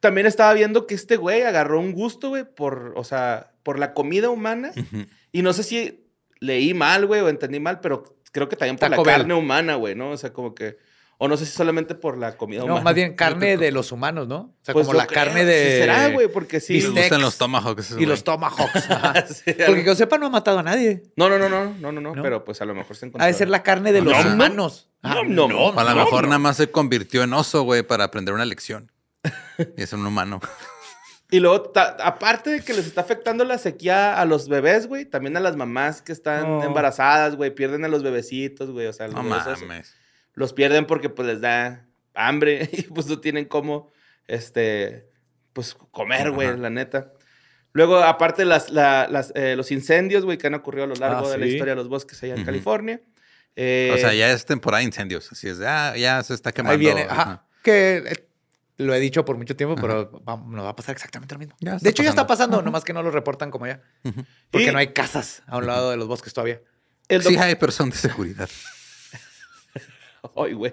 también 0.01 0.27
estaba 0.27 0.53
viendo 0.55 0.89
que 0.89 0.97
este 0.97 1.17
güey 1.17 1.43
agarró 1.43 1.79
un 1.79 1.93
gusto, 1.93 2.31
güey, 2.31 2.43
por, 2.43 2.93
o 2.97 3.05
sea, 3.05 3.53
por 3.63 3.79
la 3.79 3.95
comida 3.95 4.29
humana. 4.29 4.73
Y 5.31 5.43
no 5.43 5.53
sé 5.53 5.63
si 5.63 6.05
leí 6.41 6.75
mal, 6.75 7.07
güey, 7.07 7.21
o 7.21 7.29
entendí 7.29 7.61
mal, 7.61 7.79
pero 7.79 8.03
creo 8.33 8.49
que 8.49 8.57
también 8.57 8.77
por 8.77 8.91
Taco 8.91 9.05
la 9.05 9.13
Bell. 9.13 9.21
carne 9.21 9.35
humana, 9.35 9.77
güey, 9.77 9.95
¿no? 9.95 10.11
O 10.11 10.17
sea, 10.17 10.33
como 10.33 10.53
que... 10.53 10.79
O 11.23 11.29
no 11.29 11.37
sé 11.37 11.45
si 11.45 11.53
solamente 11.53 11.95
por 11.95 12.17
la 12.17 12.39
comida 12.39 12.61
No, 12.61 12.65
humana. 12.67 12.81
más 12.83 12.95
bien 12.95 13.15
carne 13.17 13.59
de 13.59 13.71
los 13.73 13.93
humanos, 13.93 14.27
¿no? 14.27 14.37
O 14.39 14.55
sea, 14.63 14.73
Pues 14.73 14.87
como 14.87 14.97
la 14.99 15.07
creo, 15.07 15.23
carne 15.23 15.41
sí 15.41 15.47
de. 15.47 15.79
será, 15.81 16.09
güey, 16.09 16.29
porque 16.29 16.61
sí. 16.61 16.81
Les 16.81 16.91
gustan 16.91 17.21
los 17.21 17.37
tomahawks. 17.37 17.97
Y 17.99 18.07
los 18.07 18.25
tomahawks. 18.25 18.89
Sí, 19.45 19.53
Porque 19.67 19.83
que 19.83 19.85
yo 19.87 19.95
sepa, 19.95 20.17
no 20.17 20.27
ha 20.27 20.31
matado 20.31 20.59
a 20.61 20.63
nadie. 20.63 21.03
No, 21.17 21.29
no, 21.29 21.39
no, 21.39 21.49
no, 21.51 21.75
no, 21.79 21.93
no, 21.93 22.01
no, 22.01 22.15
¿No? 22.15 22.23
pero 22.23 22.43
pues 22.45 22.63
a 22.63 22.65
lo 22.65 22.75
mejor 22.75 22.97
se 22.97 23.05
encontró. 23.07 23.23
Ha 23.25 23.27
de 23.29 23.35
ser 23.35 23.49
la 23.51 23.63
carne 23.63 23.93
de 23.93 24.01
los 24.01 24.15
No, 24.17 24.25
no. 24.25 24.35
humanos. 24.35 24.89
Ah, 25.03 25.17
No, 25.27 25.47
no, 25.47 25.79
a 25.79 25.85
lo 25.85 25.91
no, 25.91 25.97
mejor 26.05 26.23
no. 26.23 26.29
nada 26.29 26.39
más 26.39 26.57
se 26.57 26.71
convirtió 26.71 27.23
en 27.23 27.35
oso, 27.35 27.63
güey, 27.65 27.83
para 27.83 28.05
aprender 28.05 28.33
una 28.35 28.45
lección. 28.47 28.91
Y 29.77 29.83
es 29.83 29.93
un 29.93 30.07
humano. 30.07 30.41
Y 31.31 31.39
luego, 31.39 31.71
aparte 32.03 32.51
de 32.51 32.61
que 32.63 32.73
les 32.73 32.87
está 32.87 33.03
afectando 33.03 33.45
la 33.45 33.59
sequía 33.59 34.19
a 34.19 34.25
los 34.25 34.49
bebés, 34.49 34.89
güey, 34.89 35.05
también 35.05 35.37
a 35.37 35.41
las 35.41 35.55
mamás 35.55 36.01
que 36.03 36.13
están 36.13 36.45
Oh. 36.47 36.65
embarazadas, 36.65 37.37
güey, 37.37 37.55
pierden 37.55 37.85
a 37.85 37.89
los 37.89 38.03
bebecitos, 38.03 38.71
güey, 38.71 38.87
o 38.87 38.93
sea, 38.95 39.07
los, 39.07 39.15
No 39.17 39.23
mames. 39.23 39.95
Los 40.35 40.53
pierden 40.53 40.87
porque 40.87 41.09
pues 41.09 41.27
les 41.29 41.41
da 41.41 41.87
hambre 42.15 42.69
y 42.73 42.83
pues 42.83 43.07
no 43.07 43.21
tienen 43.21 43.45
cómo, 43.47 43.91
este, 44.27 45.09
pues 45.53 45.75
comer, 45.91 46.31
güey, 46.31 46.57
la 46.57 46.71
neta. 46.71 47.13
Luego, 47.73 47.99
aparte, 47.99 48.45
las, 48.45 48.71
la- 48.71 49.07
las, 49.09 49.33
eh, 49.37 49.55
los 49.57 49.71
incendios, 49.71 50.25
güey, 50.25 50.39
que 50.39 50.49
han 50.49 50.55
ocurrido 50.55 50.85
a 50.85 50.89
lo 50.89 50.95
largo 50.97 51.27
Ah, 51.29 51.31
de 51.31 51.39
la 51.39 51.47
historia 51.47 51.73
de 51.73 51.77
los 51.77 51.89
bosques 51.89 52.21
allá 52.23 52.35
en. 52.35 52.45
California. 52.45 53.01
Eh, 53.55 53.93
O 53.95 53.99
sea, 53.99 54.13
ya 54.15 54.31
es 54.33 54.45
temporada 54.45 54.79
de 54.81 54.87
incendios. 54.87 55.31
Así 55.31 55.49
es 55.49 55.59
de, 55.59 55.69
ah, 55.69 55.97
ya 55.97 56.21
se 56.25 56.35
está 56.35 56.51
quemando. 56.53 56.73
Ahí 56.73 56.79
viene. 56.79 57.03
Ajá. 57.03 57.23
Ajá. 57.23 57.47
Que 57.63 57.99
eh, 57.99 58.29
lo 58.79 58.93
he 58.95 58.99
dicho 58.99 59.25
por 59.25 59.37
mucho 59.37 59.55
tiempo, 59.55 59.77
pero 59.81 60.11
va- 60.29 60.37
nos 60.37 60.65
va 60.65 60.71
a 60.71 60.77
pasar 60.77 60.95
exactamente 60.97 61.35
lo 61.35 61.39
mismo. 61.39 61.55
Ya 61.61 61.77
de 61.77 61.91
hecho, 61.91 62.03
ya 62.03 62.09
está 62.11 62.27
pasando. 62.27 62.57
pasando, 62.57 62.63
nomás 62.63 62.83
que 62.85 62.93
no 62.93 63.03
lo 63.05 63.11
reportan 63.13 63.51
como 63.53 63.67
allá. 63.67 63.83
Porque 64.51 64.67
Y- 64.69 64.73
no 64.73 64.79
hay 64.79 64.93
casas 64.93 65.43
a 65.47 65.59
un 65.59 65.67
lado 65.67 65.91
de 65.93 65.97
los 65.97 66.09
bosques 66.09 66.33
todavía. 66.33 66.61
el 67.09 67.23
Sí 67.23 67.37
hay, 67.37 67.55
pero 67.55 67.71
son 67.71 67.91
de 67.91 67.97
seguridad. 67.97 68.49
Ay, 70.37 70.53
güey. 70.55 70.73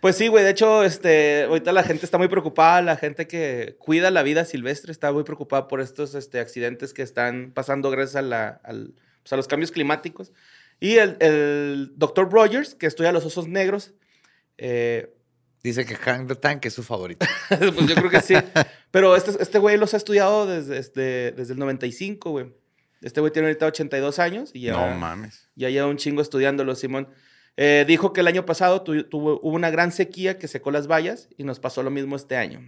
Pues 0.00 0.16
sí, 0.16 0.28
güey. 0.28 0.44
De 0.44 0.50
hecho, 0.50 0.84
este, 0.84 1.44
ahorita 1.44 1.72
la 1.72 1.82
gente 1.82 2.04
está 2.04 2.18
muy 2.18 2.28
preocupada. 2.28 2.82
La 2.82 2.96
gente 2.96 3.26
que 3.26 3.76
cuida 3.78 4.10
la 4.10 4.22
vida 4.22 4.44
silvestre 4.44 4.92
está 4.92 5.12
muy 5.12 5.24
preocupada 5.24 5.68
por 5.68 5.80
estos 5.80 6.14
este, 6.14 6.40
accidentes 6.40 6.92
que 6.94 7.02
están 7.02 7.52
pasando 7.54 7.90
gracias 7.90 8.16
a, 8.16 8.22
la, 8.22 8.60
al- 8.64 8.94
pues, 9.22 9.32
a 9.32 9.36
los 9.36 9.48
cambios 9.48 9.70
climáticos. 9.72 10.32
Y 10.80 10.96
el, 10.96 11.16
el 11.20 11.92
doctor 11.96 12.30
Rogers, 12.32 12.74
que 12.74 12.86
estudia 12.86 13.12
los 13.12 13.24
osos 13.24 13.48
negros, 13.48 13.92
eh, 14.58 15.14
Dice 15.60 15.84
que 15.84 15.96
Hank 15.96 16.28
the 16.28 16.36
Tank 16.36 16.64
es 16.66 16.74
su 16.74 16.84
favorito. 16.84 17.26
pues 17.48 17.86
yo 17.88 17.94
creo 17.96 18.10
que 18.10 18.20
sí. 18.20 18.34
Pero 18.92 19.16
este, 19.16 19.32
este 19.42 19.58
güey 19.58 19.76
los 19.76 19.92
ha 19.92 19.96
estudiado 19.96 20.46
desde, 20.46 20.76
desde, 20.76 21.32
desde 21.32 21.52
el 21.54 21.58
95, 21.58 22.30
güey. 22.30 22.54
Este 23.00 23.20
güey 23.20 23.32
tiene 23.32 23.48
ahorita 23.48 23.66
82 23.66 24.18
años 24.18 24.50
y 24.54 24.62
ya... 24.62 24.72
No 24.72 24.98
mames. 24.98 25.48
Ya 25.54 25.70
lleva 25.70 25.86
un 25.86 25.96
chingo 25.96 26.20
estudiándolo, 26.22 26.74
Simón. 26.74 27.08
Eh, 27.56 27.84
dijo 27.86 28.12
que 28.12 28.20
el 28.20 28.26
año 28.28 28.44
pasado 28.46 28.82
tu- 28.82 29.04
tuvo, 29.04 29.40
hubo 29.42 29.54
una 29.54 29.70
gran 29.70 29.92
sequía 29.92 30.38
que 30.38 30.48
secó 30.48 30.70
las 30.70 30.86
vallas 30.88 31.28
y 31.36 31.44
nos 31.44 31.60
pasó 31.60 31.82
lo 31.82 31.90
mismo 31.90 32.16
este 32.16 32.36
año. 32.36 32.60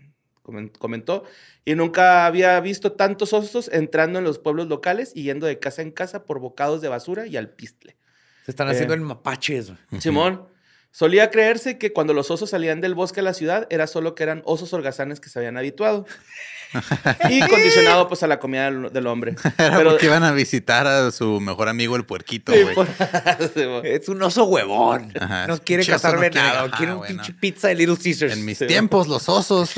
Comen- 0.43 0.73
Comentó. 0.79 1.25
Y 1.65 1.75
nunca 1.75 2.27
había 2.27 2.59
visto 2.61 2.93
tantos 2.93 3.33
osos 3.33 3.69
entrando 3.73 4.19
en 4.19 4.25
los 4.25 4.39
pueblos 4.39 4.69
locales 4.69 5.13
y 5.15 5.23
yendo 5.25 5.47
de 5.47 5.59
casa 5.59 5.83
en 5.83 5.91
casa 5.91 6.25
por 6.25 6.41
bocados 6.41 6.81
de 6.81 6.89
basura 6.89 7.27
y 7.27 7.37
alpistle. 7.37 7.97
Se 8.45 8.51
están 8.53 8.69
Eh. 8.69 8.73
haciendo 8.73 8.95
el 8.95 9.01
mapaches. 9.03 9.71
güey. 9.91 10.01
Simón. 10.01 10.47
Solía 10.93 11.31
creerse 11.31 11.79
que 11.79 11.93
cuando 11.93 12.15
los 12.15 12.31
osos 12.31 12.51
salían 12.51 12.81
del 12.81 12.95
bosque 12.95 13.21
a 13.21 13.23
la 13.23 13.33
ciudad 13.35 13.67
era 13.71 13.87
solo 13.87 14.15
que 14.15 14.25
eran 14.25 14.43
osos 14.45 14.73
holgazanes 14.73 15.21
que 15.21 15.29
se 15.29 15.39
habían 15.39 15.57
habituado. 15.57 16.05
y 17.29 17.41
condicionado 17.49 18.09
pues 18.09 18.23
a 18.23 18.27
la 18.27 18.39
comida 18.41 18.65
del, 18.71 18.93
del 18.93 19.07
hombre. 19.07 19.35
Era 19.59 19.77
Pero- 19.77 19.91
porque 19.91 20.07
iban 20.07 20.23
a 20.25 20.33
visitar 20.33 20.87
a 20.87 21.11
su 21.11 21.41
mejor 21.41 21.69
amigo 21.69 21.97
el 21.97 22.05
puerquito, 22.05 22.53
Sí, 22.53 22.63
güey. 22.75 22.87
Sí. 23.55 23.63
Es 23.85 24.09
un 24.09 24.23
oso 24.23 24.45
huevón. 24.45 25.13
Ajá, 25.21 25.47
No 25.47 25.59
quiere 25.59 25.85
cazar 25.87 26.15
no 26.15 26.21
quiere- 26.77 26.93
un 26.93 26.99
bueno. 26.99 27.07
pinche 27.23 27.33
pizza 27.35 27.69
de 27.69 27.75
Little 27.77 27.97
Caesars. 27.97 28.33
En 28.33 28.45
mis 28.45 28.59
Sí, 28.59 28.67
tiempos, 28.67 29.07
los 29.09 29.29
osos. 29.29 29.73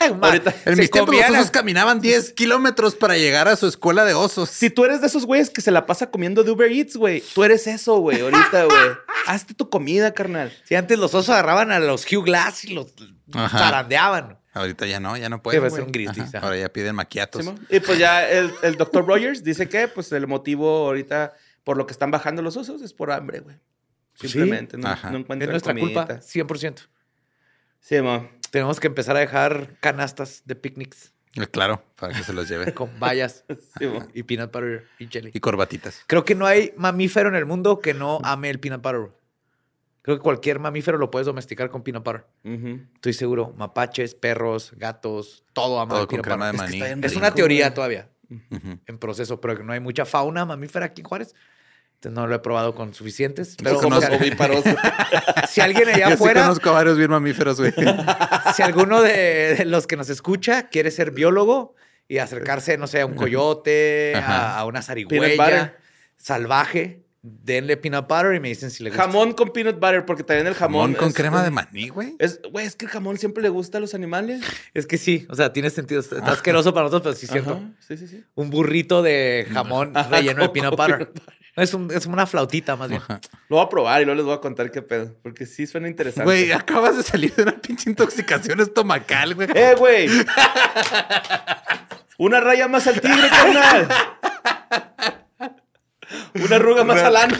Ahorita- 0.00 0.54
en 0.64 0.78
mis 0.78 0.90
tiempos, 0.90 1.14
los 1.14 1.30
osos 1.30 1.50
caminaban 1.50 2.00
10 2.00 2.32
kilómetros 2.32 2.94
para 2.94 3.16
llegar 3.18 3.48
a 3.48 3.56
su 3.56 3.66
escuela 3.66 4.04
de 4.04 4.14
osos. 4.14 4.48
Si 4.48 4.70
tú 4.70 4.84
eres 4.84 5.00
de 5.02 5.06
esos 5.08 5.26
güeyes 5.26 5.50
que 5.50 5.60
se 5.60 5.70
la 5.70 5.84
pasa 5.86 6.10
comiendo 6.10 6.42
de 6.42 6.50
Uber 6.50 6.72
Eats, 6.72 6.96
güey, 6.96 7.22
tú 7.34 7.44
eres 7.44 7.66
eso, 7.66 7.98
güey, 7.98 8.20
ahorita, 8.20 8.64
güey. 8.64 8.90
Hazte 9.26 9.52
tu 9.54 9.68
comida, 9.68 10.12
carnal. 10.14 10.52
Si 10.64 10.74
antes 10.74 10.98
los 10.98 11.14
osos 11.14 11.28
agarraban 11.30 11.70
a 11.70 11.78
los 11.80 12.10
Hugh 12.10 12.24
Glass 12.24 12.64
y 12.64 12.72
los 12.74 12.86
Ajá. 13.34 13.58
zarandeaban. 13.58 14.38
Ahorita 14.52 14.86
ya 14.86 14.98
no, 14.98 15.16
ya 15.16 15.28
no 15.28 15.42
pueden. 15.42 15.60
Debe 15.62 15.70
ser 15.70 15.84
un 15.84 16.08
ajá. 16.08 16.38
Ahora 16.40 16.56
ya 16.56 16.68
piden 16.72 16.94
maquiatos. 16.96 17.44
Y 17.68 17.78
pues 17.80 17.98
ya 17.98 18.28
el, 18.28 18.50
el 18.62 18.76
doctor 18.76 19.06
Rogers 19.06 19.44
dice 19.44 19.68
que 19.68 19.86
pues 19.86 20.10
el 20.12 20.26
motivo 20.26 20.86
ahorita 20.86 21.34
por 21.62 21.76
lo 21.76 21.86
que 21.86 21.92
están 21.92 22.10
bajando 22.10 22.42
los 22.42 22.56
osos 22.56 22.82
es 22.82 22.92
por 22.92 23.12
hambre, 23.12 23.40
güey. 23.40 23.56
Simplemente, 24.14 24.76
no, 24.76 24.88
Ajá. 24.88 25.10
no 25.10 25.18
Es 25.18 25.22
encuentran 25.22 25.50
nuestra 25.50 25.74
culpa, 25.74 26.06
comidita. 26.06 26.26
100%. 26.26 26.88
Sí, 27.80 28.00
mo. 28.02 28.28
Tenemos 28.50 28.80
que 28.80 28.86
empezar 28.88 29.16
a 29.16 29.20
dejar 29.20 29.76
canastas 29.80 30.42
de 30.44 30.54
picnics 30.56 31.12
Eh, 31.36 31.46
Claro, 31.46 31.82
para 31.96 32.12
que 32.12 32.22
se 32.24 32.32
los 32.32 32.48
lleve. 32.48 32.72
con 32.74 32.90
Sí, 33.78 33.86
mo. 33.86 34.06
y 34.14 34.22
peanut 34.24 34.52
butter 34.52 34.86
y 34.98 35.06
jelly. 35.06 35.30
y 35.32 35.40
corbatitas. 35.40 36.02
Creo 36.06 36.24
que 36.24 36.34
no 36.34 36.46
hay 36.46 36.72
mamífero 36.76 37.28
en 37.28 37.36
el 37.36 37.46
mundo 37.46 37.78
que 37.78 37.94
no 37.94 38.18
ame 38.24 38.50
el 38.50 38.58
peanut 38.60 38.82
butter. 38.82 39.10
Creo 40.02 40.16
que 40.16 40.22
cualquier 40.22 40.58
mamífero 40.58 40.96
lo 40.98 41.10
puedes 41.10 41.26
domesticar 41.26 41.70
con 41.70 41.82
peanut 41.82 42.04
butter. 42.04 42.24
Estoy 42.94 43.12
seguro. 43.12 43.52
Mapaches, 43.56 44.14
perros, 44.14 44.72
gatos, 44.76 45.44
todo 45.52 45.78
ama 45.78 45.90
Todo 45.90 46.00
el 46.02 46.06
con 46.08 46.20
peanut 46.22 46.24
crema 46.26 46.46
de 46.46 46.52
butter. 46.52 46.64
Es 46.68 46.72
que 46.72 46.88
maní. 46.96 47.06
Es 47.06 47.16
una 47.16 47.34
teoría 47.34 47.74
todavía 47.74 48.08
en 48.86 48.98
proceso, 48.98 49.40
pero 49.40 49.56
que 49.56 49.62
no 49.64 49.72
hay 49.72 49.80
mucha 49.80 50.04
fauna 50.04 50.44
mamífera 50.44 50.86
aquí 50.86 51.02
en 51.02 51.06
Juárez. 51.08 51.34
Entonces 52.00 52.16
no 52.16 52.26
lo 52.26 52.34
he 52.34 52.38
probado 52.38 52.74
con 52.74 52.94
suficientes. 52.94 53.56
Pero 53.62 53.78
conozco- 53.78 54.08
si, 54.08 54.16
ovíparos. 54.16 54.64
si 55.50 55.60
alguien 55.60 55.86
allá 55.90 55.98
Yo 56.04 56.06
sí 56.08 56.12
afuera, 56.14 56.42
conozco 56.44 56.70
a 56.70 56.72
varios 56.72 56.96
bien 56.96 57.10
mamíferos, 57.10 57.60
güey. 57.60 57.74
si 58.54 58.62
alguno 58.62 59.02
de, 59.02 59.56
de 59.58 59.64
los 59.66 59.86
que 59.86 59.96
nos 59.98 60.08
escucha 60.08 60.70
quiere 60.70 60.90
ser 60.90 61.10
biólogo 61.10 61.74
y 62.08 62.16
acercarse, 62.16 62.78
no 62.78 62.86
sé, 62.86 63.02
a 63.02 63.06
un 63.06 63.14
coyote, 63.16 64.14
a, 64.16 64.58
a 64.58 64.64
una 64.64 64.80
zarigüeya 64.80 65.76
salvaje, 66.16 67.04
denle 67.22 67.76
peanut 67.76 68.08
butter 68.08 68.34
y 68.34 68.40
me 68.40 68.48
dicen 68.48 68.70
si 68.70 68.82
le 68.82 68.90
gusta. 68.90 69.02
jamón 69.04 69.32
con 69.34 69.50
peanut 69.52 69.78
butter, 69.78 70.06
porque 70.06 70.22
también 70.24 70.46
el 70.46 70.54
jamón. 70.54 70.80
Jamón 70.82 70.94
con 70.98 71.08
es- 71.08 71.14
crema 71.14 71.42
de 71.42 71.50
maní, 71.50 71.88
güey. 71.88 72.16
Es, 72.18 72.40
güey, 72.50 72.64
es 72.66 72.76
que 72.76 72.86
el 72.86 72.90
jamón 72.90 73.18
siempre 73.18 73.42
le 73.42 73.48
gusta 73.50 73.78
a 73.78 73.80
los 73.80 73.94
animales. 73.94 74.40
Es 74.74 74.86
que 74.86 74.96
sí, 74.98 75.26
o 75.28 75.34
sea, 75.34 75.52
tiene 75.52 75.68
sentido. 75.70 76.00
Está 76.00 76.16
está 76.16 76.32
asqueroso 76.32 76.72
para 76.72 76.84
nosotros, 76.86 77.14
pero 77.14 77.16
sí 77.18 77.26
es 77.26 77.32
cierto. 77.32 77.52
Ajá, 77.52 77.70
Sí, 77.86 77.96
sí, 77.98 78.08
sí. 78.08 78.24
Un 78.34 78.48
burrito 78.50 79.02
de 79.02 79.46
jamón 79.52 79.96
Ajá, 79.96 80.08
relleno 80.16 80.42
de 80.42 80.48
peanut 80.48 80.76
butter. 80.76 80.96
peanut 80.98 81.08
butter. 81.14 81.34
Es, 81.56 81.74
un- 81.74 81.90
es 81.90 82.06
una 82.06 82.26
flautita 82.26 82.76
más 82.76 82.88
bien. 82.88 83.02
Lo 83.48 83.56
voy 83.56 83.66
a 83.66 83.68
probar 83.68 84.00
y 84.00 84.04
luego 84.06 84.16
les 84.16 84.24
voy 84.24 84.34
a 84.34 84.40
contar 84.40 84.70
qué 84.70 84.80
pedo, 84.80 85.14
porque 85.22 85.44
sí 85.44 85.66
suena 85.66 85.88
interesante. 85.88 86.24
Güey, 86.24 86.52
acabas 86.52 86.96
de 86.96 87.02
salir 87.02 87.34
de 87.34 87.42
una 87.42 87.52
pinche 87.60 87.90
intoxicación 87.90 88.60
estomacal, 88.60 89.34
güey. 89.34 89.48
¡Eh, 89.54 89.74
güey! 89.76 90.08
Una 92.18 92.40
raya 92.40 92.68
más 92.68 92.86
al 92.86 93.00
tigre, 93.00 93.28
carnal. 93.28 93.88
Una 96.34 96.56
arruga 96.56 96.84
más 96.84 97.02
al 97.02 97.16
ano. 97.16 97.36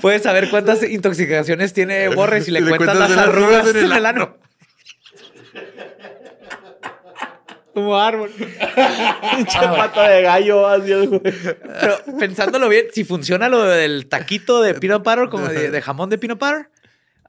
Puedes 0.00 0.22
saber 0.22 0.50
cuántas 0.50 0.82
intoxicaciones 0.82 1.72
tiene 1.72 2.08
Borre 2.08 2.40
si 2.40 2.50
le, 2.50 2.58
Si 2.58 2.64
le 2.64 2.70
cuentas 2.70 2.96
cuentas 2.96 3.16
las 3.16 3.28
arrugas 3.28 3.68
en 3.74 3.92
el 3.92 4.06
ano. 4.06 4.36
Como 7.72 7.98
árbol. 7.98 8.30
Pinche 8.30 9.58
pata 9.58 10.08
de 10.08 10.22
gallo. 10.22 10.66
Pero 11.22 11.98
pensándolo 12.18 12.68
bien, 12.68 12.86
si 12.92 13.04
funciona 13.04 13.48
lo 13.48 13.62
del 13.62 14.08
taquito 14.08 14.60
de 14.60 14.74
peanut 14.74 15.04
butter, 15.04 15.28
como 15.30 15.48
de, 15.48 15.70
de 15.70 15.82
jamón 15.82 16.10
de 16.10 16.18
peanut 16.18 16.38
butter, 16.38 16.68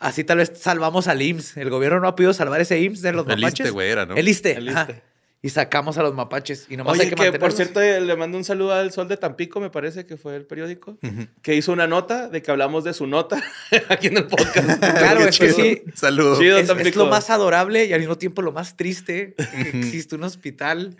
así 0.03 0.23
tal 0.23 0.37
vez 0.37 0.53
salvamos 0.55 1.07
al 1.07 1.21
IMSS. 1.21 1.57
El 1.57 1.69
gobierno 1.69 1.99
no 1.99 2.07
ha 2.07 2.15
podido 2.15 2.33
salvar 2.33 2.61
ese 2.61 2.79
IMSS 2.79 3.01
de 3.01 3.13
los 3.13 3.27
El 3.27 3.39
mapaches. 3.39 3.71
Güey, 3.71 3.89
era, 3.89 4.05
¿no? 4.05 4.13
El. 4.13 4.19
El. 4.19 4.27
ISSSTE. 4.29 5.01
Y 5.45 5.49
sacamos 5.49 5.97
a 5.97 6.03
los 6.03 6.13
mapaches. 6.13 6.67
Y 6.69 6.77
nomás 6.77 6.93
Oye, 6.93 7.03
hay 7.03 7.09
que, 7.09 7.31
que 7.33 7.37
por 7.37 7.51
cierto 7.51 7.81
eh, 7.81 7.99
le 7.99 8.15
mando 8.15 8.37
un 8.37 8.45
saludo 8.45 8.73
al 8.73 8.93
Sol 8.93 9.09
de 9.09 9.17
Tampico, 9.17 9.59
me 9.59 9.69
parece 9.69 10.05
que 10.05 10.15
fue 10.15 10.37
el 10.37 10.45
periódico, 10.45 10.97
que 11.41 11.53
hizo 11.53 11.73
una 11.73 11.85
nota 11.85 12.29
de 12.29 12.41
que 12.41 12.49
hablamos 12.49 12.85
de 12.85 12.93
su 12.93 13.07
nota 13.07 13.43
aquí 13.89 14.07
en 14.07 14.17
el 14.17 14.27
podcast. 14.27 14.79
Claro, 14.79 15.19
es 15.19 15.37
que 15.37 15.51
sí. 15.51 15.83
Saludos. 15.95 16.39
Chido. 16.39 16.57
Es, 16.57 16.95
lo 16.95 17.07
más 17.07 17.29
adorable 17.29 17.83
y 17.83 17.91
al 17.91 17.99
mismo 17.99 18.17
tiempo 18.17 18.41
lo 18.41 18.53
más 18.53 18.77
triste 18.77 19.35
que 19.35 19.79
existe 19.79 20.15
un 20.15 20.23
hospital 20.23 20.95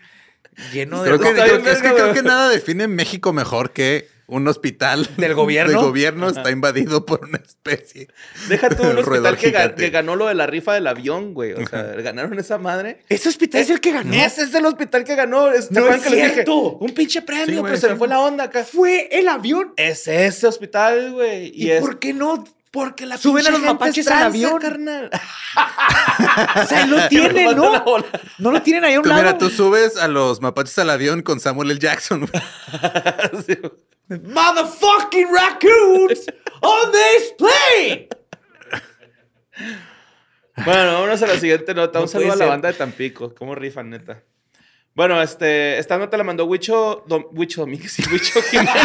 lleno 0.74 1.04
de 1.04 1.10
Creo 1.10 1.20
que, 1.22 1.34
creo 1.34 1.58
es 1.58 1.82
que 1.82 1.94
creo 1.94 2.14
que 2.14 2.22
nada 2.22 2.50
define 2.50 2.90
México 2.90 3.32
mejor 3.32 3.72
que 3.72 4.10
un 4.36 4.48
hospital 4.48 5.08
¿Del 5.18 5.34
gobierno? 5.34 5.72
del 5.80 5.82
gobierno 5.82 6.30
está 6.30 6.52
invadido 6.52 7.06
por 7.06 7.24
una 7.26 7.38
especie. 7.38 8.08
Deja 8.50 8.70
tú 8.70 8.84
un 8.84 8.98
hospital 8.98 9.38
que, 9.38 9.54
ga- 9.54 9.74
que 9.76 9.90
ganó 9.90 10.16
lo 10.16 10.28
de 10.28 10.36
la 10.36 10.46
rifa 10.48 10.74
del 10.74 10.88
avión, 10.88 11.34
güey. 11.34 11.54
O 11.54 11.68
sea, 11.68 11.82
ganaron 11.84 12.38
esa 12.40 12.58
madre. 12.58 13.00
Ese 13.10 13.30
hospital 13.30 13.62
es 13.62 13.70
el 13.70 13.80
que 13.80 13.92
ganó. 13.92 14.14
Ese 14.14 14.44
es 14.44 14.54
el 14.54 14.66
hospital 14.66 15.04
que 15.04 15.16
ganó. 15.16 15.52
Es- 15.52 15.70
¿te 15.70 15.80
No 15.80 15.88
es 15.90 16.02
que 16.04 16.10
les 16.10 16.20
dije? 16.20 16.34
cierto. 16.34 16.78
Un 16.78 16.92
pinche 16.94 17.22
premio, 17.22 17.46
Sí, 17.46 17.54
güey, 17.58 17.64
pero 17.72 17.78
se 17.82 17.88
me 17.88 17.94
sí. 17.94 18.00
fue 18.00 18.08
la 18.08 18.20
onda 18.20 18.44
acá. 18.46 18.64
Fue 18.64 19.08
el 19.12 19.28
avión. 19.28 19.74
Es 19.78 20.08
ese 20.08 20.48
hospital, 20.48 21.12
güey. 21.14 21.48
¿Y, 21.54 21.68
Y, 21.68 21.72
es 21.72 21.82
por 21.82 22.00
qué 22.00 22.14
no? 22.14 22.44
porque 22.72 23.06
la 23.06 23.18
Suben 23.20 23.46
a 23.46 23.50
pinche 23.50 23.52
los 23.52 23.60
gente 23.60 23.74
mapaches 23.74 24.06
es 24.08 24.12
al 24.12 24.24
avión? 24.24 24.60
carnal. 24.60 25.10
O 26.64 26.66
sea, 26.68 26.86
lo 26.88 27.08
tienen, 27.08 27.56
¿no? 27.56 27.84
No 28.40 28.52
lo 28.52 28.62
tienen 28.64 28.84
ahí 28.84 28.96
a 28.96 28.98
un 28.98 29.04
Tú, 29.04 29.10
lado. 29.10 29.22
mira, 29.22 29.38
tú 29.38 29.50
subes 29.50 29.98
a 29.98 30.08
los 30.08 30.42
mapaches 30.42 30.78
al 30.80 30.90
avión 30.90 31.22
con 31.22 31.40
Samuel 31.40 31.70
L. 31.72 31.80
Jackson. 31.80 32.22
güey. 32.28 33.44
Sí. 33.46 33.58
Motherfucking 34.10 35.28
raccoons 35.32 36.28
on 36.62 36.92
this 36.92 37.34
plane. 37.38 38.10
Bueno, 40.66 40.94
vámonos 40.94 41.22
a 41.24 41.28
la 41.28 41.40
siguiente 41.40 41.74
nota. 41.74 42.00
No 42.00 42.04
Un 42.04 42.10
saludo 42.10 42.34
a 42.34 42.36
la 42.36 42.46
banda 42.46 42.68
de 42.72 42.76
Tampico. 42.76 43.34
¿Cómo 43.34 43.56
rifan, 43.56 43.90
neta? 43.90 44.22
Bueno, 44.94 45.20
este, 45.22 45.80
esta 45.80 45.98
nota 45.98 46.18
la 46.18 46.24
mandó 46.24 46.46
Huicho, 46.46 47.04
Dom- 47.08 47.28
Huicho 47.32 47.62
Domínguez 47.62 47.98
y 48.00 48.04
Huicho 48.12 48.42
Jiménez. 48.44 48.74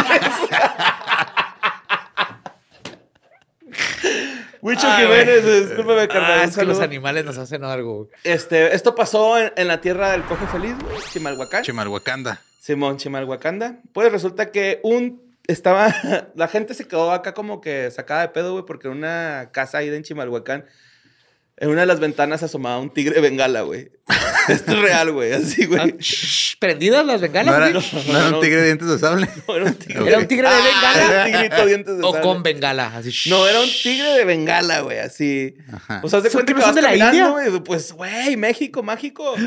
Huicho 4.61 4.87
Ay, 4.89 5.03
Jiménez, 5.05 5.43
güey. 5.45 5.61
discúlpeme, 5.67 6.07
carnal. 6.07 6.39
Ah, 6.39 6.43
es 6.43 6.57
que 6.57 6.65
los 6.65 6.79
animales 6.79 7.23
nos 7.23 7.37
hacen 7.37 7.63
algo. 7.63 8.09
Este, 8.23 8.73
esto 8.75 8.95
pasó 8.95 9.37
en, 9.37 9.53
en 9.55 9.67
la 9.67 9.79
tierra 9.79 10.11
del 10.11 10.23
cojo 10.23 10.47
feliz, 10.47 10.75
güey, 10.79 10.97
Chimalhuacán. 11.13 11.63
Chimalhuacanda. 11.63 12.41
Simón, 12.69 12.97
Chimalhuacanda. 12.97 13.81
Pues 13.93 14.11
resulta 14.11 14.51
que 14.51 14.79
un 14.83 15.23
estaba. 15.47 15.87
La 16.35 16.47
gente 16.47 16.75
se 16.75 16.87
quedó 16.87 17.11
acá 17.11 17.33
como 17.33 17.61
que 17.61 17.89
sacada 17.89 18.21
de 18.21 18.27
pedo, 18.29 18.51
güey, 18.51 18.65
porque 18.67 18.89
una 18.89 19.49
casa 19.51 19.79
ahí 19.79 19.89
de 19.89 19.99
Chimalhuacán, 20.03 20.65
en 21.61 21.69
una 21.69 21.81
de 21.81 21.87
las 21.87 21.99
ventanas 21.99 22.41
asomaba 22.43 22.77
un 22.79 22.91
tigre 22.93 23.15
de 23.15 23.21
bengala, 23.21 23.61
güey. 23.61 23.91
Esto 24.47 24.71
es 24.71 24.79
real, 24.79 25.11
güey, 25.11 25.33
así, 25.33 25.63
Ah, 25.63 25.67
güey. 25.67 25.95
shh, 25.99 26.55
¿Prendidas 26.59 27.05
las 27.05 27.21
¿No 27.21 27.27
bengalas? 27.27 27.55
era, 27.55 27.69
no 27.69 27.79
era 28.19 28.29
no. 28.29 28.37
un 28.37 28.41
tigre 28.43 28.57
de 28.61 28.65
dientes 28.65 28.87
de 28.87 28.97
sable? 28.99 29.27
No, 29.47 29.55
era 29.55 29.65
un 29.65 29.73
tigre. 29.75 30.07
¿Era 30.07 30.17
un 30.17 30.27
tigre 30.27 30.47
de 30.49 30.55
Ah, 30.55 30.63
bengala? 30.63 31.05
era 31.05 31.25
un 31.25 31.31
tigrito 31.31 31.65
dientes 31.67 31.97
de 31.97 32.03
¿O 32.03 32.07
sable. 32.11 32.21
con 32.21 32.43
bengala? 32.43 32.87
Así. 32.95 33.29
No, 33.29 33.47
era 33.47 33.59
un 33.61 33.69
tigre 33.69 34.11
de 34.13 34.25
bengala, 34.25 34.79
güey, 34.81 34.99
así. 34.99 35.55
Ajá. 35.71 36.01
O 36.03 36.09
sea, 36.09 36.21
se 36.21 36.29
¿Son 36.29 36.41
cuenta 36.45 36.53
que 36.53 36.57
vas 36.59 36.65
son 36.65 36.75
de 36.75 36.81
la 36.81 36.89
caminando, 36.89 37.17
India? 37.17 37.29
güey, 37.51 37.63
pues, 37.63 37.91
güey, 37.93 38.35
México, 38.37 38.81
mágico. 38.81 39.33
o 39.33 39.37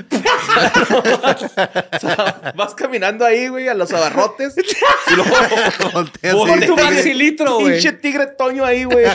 sea, 2.01 2.53
vas 2.57 2.75
caminando 2.75 3.25
ahí, 3.25 3.49
güey, 3.49 3.69
a 3.69 3.75
los 3.75 3.93
abarrotes. 3.93 4.55
y 4.57 5.17
luego 5.17 6.47
Con 6.47 6.61
tu 6.61 6.77
maxilitro, 6.77 7.59
güey. 7.61 7.73
Pinche 7.75 7.93
tigre 7.95 8.27
toño 8.27 8.65
ahí, 8.65 8.85
güey. 8.85 9.07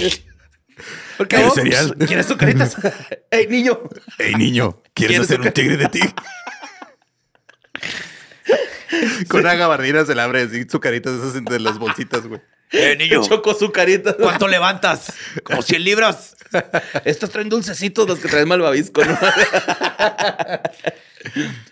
Porque 1.17 1.35
¿Quieres 1.35 1.47
vos- 1.49 1.55
cereal? 1.55 1.95
¿Quieres 2.07 2.27
tu 2.27 2.37
caritas? 2.37 2.77
Ey, 3.31 3.47
niño. 3.47 3.79
Ey, 4.19 4.35
niño, 4.35 4.81
¿quieres 4.93 5.17
¿Quieres 5.17 5.19
hacer 5.21 5.41
un 5.41 5.51
tigre 5.51 5.77
de 5.77 5.87
ti? 5.89 5.99
Con 9.27 9.41
una 9.41 9.55
gabardina 9.55 10.05
se 10.05 10.15
le 10.15 10.21
abre 10.21 10.43
así 10.43 10.65
su 10.69 10.79
carita 10.79 11.09
esas 11.09 11.33
de 11.43 11.59
las 11.59 11.77
bolsitas, 11.77 12.25
güey. 12.25 12.41
Eh, 12.71 12.95
niño, 12.97 13.23
Choco 13.25 13.53
su 13.53 13.71
carita. 13.71 14.15
¿cuánto 14.15 14.47
levantas? 14.47 15.13
Como 15.43 15.61
100 15.61 15.83
libras. 15.83 16.35
Estos 17.05 17.29
traen 17.29 17.49
dulcecitos 17.49 18.07
los 18.07 18.19
que 18.19 18.27
traen 18.27 18.47
malvavisco, 18.47 19.03
¿no? 19.03 19.17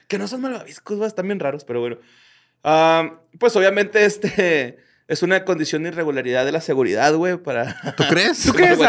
que 0.08 0.17
no 0.17 0.27
son 0.27 0.41
malvaviscos, 0.41 0.97
güey, 0.97 1.08
están 1.08 1.27
bien 1.27 1.39
raros, 1.39 1.63
pero 1.63 1.79
bueno. 1.81 1.97
Ah, 2.63 3.19
pues 3.39 3.55
obviamente 3.55 4.05
este... 4.05 4.77
es 5.07 5.21
una 5.23 5.45
condición 5.45 5.83
de 5.83 5.89
irregularidad 5.89 6.45
de 6.45 6.51
la 6.51 6.61
seguridad, 6.61 7.13
güey, 7.13 7.37
para... 7.37 7.79
¿Tú 7.95 8.03
crees? 8.09 8.41
¿Tú 8.45 8.53
crees? 8.53 8.79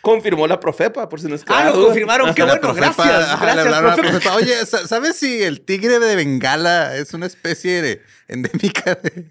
Confirmó 0.00 0.46
la 0.46 0.60
Profepa, 0.60 1.08
por 1.08 1.20
si 1.20 1.26
no 1.26 1.34
es 1.34 1.44
Ah, 1.48 1.70
lo 1.74 1.86
confirmaron. 1.86 2.32
Qué 2.34 2.42
bueno, 2.44 2.60
profepa- 2.60 2.94
gracias. 2.96 3.08
ajá, 3.30 3.46
le 3.46 3.52
Gracias, 3.52 3.66
hablaron 3.66 3.84
a 3.84 3.88
la 3.88 3.94
profe. 3.96 4.10
profepa, 4.10 4.34
Oye, 4.36 4.66
sa- 4.66 4.86
¿sabes 4.86 5.16
si 5.16 5.42
el 5.42 5.60
tigre 5.62 5.98
de 5.98 6.14
Bengala 6.16 6.94
es 6.96 7.14
una 7.14 7.26
especie 7.26 7.82
de 7.82 8.02
endémica 8.28 8.94
de 8.96 9.30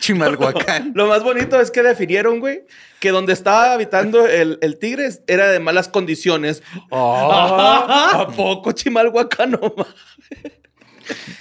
Chimalhuacán? 0.00 0.92
Lo 0.94 1.06
más 1.06 1.22
bonito 1.22 1.60
es 1.60 1.70
que 1.70 1.82
definieron, 1.82 2.40
güey, 2.40 2.66
que 2.98 3.10
donde 3.10 3.32
estaba 3.32 3.72
habitando 3.72 4.26
el, 4.26 4.58
el 4.62 4.78
tigre 4.78 5.08
era 5.26 5.48
de 5.48 5.58
malas 5.60 5.88
condiciones. 5.88 6.62
Ah. 6.90 8.20
¿A 8.20 8.28
poco 8.28 8.72
Chimalhuacán 8.72 9.50
no? 9.60 9.74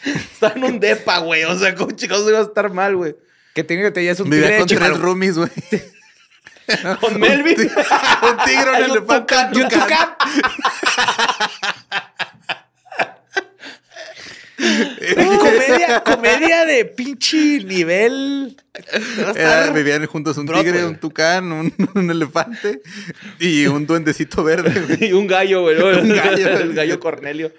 Está 0.05 0.53
en 0.55 0.63
un 0.63 0.79
depa, 0.79 1.19
güey. 1.19 1.43
O 1.43 1.57
sea, 1.57 1.75
¿cómo 1.75 1.91
chicos 1.91 2.23
iba 2.27 2.39
a 2.39 2.43
estar 2.43 2.71
mal, 2.71 2.95
güey? 2.95 3.15
Que 3.59 3.63
tiene 3.65 3.83
que 3.83 3.91
te 3.91 4.05
ya 4.05 4.11
es 4.13 4.19
un 4.21 4.29
tigre 4.29 4.39
Vivía 4.45 4.53
de 4.53 4.59
con 4.59 4.67
tres 4.69 4.79
Chimal- 4.79 4.99
roomies, 5.01 5.35
güey. 5.37 5.49
Con 7.01 7.19
Melvin. 7.19 7.59
Un 7.59 8.37
tigre, 8.45 8.69
un 8.69 8.75
elefante, 8.91 9.35
un 9.51 9.53
Y 9.59 9.61
un 9.63 9.69
tucán. 9.69 10.09
comedia, 15.39 16.03
comedia 16.03 16.65
de 16.65 16.85
pinche 16.85 17.63
nivel. 17.63 18.55
Era- 19.35 19.71
vivían 19.71 20.05
juntos 20.05 20.37
un 20.37 20.45
Broadway. 20.45 20.71
tigre, 20.71 20.85
un 20.85 20.97
tucán, 20.97 21.51
un, 21.51 21.73
un 21.95 22.11
elefante 22.11 22.81
y 23.39 23.65
un 23.67 23.85
duendecito 23.85 24.43
verde. 24.43 24.79
güey. 24.81 25.09
y 25.09 25.13
un 25.13 25.27
gallo, 25.27 25.61
güey. 25.63 25.81
Un 25.81 26.09
gallo. 26.09 26.47
El 26.59 26.73
gallo 26.73 26.99
Cornelio. 26.99 27.51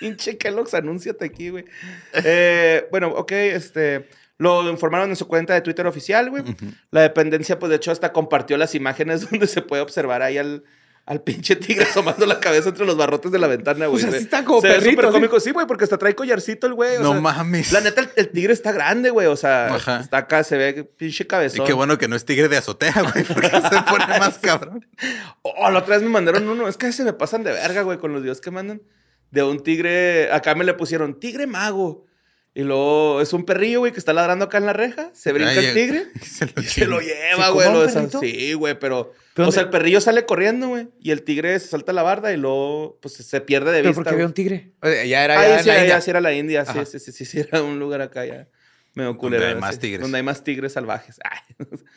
Pinche 0.00 0.36
Kellogg's, 0.38 0.74
anúnciate 0.74 1.24
aquí, 1.24 1.50
güey. 1.50 1.64
Eh, 2.12 2.86
bueno, 2.90 3.08
ok, 3.08 3.32
este... 3.32 4.08
Lo 4.38 4.68
informaron 4.68 5.08
en 5.08 5.16
su 5.16 5.26
cuenta 5.26 5.54
de 5.54 5.62
Twitter 5.62 5.86
oficial, 5.86 6.28
güey. 6.28 6.44
La 6.90 7.00
dependencia, 7.00 7.58
pues, 7.58 7.70
de 7.70 7.76
hecho, 7.76 7.90
hasta 7.90 8.12
compartió 8.12 8.58
las 8.58 8.74
imágenes 8.74 9.22
donde 9.30 9.46
se 9.46 9.62
puede 9.62 9.80
observar 9.80 10.20
ahí 10.20 10.36
al, 10.36 10.62
al 11.06 11.22
pinche 11.22 11.56
tigre 11.56 11.84
asomando 11.84 12.26
la 12.26 12.38
cabeza 12.38 12.68
entre 12.68 12.84
los 12.84 12.98
barrotes 12.98 13.32
de 13.32 13.38
la 13.38 13.46
ventana, 13.46 13.86
güey. 13.86 14.02
sea, 14.02 14.10
Se- 14.10 14.18
sí 14.18 14.24
está 14.24 14.44
como 14.44 14.60
se 14.60 14.68
perrito, 14.68 14.90
súper 14.90 15.06
¿sí? 15.06 15.12
cómico. 15.12 15.40
Sí, 15.40 15.50
güey, 15.52 15.66
porque 15.66 15.84
hasta 15.84 15.96
trae 15.96 16.14
collarcito 16.14 16.66
el 16.66 16.74
güey. 16.74 16.98
o 16.98 17.00
No 17.02 17.12
sea, 17.12 17.20
mames. 17.22 17.72
La 17.72 17.80
neta, 17.80 18.02
el, 18.02 18.10
el 18.14 18.28
tigre 18.28 18.52
está 18.52 18.72
grande, 18.72 19.08
güey. 19.08 19.26
O 19.26 19.36
sea, 19.36 19.74
Ajá. 19.74 20.00
está 20.00 20.18
acá, 20.18 20.44
se 20.44 20.58
ve 20.58 20.84
pinche 20.84 21.24
Y 21.24 21.26
cabezón. 21.26 21.66
qué 21.66 21.72
bueno 21.72 21.96
que 21.96 22.06
no 22.06 22.14
es 22.14 22.26
tigre 22.26 22.48
de 22.48 22.58
azotea, 22.58 22.92
güey, 23.10 23.24
porque 23.24 23.48
se 23.50 23.82
pone 23.88 24.18
más 24.18 24.36
cabrón. 24.36 24.84
Oh, 25.40 25.70
la 25.70 25.78
otra 25.78 25.94
vez 25.94 26.02
me 26.02 26.10
mandaron 26.10 26.46
uno. 26.46 26.68
Es 26.68 26.76
que 26.76 26.92
se 26.92 27.04
me 27.04 27.14
pasan 27.14 27.42
de 27.42 27.52
verga, 27.52 27.80
güey, 27.80 27.96
con 27.96 28.12
los 28.12 28.20
videos 28.20 28.42
que 28.42 28.50
mandan. 28.50 28.82
De 29.36 29.42
un 29.42 29.62
tigre. 29.62 30.30
Acá 30.32 30.54
me 30.54 30.64
le 30.64 30.74
pusieron 30.74 31.20
tigre 31.20 31.46
mago. 31.46 32.04
Y 32.54 32.62
luego 32.62 33.20
es 33.20 33.34
un 33.34 33.44
perrillo, 33.44 33.80
güey, 33.80 33.92
que 33.92 33.98
está 33.98 34.14
ladrando 34.14 34.46
acá 34.46 34.56
en 34.56 34.64
la 34.64 34.72
reja. 34.72 35.10
Se 35.12 35.30
brinca 35.32 35.50
Ay, 35.50 35.66
el 35.66 35.74
tigre. 35.74 36.04
y 36.14 36.24
se 36.24 36.46
lo 36.46 36.52
Y 36.62 36.64
se 36.64 36.86
lo 36.86 37.00
chinga. 37.02 37.12
lleva, 37.14 37.46
¿Se 37.46 37.52
güey. 37.52 37.72
lo? 38.10 38.20
Sí, 38.20 38.52
güey, 38.54 38.78
pero. 38.78 39.12
¿Pero 39.34 39.48
o 39.48 39.52
sea, 39.52 39.64
el 39.64 39.68
perrillo 39.68 40.00
sale 40.00 40.24
corriendo, 40.24 40.68
güey. 40.68 40.88
Y 40.98 41.10
el 41.10 41.22
tigre 41.22 41.58
se 41.60 41.68
salta 41.68 41.92
la 41.92 42.02
barda 42.02 42.32
y 42.32 42.38
luego, 42.38 42.98
pues 43.02 43.12
se 43.14 43.40
pierde 43.42 43.70
de 43.72 43.78
Pero 43.80 43.90
vista. 43.90 43.96
porque 43.96 44.08
había 44.08 44.24
güey. 44.24 44.28
un 44.30 44.32
tigre. 44.34 44.72
Oye, 44.80 45.06
Ya 45.06 45.22
era 45.24 45.38
Ahí 45.38 45.50
ya 45.50 45.58
sí, 45.62 45.66
la 45.68 45.74
ahí 45.74 45.80
India. 45.82 46.00
sí 46.00 46.10
era 46.10 46.20
la 46.22 46.32
India. 46.32 46.64
Sí, 46.64 46.78
sí, 46.86 46.98
sí, 46.98 47.12
sí, 47.12 47.24
sí, 47.26 47.40
era 47.40 47.62
un 47.62 47.78
lugar 47.78 48.00
acá 48.00 48.24
ya. 48.24 48.48
Medio 48.94 49.18
culero. 49.18 49.44
hay 49.44 49.52
así, 49.52 49.60
más 49.60 49.78
tigres. 49.78 50.00
Donde 50.00 50.16
hay 50.16 50.22
más 50.24 50.42
tigres 50.42 50.72
salvajes. 50.72 51.18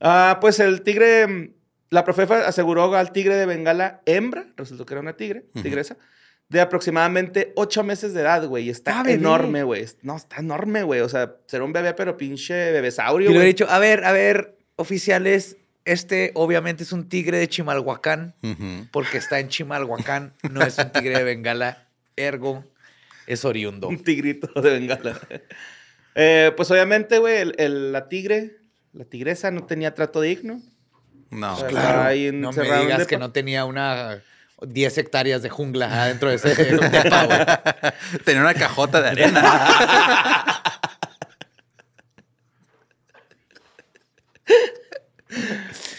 Ah, 0.00 0.38
pues 0.40 0.60
el 0.60 0.82
tigre, 0.82 1.54
la 1.90 2.04
profefa 2.04 2.46
aseguró 2.46 2.94
al 2.94 3.10
tigre 3.12 3.34
de 3.36 3.46
Bengala 3.46 4.00
hembra, 4.06 4.46
resultó 4.56 4.86
que 4.86 4.94
era 4.94 5.00
una 5.00 5.16
tigre, 5.16 5.46
tigresa, 5.62 5.96
de 6.48 6.60
aproximadamente 6.60 7.52
ocho 7.56 7.84
meses 7.84 8.14
de 8.14 8.22
edad, 8.22 8.46
güey. 8.46 8.64
y 8.66 8.70
Está 8.70 9.00
Ah, 9.00 9.10
enorme, 9.10 9.62
güey. 9.64 9.84
No, 10.02 10.16
está 10.16 10.36
enorme, 10.38 10.82
güey. 10.82 11.00
O 11.00 11.08
sea, 11.08 11.34
será 11.46 11.64
un 11.64 11.72
bebé, 11.72 11.92
pero 11.94 12.16
pinche 12.16 12.72
bebesaurio, 12.72 13.28
Y 13.30 13.32
le 13.32 13.36
he 13.36 13.42
güey. 13.42 13.48
dicho, 13.48 13.66
a 13.68 13.78
ver, 13.78 14.04
a 14.04 14.12
ver, 14.12 14.56
oficiales, 14.76 15.56
este 15.84 16.30
obviamente 16.34 16.82
es 16.84 16.92
un 16.92 17.08
tigre 17.08 17.38
de 17.38 17.48
Chimalhuacán, 17.48 18.34
porque 18.92 19.18
está 19.18 19.40
en 19.40 19.48
Chimalhuacán, 19.48 20.32
no 20.50 20.62
es 20.62 20.78
un 20.78 20.90
tigre 20.92 21.18
de 21.18 21.24
Bengala, 21.24 21.86
ergo 22.16 22.64
es 23.26 23.44
oriundo. 23.44 23.88
Un 23.88 24.02
tigrito 24.02 24.48
de 24.60 24.70
Bengala. 24.70 25.18
Eh, 26.20 26.52
pues 26.56 26.68
obviamente, 26.72 27.18
güey, 27.18 27.36
el- 27.38 27.54
el- 27.58 27.92
la 27.92 28.08
tigre, 28.08 28.56
la 28.92 29.04
tigresa 29.04 29.52
no 29.52 29.66
tenía 29.66 29.94
trato 29.94 30.20
digno. 30.20 30.60
No, 31.30 31.52
O 31.54 31.56
sea, 31.56 31.68
claro. 31.68 31.86
estaba 31.88 32.06
ahí 32.08 32.32
No 32.32 32.50
me 32.50 32.62
digas 32.64 33.06
que 33.06 33.18
no 33.18 33.30
tenía 33.30 33.64
una 33.66 34.20
10 34.60 34.98
hectáreas 34.98 35.42
de 35.42 35.48
jungla 35.48 36.02
adentro 36.02 36.30
de 36.30 36.36
ese 36.36 36.54
depa, 36.54 37.24
güey. 37.24 37.38
Tenía 38.24 38.42
una 38.42 38.54
cajota 38.54 39.00
de 39.00 39.08
arena. 39.08 40.62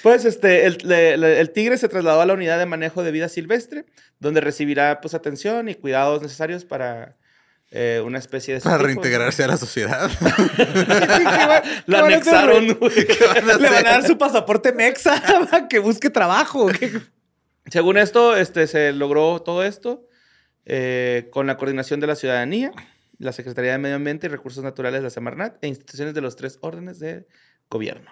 Pues 0.04 0.26
este, 0.26 0.66
el, 0.66 1.52
tigre 1.52 1.78
se 1.78 1.90
trasladó 1.90 2.22
a 2.22 2.26
la 2.26 2.34
unidad 2.34 2.58
de 2.58 2.66
manejo 2.66 3.04
de 3.04 3.12
vida 3.12 3.30
silvestre, 3.30 3.86
donde 4.20 4.42
recibirá 4.42 5.02
pues 5.02 5.14
atención 5.14 5.70
y 5.70 5.76
cuidados 5.76 6.22
necesarios 6.22 6.66
para 6.66 7.18
eh, 7.72 8.02
una 8.04 8.18
especie 8.18 8.56
de... 8.56 8.62
Para 8.62 8.78
tipo. 8.78 8.88
reintegrarse 8.88 9.44
a 9.44 9.48
la 9.48 9.58
sociedad. 9.58 10.10
La 11.86 12.02
van 12.02 12.14
a 12.14 12.18
hacer, 12.18 12.36
anexaron. 12.36 12.68
Le 12.68 13.70
van 13.70 13.88
a 13.88 13.92
dar 13.92 14.08
su 14.08 14.18
pasaporte 14.18 14.72
mexa 14.72 15.22
para 15.50 15.68
que 15.68 15.80
busque 15.80 16.10
trabajo. 16.10 16.68
¿qué? 16.68 17.02
Según 17.72 17.98
esto, 17.98 18.36
este, 18.36 18.68
se 18.68 18.94
logró 18.94 19.42
todo 19.42 19.64
esto 19.64 20.08
eh, 20.66 21.28
con 21.32 21.48
la 21.48 21.58
coordinación 21.58 22.00
de 22.00 22.08
la 22.08 22.16
ciudadanía, 22.16 22.72
la 23.18 23.32
Secretaría 23.32 23.74
de 23.74 23.78
Medio 23.78 23.96
Ambiente 23.96 24.28
y 24.28 24.30
Recursos 24.30 24.64
Naturales 24.64 25.00
de 25.00 25.04
la 25.04 25.10
Semarnat 25.10 25.58
e 25.64 25.68
instituciones 25.68 26.14
de 26.14 26.22
los 26.22 26.36
tres 26.36 26.58
órdenes 26.62 27.00
de 27.00 27.28
gobierno. 27.70 28.12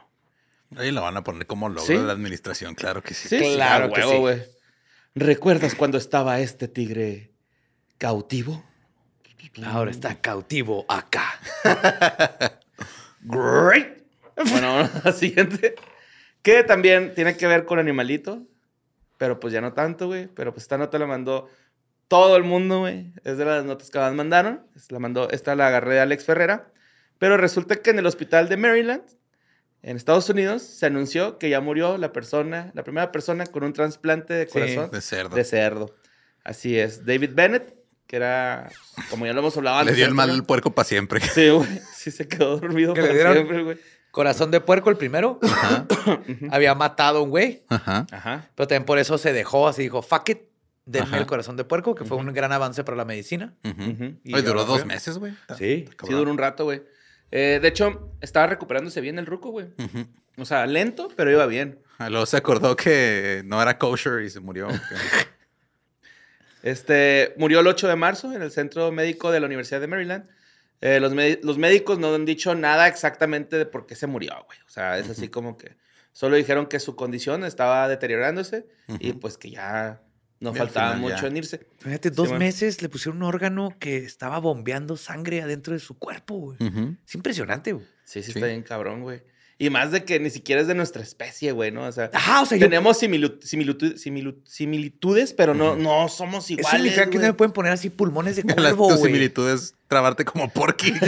Ahí 0.75 0.91
lo 0.91 1.01
van 1.01 1.15
a 1.17 1.23
poner 1.23 1.47
como 1.47 1.69
logro 1.69 1.81
¿Sí? 1.83 1.93
de 1.93 2.03
la 2.03 2.11
administración, 2.11 2.75
claro 2.75 3.01
que 3.01 3.13
sí. 3.13 3.29
Sí, 3.29 3.53
Claro 3.55 3.91
que 3.91 4.01
huevo, 4.01 4.11
sí. 4.11 4.17
güey. 4.19 4.41
¿Recuerdas 5.15 5.75
cuando 5.75 5.97
estaba 5.97 6.39
este 6.41 6.67
tigre 6.67 7.31
cautivo? 7.97 8.63
Ahora 9.65 9.89
está 9.91 10.19
cautivo 10.19 10.85
acá. 10.87 11.39
Great. 13.21 14.03
Bueno, 14.35 14.87
la 15.03 15.11
siguiente. 15.11 15.75
Que 16.41 16.63
también 16.63 17.13
tiene 17.15 17.35
que 17.37 17.47
ver 17.47 17.65
con 17.65 17.79
animalito. 17.79 18.45
Pero 19.17 19.39
pues 19.39 19.53
ya 19.53 19.61
no 19.61 19.73
tanto, 19.73 20.07
güey. 20.07 20.27
Pero 20.27 20.53
pues 20.53 20.63
esta 20.63 20.77
nota 20.77 20.97
la 20.99 21.07
mandó 21.07 21.49
todo 22.07 22.37
el 22.37 22.43
mundo, 22.43 22.79
güey. 22.79 23.11
Es 23.23 23.37
de 23.37 23.45
las 23.45 23.65
notas 23.65 23.89
que 23.89 23.99
más 23.99 24.13
mandaron. 24.13 24.61
La 24.89 24.99
mandó, 24.99 25.29
esta 25.31 25.55
la 25.55 25.67
agarré 25.67 25.95
de 25.95 25.99
Alex 26.01 26.25
Ferrera. 26.25 26.71
Pero 27.19 27.35
resulta 27.37 27.77
que 27.77 27.89
en 27.89 27.99
el 27.99 28.05
hospital 28.05 28.47
de 28.47 28.57
Maryland, 28.57 29.01
en 29.81 29.97
Estados 29.97 30.29
Unidos, 30.29 30.61
se 30.61 30.85
anunció 30.85 31.39
que 31.39 31.49
ya 31.49 31.61
murió 31.61 31.97
la 31.97 32.13
persona, 32.13 32.71
la 32.75 32.83
primera 32.83 33.11
persona 33.11 33.45
con 33.47 33.63
un 33.63 33.73
trasplante 33.73 34.33
de 34.33 34.45
Sí, 34.45 34.51
corazón 34.53 34.91
De 34.91 35.01
cerdo. 35.01 35.35
de 35.35 35.43
cerdo. 35.43 35.95
Así 36.43 36.77
es. 36.77 37.05
David 37.05 37.31
Bennett, 37.33 37.75
que 38.05 38.15
era, 38.17 38.69
como 39.09 39.25
ya 39.25 39.33
lo 39.33 39.39
hemos 39.39 39.57
hablado 39.57 39.77
Le 39.77 39.81
antes. 39.81 39.95
dio 39.97 40.05
el 40.05 40.13
mal 40.13 40.29
al 40.29 40.45
puerco 40.45 40.71
para 40.75 40.87
siempre. 40.87 41.19
Sí, 41.21 41.49
güey. 41.49 41.67
Sí 41.95 42.11
se 42.11 42.27
quedó 42.27 42.57
dormido 42.59 42.93
¿Que 42.93 43.01
para 43.01 43.13
le 43.13 43.17
dieron? 43.17 43.33
siempre, 43.33 43.63
güey. 43.63 43.77
Corazón 44.17 44.49
de 44.49 44.61
puerco, 44.61 44.89
el 44.89 44.97
primero. 44.97 45.39
Había 46.49 46.73
matado 46.73 47.19
a 47.19 47.21
un 47.21 47.29
güey. 47.29 47.63
Ajá. 47.69 48.07
Ajá. 48.11 48.49
Pero 48.55 48.67
también 48.67 48.83
por 48.83 48.97
eso 48.97 49.19
se 49.19 49.31
dejó 49.31 49.67
así, 49.67 49.83
dijo, 49.83 50.01
fuck 50.01 50.27
it, 50.29 50.39
denme 50.87 51.05
Ajá. 51.05 51.17
el 51.19 51.27
corazón 51.27 51.55
de 51.55 51.63
puerco, 51.63 51.93
que 51.93 52.03
fue 52.03 52.17
un 52.17 52.33
gran 52.33 52.51
avance 52.51 52.83
para 52.83 52.97
la 52.97 53.05
medicina. 53.05 53.53
Y 54.23 54.33
Oye, 54.33 54.41
duró 54.41 54.65
dos 54.65 54.87
meses, 54.87 55.19
güey. 55.19 55.33
Sí. 55.55 55.85
Sí, 56.03 56.13
duró 56.13 56.31
un 56.31 56.39
rato, 56.39 56.63
güey. 56.63 56.81
Eh, 57.29 57.59
de 57.61 57.67
hecho, 57.67 58.11
estaba 58.19 58.47
recuperándose 58.47 59.01
bien 59.01 59.19
el 59.19 59.27
ruco, 59.27 59.51
güey. 59.51 59.67
O 60.35 60.45
sea, 60.45 60.65
lento, 60.65 61.09
pero 61.15 61.29
iba 61.29 61.45
bien. 61.45 61.77
Ah, 61.99 62.09
Luego 62.09 62.25
se 62.25 62.37
acordó 62.37 62.75
que 62.75 63.43
no 63.45 63.61
era 63.61 63.77
kosher 63.77 64.23
y 64.23 64.31
se 64.31 64.39
murió. 64.39 64.67
Este, 66.63 67.35
murió 67.37 67.59
el 67.59 67.67
8 67.67 67.87
de 67.87 67.95
marzo 67.95 68.33
en 68.33 68.41
el 68.41 68.51
centro 68.51 68.91
médico 68.91 69.31
de 69.31 69.39
la 69.39 69.45
Universidad 69.45 69.79
de 69.79 69.87
Maryland. 69.87 70.27
Eh, 70.81 70.99
los, 70.99 71.13
los 71.43 71.57
médicos 71.57 71.97
no 71.99 72.13
han 72.13 72.25
dicho 72.25 72.53
nada 72.55 72.87
exactamente 72.87 73.57
de 73.57 73.65
por 73.65 73.85
qué 73.87 73.95
se 73.95 74.05
murió, 74.07 74.31
güey. 74.45 74.59
O 74.65 74.69
sea, 74.69 74.97
es 74.99 75.09
así 75.09 75.27
como 75.27 75.57
que 75.57 75.75
solo 76.13 76.35
dijeron 76.35 76.67
que 76.67 76.79
su 76.79 76.95
condición 76.95 77.43
estaba 77.43 77.87
deteriorándose 77.87 78.67
y 78.99 79.13
pues 79.13 79.37
que 79.37 79.49
ya 79.51 80.01
no 80.39 80.51
Y 80.51 80.55
faltaba 80.55 80.93
final 80.93 81.01
mucho 81.01 81.21
ya. 81.23 81.27
en 81.29 81.37
irse. 81.37 81.67
Fíjate, 81.79 82.11
dos 82.11 82.29
man. 82.29 82.39
meses 82.39 82.81
le 82.83 82.89
pusieron 82.89 83.17
un 83.17 83.23
órgano 83.23 83.75
que 83.79 83.97
estaba 83.97 84.37
bombeando 84.39 84.97
sangre 84.97 85.41
adentro 85.41 85.73
de 85.73 85.79
su 85.79 85.97
cuerpo, 85.97 86.35
güey. 86.35 86.57
Ujú. 86.61 86.95
Es 87.07 87.15
impresionante, 87.15 87.73
güey. 87.73 87.85
Sí, 88.03 88.21
sí, 88.21 88.31
Sí. 88.31 88.37
está 88.39 88.47
bien 88.47 88.61
cabrón, 88.61 89.01
güey. 89.01 89.23
Y 89.59 89.71
más 89.71 89.91
de 89.91 90.03
que 90.05 90.19
ni 90.19 90.29
siquiera 90.29 90.61
es 90.61 90.67
de 90.67 90.75
nuestra 90.75 91.01
especie, 91.01 91.51
güey, 91.51 91.71
¿no? 91.71 91.85
O 91.85 91.91
sea, 91.91 92.11
Ajá, 92.13 92.41
o 92.41 92.45
sea, 92.45 92.59
yo... 92.59 92.65
tenemos 92.67 93.01
similu- 93.01 93.39
similitu- 93.41 93.95
similu- 93.95 94.37
similitudes, 94.45 95.33
pero 95.33 95.55
no, 95.55 95.75
no 95.75 96.07
somos 96.09 96.43
Eso 96.45 96.53
iguales. 96.59 96.71
significa 96.81 97.09
que 97.09 97.17
no 97.17 97.23
me 97.23 97.33
pueden 97.33 97.51
poner 97.53 97.71
así 97.73 97.89
pulmones 97.89 98.35
de 98.35 98.43
Las 98.47 98.55
cuervo, 98.55 98.85
güey. 98.89 98.97
similitud 99.11 99.49
es 99.49 99.73
trabarte 99.87 100.25
como 100.25 100.47
porky. 100.49 100.93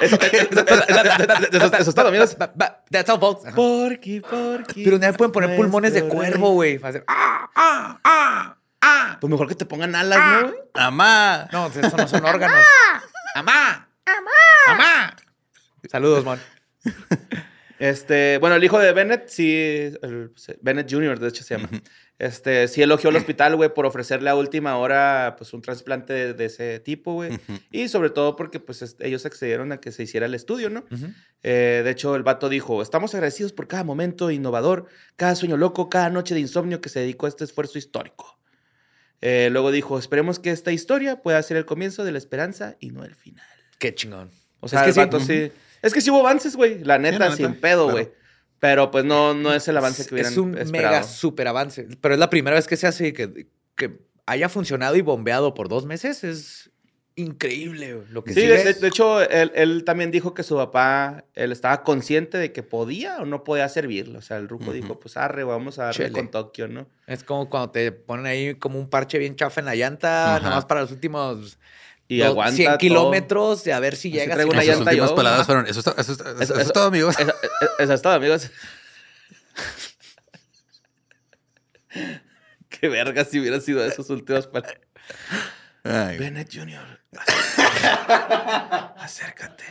Eso, 0.00 0.18
eso- 0.20 1.76
eso 1.78 1.90
está 1.90 2.04
también. 2.04 2.22
That's 2.90 3.08
all, 3.10 3.18
folks. 3.18 3.50
Porky, 3.54 4.20
porky. 4.20 4.84
Pero 4.84 4.98
nadie 4.98 5.14
pueden 5.14 5.32
poner 5.32 5.56
pulmones 5.56 5.94
de 5.94 6.04
cuervo, 6.06 6.50
güey. 6.52 6.78
Para 6.78 6.90
hacer, 6.90 7.04
ah, 7.08 7.50
ah, 7.56 7.98
ah, 8.04 8.56
ah. 8.82 9.16
Pues 9.20 9.30
mejor 9.30 9.48
que 9.48 9.54
te 9.54 9.64
pongan 9.64 9.94
alas, 9.96 10.18
¿no, 10.42 10.48
güey? 10.48 10.60
Amá. 10.74 11.48
No, 11.50 11.66
eso 11.68 11.96
no 11.96 12.06
son 12.06 12.24
órganos. 12.26 12.62
¡Amá! 13.34 13.88
¡Mamá! 14.68 15.16
Saludos, 15.90 16.24
Mon. 16.24 16.38
Este, 17.78 18.38
bueno, 18.38 18.56
el 18.56 18.64
hijo 18.64 18.78
de 18.78 18.92
Bennett, 18.92 19.28
sí, 19.28 19.52
el- 19.54 20.30
Bennett 20.62 20.90
Jr., 20.90 21.18
de 21.20 21.28
hecho 21.28 21.44
se 21.44 21.56
llama. 21.58 21.68
Este, 22.18 22.68
sí 22.68 22.80
elogió 22.80 23.10
al 23.10 23.16
hospital, 23.16 23.54
güey, 23.56 23.74
por 23.74 23.84
ofrecerle 23.84 24.30
a 24.30 24.34
última 24.34 24.78
hora, 24.78 25.34
pues, 25.36 25.52
un 25.52 25.60
trasplante 25.60 26.14
de, 26.14 26.32
de 26.32 26.44
ese 26.46 26.80
tipo, 26.80 27.12
güey. 27.12 27.38
Y 27.70 27.88
sobre 27.88 28.08
todo 28.08 28.34
porque, 28.34 28.60
pues, 28.60 28.80
es- 28.80 28.96
ellos 29.00 29.26
accedieron 29.26 29.72
a 29.72 29.80
que 29.80 29.92
se 29.92 30.04
hiciera 30.04 30.24
el 30.24 30.34
estudio, 30.34 30.70
¿no? 30.70 30.84
Eh, 31.42 31.82
de 31.84 31.90
hecho, 31.90 32.16
el 32.16 32.22
vato 32.22 32.48
dijo, 32.48 32.80
estamos 32.80 33.14
agradecidos 33.14 33.52
por 33.52 33.68
cada 33.68 33.84
momento 33.84 34.30
innovador, 34.30 34.86
cada 35.16 35.34
sueño 35.34 35.58
loco, 35.58 35.90
cada 35.90 36.08
noche 36.08 36.32
de 36.34 36.40
insomnio 36.40 36.80
que 36.80 36.88
se 36.88 37.00
dedicó 37.00 37.26
a 37.26 37.28
este 37.28 37.44
esfuerzo 37.44 37.76
histórico. 37.76 38.38
Eh, 39.20 39.48
luego 39.52 39.70
dijo, 39.70 39.98
esperemos 39.98 40.38
que 40.38 40.50
esta 40.50 40.72
historia 40.72 41.20
pueda 41.20 41.42
ser 41.42 41.58
el 41.58 41.66
comienzo 41.66 42.04
de 42.04 42.12
la 42.12 42.18
esperanza 42.18 42.76
y 42.80 42.90
no 42.90 43.04
el 43.04 43.14
final. 43.14 43.44
Qué 43.78 43.94
chingón. 43.94 44.30
O 44.60 44.68
sea, 44.68 44.80
Es 44.82 44.88
el 44.88 44.94
sí. 44.94 45.00
vato 45.00 45.20
sí. 45.20 45.52
Es 45.86 45.94
que 45.94 46.00
sí 46.00 46.10
hubo 46.10 46.20
avances, 46.20 46.56
güey. 46.56 46.82
La 46.84 46.98
neta, 46.98 47.18
la 47.18 47.24
neta, 47.30 47.36
sin 47.36 47.54
pedo, 47.60 47.84
claro. 47.86 47.92
güey. 48.00 48.12
Pero 48.58 48.90
pues 48.90 49.04
no, 49.04 49.34
no 49.34 49.52
es 49.54 49.68
el 49.68 49.76
avance 49.76 50.06
que 50.06 50.14
hubieran 50.14 50.32
Es 50.32 50.38
un 50.38 50.56
esperado. 50.58 50.94
mega 50.94 51.02
super 51.04 51.46
avance. 51.48 51.86
Pero 52.00 52.14
es 52.14 52.20
la 52.20 52.30
primera 52.30 52.56
vez 52.56 52.66
que 52.66 52.76
se 52.76 52.86
hace 52.86 53.12
que, 53.12 53.46
que 53.76 53.98
haya 54.26 54.48
funcionado 54.48 54.96
y 54.96 55.02
bombeado 55.02 55.52
por 55.54 55.68
dos 55.68 55.84
meses. 55.86 56.24
Es 56.24 56.70
increíble 57.18 58.02
lo 58.10 58.24
que 58.24 58.34
Sí, 58.34 58.40
sigue. 58.42 58.52
de, 58.58 58.64
de- 58.64 58.80
de 58.80 58.88
hecho, 58.88 59.22
él, 59.22 59.50
él 59.54 59.84
también 59.84 60.10
dijo 60.10 60.34
que 60.34 60.42
su 60.42 60.56
papá, 60.56 61.24
él 61.34 61.50
estaba 61.52 61.82
consciente 61.82 62.36
de 62.38 62.52
que 62.52 62.62
podía 62.62 63.18
o 63.18 63.26
no 63.26 63.42
podía 63.44 63.68
servirlo. 63.68 64.18
O 64.18 64.22
sea, 64.22 64.36
el 64.38 64.48
ruco 64.48 64.72
dijo, 64.72 64.98
pues 65.00 65.16
arre, 65.16 65.44
vamos 65.44 65.78
a 65.78 65.84
darle 65.84 66.04
Chele. 66.06 66.12
con 66.12 66.30
Tokio, 66.30 66.68
¿no? 66.68 66.86
Es 67.06 67.24
como 67.24 67.48
cuando 67.48 67.70
te 67.70 67.90
ponen 67.92 68.26
ahí 68.26 68.54
como 68.56 68.78
un 68.78 68.88
parche 68.90 69.18
bien 69.18 69.34
chafa 69.36 69.60
en 69.60 69.66
la 69.66 69.74
llanta, 69.76 70.36
Ajá. 70.36 70.48
nomás 70.48 70.64
para 70.66 70.82
los 70.82 70.90
últimos 70.92 71.58
Y 72.08 72.22
aguanta 72.22 72.54
100 72.54 72.66
todo. 72.68 72.78
kilómetros 72.78 73.64
de 73.64 73.72
a 73.72 73.80
ver 73.80 73.96
si 73.96 74.10
llegas. 74.10 74.34
traigo 74.36 74.52
una 74.52 74.60
Sus 74.60 74.68
llanta 74.68 74.90
últimas 74.90 75.10
yo, 75.10 75.16
palabras 75.16 75.46
fueron, 75.46 75.66
eso, 75.66 75.80
eso, 75.80 75.90
es- 75.98 76.08
eso- 76.08 76.12
Eso- 76.12 76.40
eso 76.42 76.54
es 76.54 76.60
eso- 76.60 76.72
todo, 76.72 76.86
amigos. 76.86 77.18
Eso, 77.18 77.34
eso 77.80 77.92
es 77.94 78.02
todo, 78.02 78.12
amigos. 78.12 78.50
Qué 82.68 82.88
verga 82.88 83.24
si 83.24 83.40
hubiera 83.40 83.60
sido 83.60 83.84
esos 83.84 84.08
últimos 84.10 84.46
palabras. 84.46 84.80
Ay, 85.84 86.18
Bennett 86.18 86.52
Jr. 86.52 87.00
Acércate. 88.98 89.64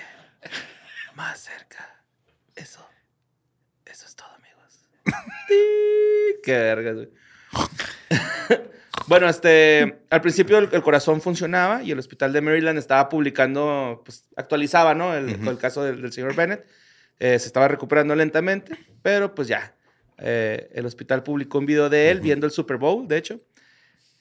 Más 1.15 1.39
cerca. 1.39 2.04
Eso. 2.56 2.86
Eso 3.86 4.06
es 4.08 4.15
todo, 4.15 4.30
amigos. 4.34 4.86
Qué 6.43 6.52
vergas, 6.58 6.95
güey. 6.95 7.10
Bueno, 9.07 9.29
este, 9.29 9.99
al 10.09 10.21
principio 10.21 10.57
el, 10.57 10.69
el 10.71 10.81
corazón 10.81 11.21
funcionaba 11.21 11.83
y 11.83 11.91
el 11.91 11.99
hospital 11.99 12.33
de 12.33 12.41
Maryland 12.41 12.79
estaba 12.79 13.07
publicando, 13.07 14.01
pues 14.03 14.27
actualizaba, 14.35 14.95
¿no? 14.95 15.13
El, 15.15 15.29
el 15.47 15.57
caso 15.57 15.83
del, 15.83 16.01
del 16.01 16.11
señor 16.11 16.35
Bennett. 16.35 16.65
Eh, 17.19 17.39
se 17.39 17.47
estaba 17.47 17.67
recuperando 17.67 18.15
lentamente, 18.15 18.77
pero 19.01 19.33
pues 19.35 19.47
ya. 19.47 19.75
Eh, 20.17 20.69
el 20.73 20.85
hospital 20.85 21.23
publicó 21.23 21.59
un 21.59 21.65
video 21.65 21.89
de 21.89 22.09
él 22.09 22.21
viendo 22.21 22.45
el 22.45 22.51
Super 22.51 22.77
Bowl, 22.77 23.07
de 23.07 23.17
hecho. 23.17 23.41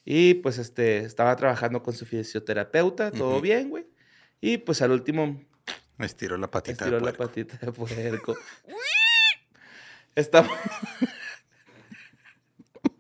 Y 0.05 0.35
pues 0.35 0.59
este, 0.59 0.99
estaba 0.99 1.35
trabajando 1.37 1.83
con 1.83 1.95
su 1.95 2.05
fisioterapeuta, 2.05 3.11
todo 3.11 3.41
bien, 3.41 3.71
güey. 3.71 3.87
Y 4.41 4.59
pues 4.59 4.83
al 4.83 4.91
último 4.91 5.43
me 5.97 6.07
estiró 6.07 6.37
la 6.37 6.51
patita. 6.51 6.73
estiró 6.73 6.99
de 6.99 7.07
la 7.07 7.13
puerco. 7.13 7.27
patita 7.27 7.57
de 7.59 7.73
puerco. 7.73 8.37
Estamos... 10.15 10.53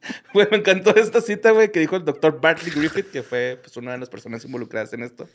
Güey, 0.32 0.48
me 0.50 0.58
encantó 0.58 0.94
esta 0.96 1.20
cita, 1.20 1.50
güey, 1.52 1.70
que 1.72 1.80
dijo 1.80 1.96
el 1.96 2.04
doctor 2.04 2.40
Bartley 2.40 2.72
Griffith, 2.72 3.10
que 3.10 3.22
fue 3.22 3.58
pues, 3.62 3.76
una 3.76 3.92
de 3.92 3.98
las 3.98 4.08
personas 4.08 4.44
involucradas 4.44 4.92
en 4.92 5.02
esto. 5.02 5.28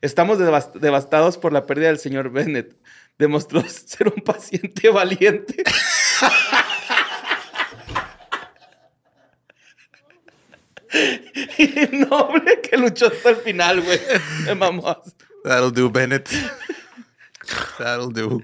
Estamos 0.00 0.38
devast- 0.38 0.78
devastados 0.78 1.38
por 1.38 1.52
la 1.52 1.66
pérdida 1.66 1.88
del 1.88 1.98
señor 1.98 2.30
Bennett. 2.30 2.76
Demostró 3.18 3.62
ser 3.68 4.08
un 4.08 4.22
paciente 4.22 4.88
valiente. 4.90 5.62
y 11.58 11.96
noble 12.08 12.60
que 12.62 12.76
luchó 12.76 13.08
hasta 13.08 13.30
el 13.30 13.36
final, 13.36 13.80
güey. 13.82 14.00
Me 14.46 14.54
mamó. 14.54 15.02
That'll 15.44 15.72
do, 15.72 15.90
Bennett. 15.90 16.28
That'll 17.78 18.12
do. 18.12 18.42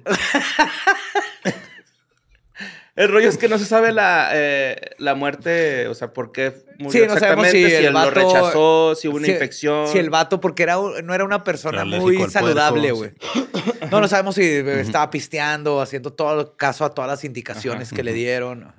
El 2.96 3.09
rollo 3.09 3.28
es 3.28 3.38
que 3.38 3.48
no 3.48 3.59
se 3.59 3.64
sabe 3.64 3.90
la, 3.92 4.30
eh, 4.35 4.76
la 4.98 5.16
muerte, 5.16 5.88
o 5.88 5.94
sea, 5.94 6.12
por 6.12 6.30
qué 6.30 6.52
murió 6.78 7.02
Sí, 7.02 7.09
no 7.12 7.18
sabemos 7.18 7.46
exactamente, 7.46 7.50
si 7.50 7.64
si, 7.66 7.74
el 7.74 7.85
él 7.87 7.92
lo 7.92 7.98
vato- 7.98 8.11
rechazó, 8.12 8.94
si 8.94 9.09
hubo 9.09 9.16
una 9.16 9.26
si- 9.26 9.33
infección. 9.33 9.88
Si 9.88 9.98
el 9.98 10.11
vato, 10.11 10.40
porque 10.40 10.62
era, 10.62 10.76
no 11.02 11.12
era 11.12 11.24
una 11.24 11.42
persona 11.42 11.83
Era 11.83 12.00
muy 12.00 12.18
saludable, 12.30 12.92
güey. 12.92 13.11
No, 13.90 14.00
no 14.00 14.07
sabemos 14.09 14.37
si 14.37 14.42
estaba 14.44 15.11
pisteando, 15.11 15.80
haciendo 15.80 16.12
todo 16.12 16.40
el 16.40 16.57
caso 16.57 16.85
a 16.85 16.94
todas 16.94 17.11
las 17.11 17.24
indicaciones 17.24 17.92
que 17.92 18.02
le 18.04 18.12
dieron. 18.12 18.72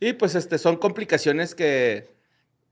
Y 0.00 0.14
pues 0.14 0.34
este, 0.34 0.56
son 0.58 0.76
complicaciones 0.76 1.54
que, 1.54 2.08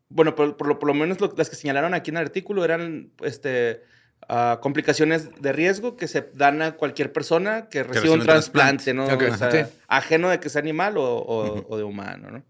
bueno, 0.08 0.34
por, 0.34 0.56
por 0.56 0.66
lo, 0.68 0.78
por 0.78 0.86
lo 0.88 0.94
menos 0.94 1.20
lo- 1.20 1.32
las 1.36 1.50
que 1.50 1.56
señalaron 1.56 1.92
aquí 1.94 2.10
en 2.10 2.16
el 2.16 2.22
artículo 2.24 2.64
eran 2.64 3.10
este, 3.22 3.82
ah, 4.28 4.58
complicaciones 4.62 5.30
de 5.40 5.52
riesgo 5.52 5.96
que 5.96 6.06
se 6.08 6.30
dan 6.34 6.62
a 6.62 6.72
cualquier 6.72 7.12
persona 7.12 7.68
que 7.68 7.82
reciba 7.82 8.14
un 8.14 8.20
trasplante, 8.24 8.94
¿no? 8.94 9.06
Ok, 9.06 9.22
O 9.32 9.36
sea, 9.36 9.50
sí. 9.50 9.58
Ajeno 9.88 10.28
de 10.30 10.38
que 10.40 10.48
sea 10.48 10.60
animal 10.60 10.96
o, 10.98 11.02
o- 11.04 11.66
o 11.68 11.76
de 11.76 11.82
humano, 11.84 12.30
¿no? 12.30 12.44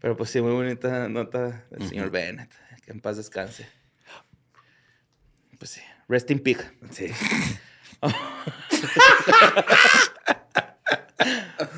Pero 0.00 0.16
pues 0.16 0.30
sí, 0.30 0.40
muy 0.40 0.52
bonita 0.52 1.08
nota 1.08 1.64
del 1.70 1.88
señor 1.88 2.10
Bennett. 2.10 2.50
Que 2.84 2.90
en 2.90 3.00
paz 3.00 3.16
descanse. 3.16 3.68
Pues 5.58 5.70
sí, 5.70 5.80
rest 6.08 6.28
in 6.32 6.40
pig. 6.40 6.58
Sí. 6.90 7.06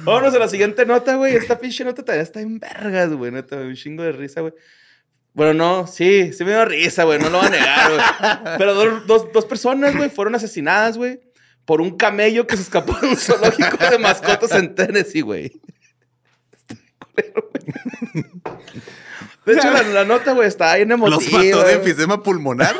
Vámonos 0.04 0.34
a 0.34 0.38
la 0.38 0.48
siguiente 0.48 0.86
nota, 0.86 1.16
güey. 1.16 1.34
Esta 1.36 1.58
pinche 1.58 1.84
nota 1.84 2.02
también 2.02 2.22
está 2.22 2.40
en 2.40 2.58
vergas, 2.58 3.12
güey. 3.12 3.30
Neta, 3.30 3.56
un 3.56 3.74
chingo 3.74 4.02
de 4.02 4.12
risa, 4.12 4.40
güey. 4.40 4.54
Bueno, 5.34 5.52
no, 5.52 5.86
sí, 5.86 6.32
sí 6.32 6.44
me 6.44 6.52
dio 6.52 6.64
risa, 6.64 7.04
güey. 7.04 7.18
No 7.18 7.28
lo 7.28 7.38
voy 7.38 7.48
a 7.48 7.50
negar, 7.50 7.90
güey. 7.92 8.02
Pero 8.58 8.74
dos, 8.74 9.06
dos, 9.06 9.32
dos 9.32 9.44
personas, 9.44 9.96
güey, 9.96 10.08
fueron 10.08 10.34
asesinadas, 10.36 10.96
güey, 10.96 11.20
por 11.64 11.80
un 11.80 11.96
camello 11.96 12.46
que 12.46 12.56
se 12.56 12.62
escapó 12.62 12.94
de 13.00 13.08
un 13.08 13.16
zoológico 13.16 13.76
de 13.90 13.98
mascotas 13.98 14.52
en 14.52 14.74
Tennessee, 14.74 15.22
güey. 15.22 15.52
Está 16.52 16.76
culero, 17.00 17.50
güey. 17.50 18.24
De 19.44 19.52
hecho, 19.54 19.70
la, 19.70 19.82
la 19.82 20.04
nota, 20.04 20.32
güey, 20.32 20.48
está 20.48 20.74
bien 20.76 20.90
emotiva. 20.92 21.16
¿Los 21.20 21.30
mató 21.32 21.44
de 21.46 21.52
güey. 21.62 21.74
enfisema 21.74 22.22
pulmonar? 22.22 22.74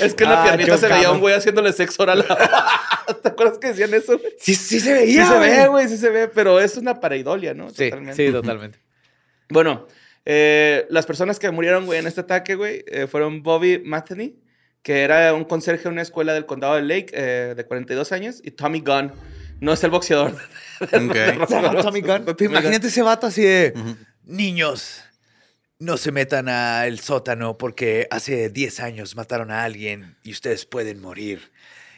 Es 0.00 0.14
que 0.14 0.24
en 0.24 0.30
la 0.30 0.42
Ah, 0.42 0.44
piernita 0.44 0.76
se 0.78 0.86
veía 0.88 1.10
un 1.10 1.20
güey 1.20 1.34
haciéndole 1.34 1.72
sexo 1.72 2.02
oral 2.04 2.24
a 2.28 2.34
la... 2.34 3.14
¿Te 3.22 3.28
acuerdas 3.28 3.58
que 3.58 3.68
decían 3.68 3.92
eso, 3.94 4.18
güey? 4.18 4.32
Sí, 4.38 4.54
sí 4.54 4.78
se 4.80 4.86
Sí 4.86 4.92
veía. 4.92 5.26
se 5.26 5.38
ve, 5.38 5.66
güey, 5.68 5.88
sí 5.88 5.96
se 5.96 6.10
ve, 6.10 6.28
pero 6.28 6.60
es 6.60 6.76
una 6.76 7.00
pareidolia, 7.00 7.54
¿no? 7.54 7.70
Sí, 7.70 7.90
sí, 8.14 8.30
totalmente. 8.30 8.78
Bueno, 9.48 9.86
eh, 10.24 10.86
las 10.90 11.06
personas 11.06 11.38
que 11.38 11.50
murieron, 11.50 11.86
güey, 11.86 11.98
en 11.98 12.06
este 12.06 12.22
ataque, 12.22 12.54
güey, 12.54 12.84
eh, 12.86 13.06
fueron 13.06 13.42
Bobby 13.42 13.78
Matheny, 13.84 14.36
que 14.82 15.02
era 15.02 15.34
un 15.34 15.44
conserje 15.44 15.88
en 15.88 15.94
una 15.94 16.02
escuela 16.02 16.32
del 16.34 16.46
condado 16.46 16.74
de 16.76 16.82
Lake, 16.82 17.06
eh, 17.12 17.54
de 17.56 17.64
42 17.64 18.12
años, 18.12 18.40
y 18.42 18.50
Tommy 18.50 18.80
Gunn. 18.80 19.12
No 19.60 19.72
es 19.72 19.84
el 19.84 19.90
boxeador. 19.90 20.32
Ok. 20.80 21.14
Se 21.48 21.54
llama 21.54 21.80
Tommy 21.82 22.00
Gunn. 22.00 22.24
Imagínate 22.40 22.88
ese 22.88 23.02
vato 23.02 23.26
así 23.26 23.42
de... 23.42 23.74
Niños, 24.26 25.02
no 25.78 25.96
se 25.98 26.10
metan 26.10 26.48
al 26.48 26.98
sótano 26.98 27.58
porque 27.58 28.08
hace 28.10 28.48
10 28.48 28.80
años 28.80 29.16
mataron 29.16 29.50
a 29.50 29.64
alguien 29.64 30.16
y 30.22 30.32
ustedes 30.32 30.64
pueden 30.64 31.00
morir. 31.00 31.52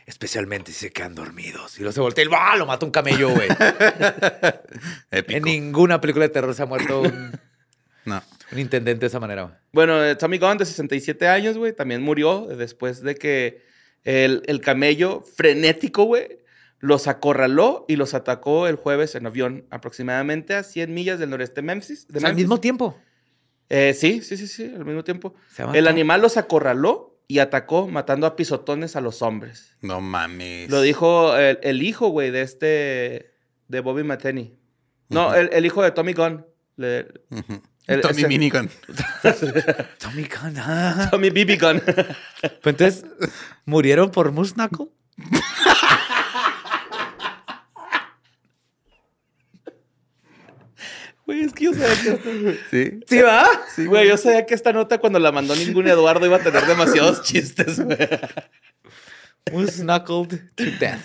Especialmente 0.06 0.72
si 0.72 0.78
se 0.86 0.92
quedan 0.92 1.14
dormidos. 1.16 1.76
Y 1.78 1.80
luego 1.82 1.92
se 1.92 2.00
voltea 2.00 2.24
y 2.24 2.28
¡bah! 2.28 2.56
lo 2.56 2.64
mata 2.64 2.86
un 2.86 2.92
camello, 2.92 3.28
güey. 3.30 3.48
Épico. 5.10 5.36
En 5.36 5.42
ninguna 5.42 6.00
película 6.00 6.24
de 6.26 6.28
terror 6.32 6.54
se 6.54 6.62
ha 6.62 6.66
muerto 6.66 7.02
un, 7.02 7.32
No. 8.04 8.22
un 8.52 8.58
intendente 8.58 9.00
de 9.00 9.06
esa 9.08 9.18
manera. 9.18 9.42
güey. 9.42 9.54
Bueno, 9.72 10.04
eh, 10.04 10.14
Tommy 10.14 10.38
Gunn, 10.38 10.58
de 10.58 10.64
67 10.64 11.26
años, 11.26 11.58
güey, 11.58 11.72
también 11.74 12.02
murió 12.02 12.46
después 12.46 13.02
de 13.02 13.16
que 13.16 13.62
el, 14.04 14.42
el 14.46 14.60
camello 14.60 15.22
frenético, 15.22 16.04
güey, 16.04 16.38
los 16.78 17.08
acorraló 17.08 17.84
y 17.88 17.96
los 17.96 18.14
atacó 18.14 18.68
el 18.68 18.76
jueves 18.76 19.16
en 19.16 19.26
avión, 19.26 19.66
aproximadamente 19.70 20.54
a 20.54 20.62
100 20.62 20.94
millas 20.94 21.18
del 21.18 21.30
noreste 21.30 21.56
de 21.56 21.62
Memphis. 21.66 22.06
De 22.06 22.18
O 22.18 22.20
sea, 22.20 22.28
al 22.30 22.36
mismo 22.36 22.60
tiempo. 22.60 22.96
Eh, 23.68 23.92
sí, 23.98 24.22
sí, 24.22 24.36
sí, 24.36 24.46
sí, 24.46 24.72
al 24.72 24.84
mismo 24.84 25.02
tiempo. 25.02 25.34
El 25.74 25.88
animal 25.88 26.22
los 26.22 26.36
acorraló 26.36 27.15
y 27.28 27.38
atacó, 27.40 27.88
matando 27.88 28.26
a 28.26 28.36
pisotones 28.36 28.94
a 28.96 29.00
los 29.00 29.20
hombres. 29.22 29.76
No 29.80 30.00
mames. 30.00 30.70
Lo 30.70 30.80
dijo 30.80 31.36
el, 31.36 31.58
el 31.62 31.82
hijo, 31.82 32.08
güey, 32.08 32.30
de 32.30 32.42
este, 32.42 33.34
de 33.68 33.80
Bobby 33.80 34.04
Matheny. 34.04 34.54
No, 35.08 35.34
el, 35.34 35.50
el 35.52 35.66
hijo 35.66 35.82
de 35.82 35.90
Tommy 35.92 36.12
Gunn. 36.12 36.44
Le- 36.76 37.06
Ujú. 37.30 37.62
el- 37.86 38.00
Tommy 38.00 38.18
ese- 38.18 38.28
Minigun. 38.28 38.70
Tommy 39.98 40.24
Gunn. 40.24 40.54
ah. 40.58 41.08
Tommy 41.10 41.30
BB 41.30 41.58
Gunn. 41.60 41.80
Pues 41.82 42.52
entonces, 42.64 43.04
¿murieron 43.64 44.10
por 44.10 44.30
Musnaco? 44.32 44.92
Güey, 51.26 51.40
es 51.40 51.52
que 51.52 51.64
yo 51.64 51.72
sabía 51.74 51.96
que 52.02 52.08
esta... 52.10 52.30
Sí. 52.70 53.00
¿Sí 53.08 53.18
va? 53.20 53.48
Güey, 53.76 54.08
yo 54.08 54.16
sabía 54.16 54.46
que 54.46 54.54
esta 54.54 54.72
nota 54.72 54.98
cuando 54.98 55.18
la 55.18 55.32
mandó 55.32 55.56
ningún 55.56 55.88
Eduardo 55.88 56.24
iba 56.24 56.36
a 56.36 56.40
tener 56.42 56.64
demasiados 56.66 57.22
chistes, 57.22 57.80
güey. 57.80 57.98
Was 59.52 59.80
knuckled 59.80 60.40
to 60.54 60.64
death. 60.78 61.02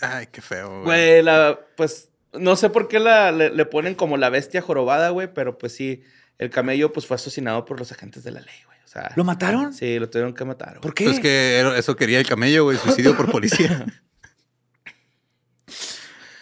Ay, 0.00 0.28
qué 0.30 0.40
feo, 0.40 0.68
güey. 0.68 0.84
Güey, 0.84 1.22
la, 1.22 1.58
pues, 1.76 2.10
no 2.32 2.54
sé 2.54 2.70
por 2.70 2.86
qué 2.88 3.00
la, 3.00 3.32
le, 3.32 3.50
le 3.50 3.64
ponen 3.66 3.94
como 3.96 4.16
la 4.16 4.30
bestia 4.30 4.62
jorobada, 4.62 5.10
güey, 5.10 5.32
pero 5.34 5.58
pues 5.58 5.74
sí, 5.74 6.02
el 6.38 6.50
camello 6.50 6.92
pues 6.92 7.06
fue 7.06 7.16
asesinado 7.16 7.64
por 7.64 7.80
los 7.80 7.90
agentes 7.90 8.22
de 8.22 8.30
la 8.30 8.40
ley, 8.40 8.54
güey. 8.66 8.78
O 8.84 8.88
sea, 8.88 9.10
¿Lo 9.16 9.24
mataron? 9.24 9.74
Sí, 9.74 9.98
lo 9.98 10.08
tuvieron 10.08 10.34
que 10.34 10.44
matar. 10.44 10.70
güey. 10.70 10.80
¿Por 10.82 10.94
qué? 10.94 11.04
Pues 11.06 11.18
que 11.20 11.60
eso 11.76 11.96
quería 11.96 12.20
el 12.20 12.26
camello, 12.28 12.62
güey. 12.64 12.78
Suicidio 12.78 13.16
por 13.16 13.28
policía. 13.30 13.84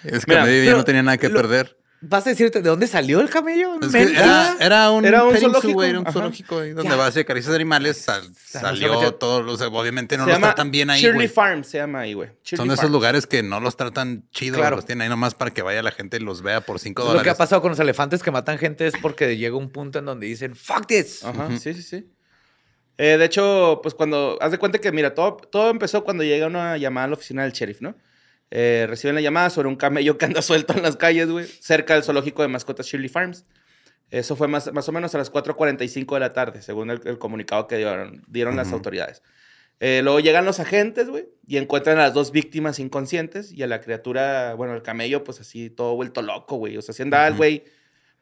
Mira, 0.05 0.21
camello 0.21 0.59
ya 0.63 0.65
pero 0.67 0.77
no 0.79 0.85
tenía 0.85 1.03
nada 1.03 1.17
que 1.19 1.29
lo- 1.29 1.41
perder. 1.41 1.77
¿Vas 2.03 2.27
a 2.27 2.31
decirte 2.31 2.61
de 2.61 2.69
dónde 2.69 2.87
salió 2.87 3.21
el 3.21 3.31
camello? 3.31 3.79
Era, 3.95 4.55
era 4.61 4.91
un, 4.91 5.05
Era 5.05 5.25
un 5.25 5.35
zoológico, 5.37 5.73
güey, 5.73 5.91
era 5.91 6.01
un 6.01 6.07
zoológico 6.13 6.59
ahí 6.61 6.71
donde 6.73 6.91
Ya. 6.91 6.97
vas 6.97 7.17
a 7.17 7.25
caricias 7.25 7.51
de 7.51 7.57
animales. 7.57 7.97
sal- 8.03 8.31
salió 8.37 9.13
todo. 9.15 9.57
sea, 9.57 9.69
obviamente 9.69 10.17
no 10.19 10.25
se 10.27 10.31
los 10.33 10.41
tratan 10.41 10.71
bien 10.71 10.91
ahí, 10.91 11.01
Shirley. 11.01 11.27
Farm 11.29 11.65
se 11.65 11.79
llama 11.79 12.01
ahí, 12.01 12.13
güey. 12.13 12.31
Son 12.43 12.69
de 12.69 12.75
esos 12.75 12.83
Farm. 12.83 12.93
lugares 12.93 13.27
que 13.27 13.43
no 13.43 13.61
los 13.61 13.77
tratan 13.77 14.29
chido. 14.31 14.59
Claro. 14.59 14.77
Los 14.77 14.85
tienen 14.85 15.03
ahí 15.03 15.09
nomás 15.09 15.35
para 15.35 15.53
que 15.53 15.63
vaya 15.63 15.83
la 15.83 15.91
gente 15.91 16.19
y 16.19 16.21
los 16.21 16.43
vea 16.43 16.61
por 16.61 16.79
5 16.79 17.03
Lo 17.03 17.07
que 17.09 17.13
dólares. 17.15 17.33
ha 17.33 17.37
pasado 17.39 17.63
con 17.63 17.71
los 17.71 17.81
elefantes 17.81 18.23
que 18.23 18.31
matan 18.31 18.59
gente 18.59 18.87
es 18.87 18.95
porque 19.01 19.37
llega 19.37 19.57
un 19.57 19.71
punto 19.71 19.99
en 19.99 20.05
donde 20.05 20.27
dicen, 20.27 20.55
fuck 20.55 20.87
this. 20.87 21.25
Ajá, 21.25 21.49
sí, 21.59 21.73
sí, 21.75 21.83
sí. 21.83 22.13
Eh, 22.99 23.17
de 23.19 23.25
hecho, 23.25 23.81
pues 23.83 23.95
cuando, 23.95 24.39
haz 24.41 24.53
de 24.53 24.59
cuenta 24.59 24.79
que, 24.79 24.93
mira, 24.93 25.15
todo, 25.15 25.37
todo 25.37 25.71
empezó 25.71 26.05
cuando 26.05 26.25
llega 26.25 26.47
una 26.47 26.77
llamada 26.79 27.05
a 27.07 27.09
la 27.09 27.15
oficina 27.15 27.43
del 27.43 27.53
sheriff, 27.53 27.81
¿no? 27.81 27.95
Eh, 28.51 28.87
reciben 28.89 29.15
la 29.15 29.21
llamada 29.21 29.51
sobre 29.51 29.69
un 29.69 29.77
camello 29.77 30.19
que 30.19 30.25
anda 30.25 30.43
suelto 30.43 30.73
en 30.75 30.83
las 30.83 30.97
calles, 30.97 31.29
güey, 31.29 31.47
cerca 31.47 31.95
del 31.95 32.05
zoológico 32.05 32.43
de 32.43 32.49
mascotas 32.49 32.87
Shirley 32.87 33.09
Farms. 33.09 33.45
Eso 34.11 34.37
fue 34.37 34.47
más, 34.47 34.73
más 34.73 34.89
o 34.89 34.93
menos 34.93 35.15
a 35.15 35.19
las 35.19 35.33
4.45 35.33 36.15
de 36.15 36.21
la 36.21 36.33
tarde, 36.33 36.63
según 36.63 36.91
el, 36.91 37.01
el 37.05 37.19
comunicado 37.19 37.67
que 37.67 37.77
dieron, 37.77 38.23
dieron 38.29 38.55
las 38.57 38.73
autoridades. 38.73 39.21
Eh, 39.81 40.01
luego 40.03 40.21
llegan 40.21 40.45
los 40.45 40.59
agentes, 40.61 41.09
güey, 41.09 41.29
y 41.47 41.59
encuentran 41.59 41.99
a 41.99 42.03
las 42.03 42.15
dos 42.15 42.31
víctimas 42.33 42.79
inconscientes 42.79 43.53
y 43.53 43.63
a 43.63 43.67
la 43.67 43.81
criatura, 43.81 44.55
bueno, 44.55 44.75
el 44.75 44.83
camello, 44.83 45.23
pues 45.25 45.41
así, 45.41 45.69
todo 45.71 45.97
vuelto 45.97 46.23
loco, 46.23 46.57
güey. 46.57 46.77
O 46.77 46.83
sea, 46.83 46.95
si 46.95 47.03
andaba 47.03 47.27
el 47.27 47.35
güey, 47.35 47.65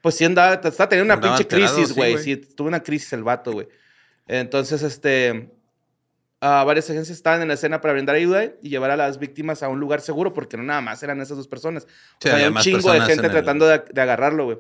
pues 0.01 0.17
sí 0.17 0.25
andaba, 0.25 0.55
está 0.55 0.89
teniendo 0.89 1.05
una 1.07 1.15
Andaba 1.15 1.37
pinche 1.37 1.55
alterado, 1.55 1.75
crisis, 1.77 1.89
sí, 1.91 1.95
güey. 1.95 2.13
güey. 2.13 2.25
Sí, 2.25 2.37
tuvo 2.37 2.69
una 2.69 2.83
crisis 2.83 3.13
el 3.13 3.23
vato, 3.23 3.53
güey. 3.53 3.69
Entonces, 4.27 4.83
este, 4.83 5.51
ah, 6.47 6.63
varias 6.65 6.89
agencias 6.91 7.17
estaban 7.17 7.41
en 7.43 7.49
la 7.49 7.55
escena 7.55 7.81
para 7.81 7.95
brindar 7.95 8.17
ayuda 8.17 8.45
y 8.63 8.69
llevar 8.69 8.91
a 8.91 8.97
las 8.97 9.19
víctimas 9.19 9.63
a 9.63 9.69
un 9.69 9.81
lugar 9.81 10.01
seguro, 10.01 10.33
porque 10.33 10.57
no 10.57 10.63
nada 10.63 10.81
más 10.81 11.03
eran 11.03 11.21
esas 11.21 11.37
dos 11.37 11.49
personas. 11.49 11.85
O 11.85 11.87
Sí, 12.21 12.29
sea, 12.29 12.35
había 12.35 12.49
un 12.51 12.57
chingo 12.59 12.93
de 12.93 13.01
gente 13.01 13.15
en 13.21 13.25
el- 13.25 13.31
tratando 13.31 13.67
de, 13.67 13.83
de 13.91 14.01
agarrarlo, 14.01 14.45
güey. 14.45 14.59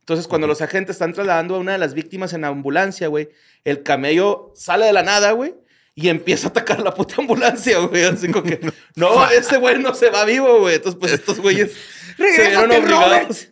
Entonces, 0.00 0.26
cuando 0.26 0.46
los 0.46 0.62
agentes 0.62 0.96
están 0.96 1.12
trasladando 1.12 1.56
a 1.56 1.58
una 1.58 1.72
de 1.72 1.78
las 1.78 1.92
víctimas 1.92 2.32
en 2.32 2.40
la 2.40 2.48
ambulancia, 2.48 3.08
güey, 3.08 3.28
el 3.64 3.82
camello 3.82 4.52
sale 4.56 4.86
de 4.86 4.92
la 4.94 5.02
nada, 5.02 5.32
güey, 5.32 5.54
y 5.94 6.08
empieza 6.08 6.46
a 6.46 6.50
atacar 6.50 6.80
la 6.80 6.94
puta 6.94 7.16
ambulancia, 7.18 7.78
güey. 7.80 8.04
Así 8.04 8.28
como 8.30 8.44
que, 8.44 8.58
no, 8.96 9.28
ese 9.30 9.58
güey 9.58 9.78
no 9.78 9.94
se 9.94 10.08
va 10.10 10.24
vivo, 10.24 10.60
güey. 10.60 10.76
Entonces, 10.76 10.98
pues 10.98 11.12
estos 11.12 11.38
güeyes 11.40 11.72
se 12.16 12.22
vieron 12.24 12.70
¡Regrésate, 12.70 12.78
obligados. 12.78 13.48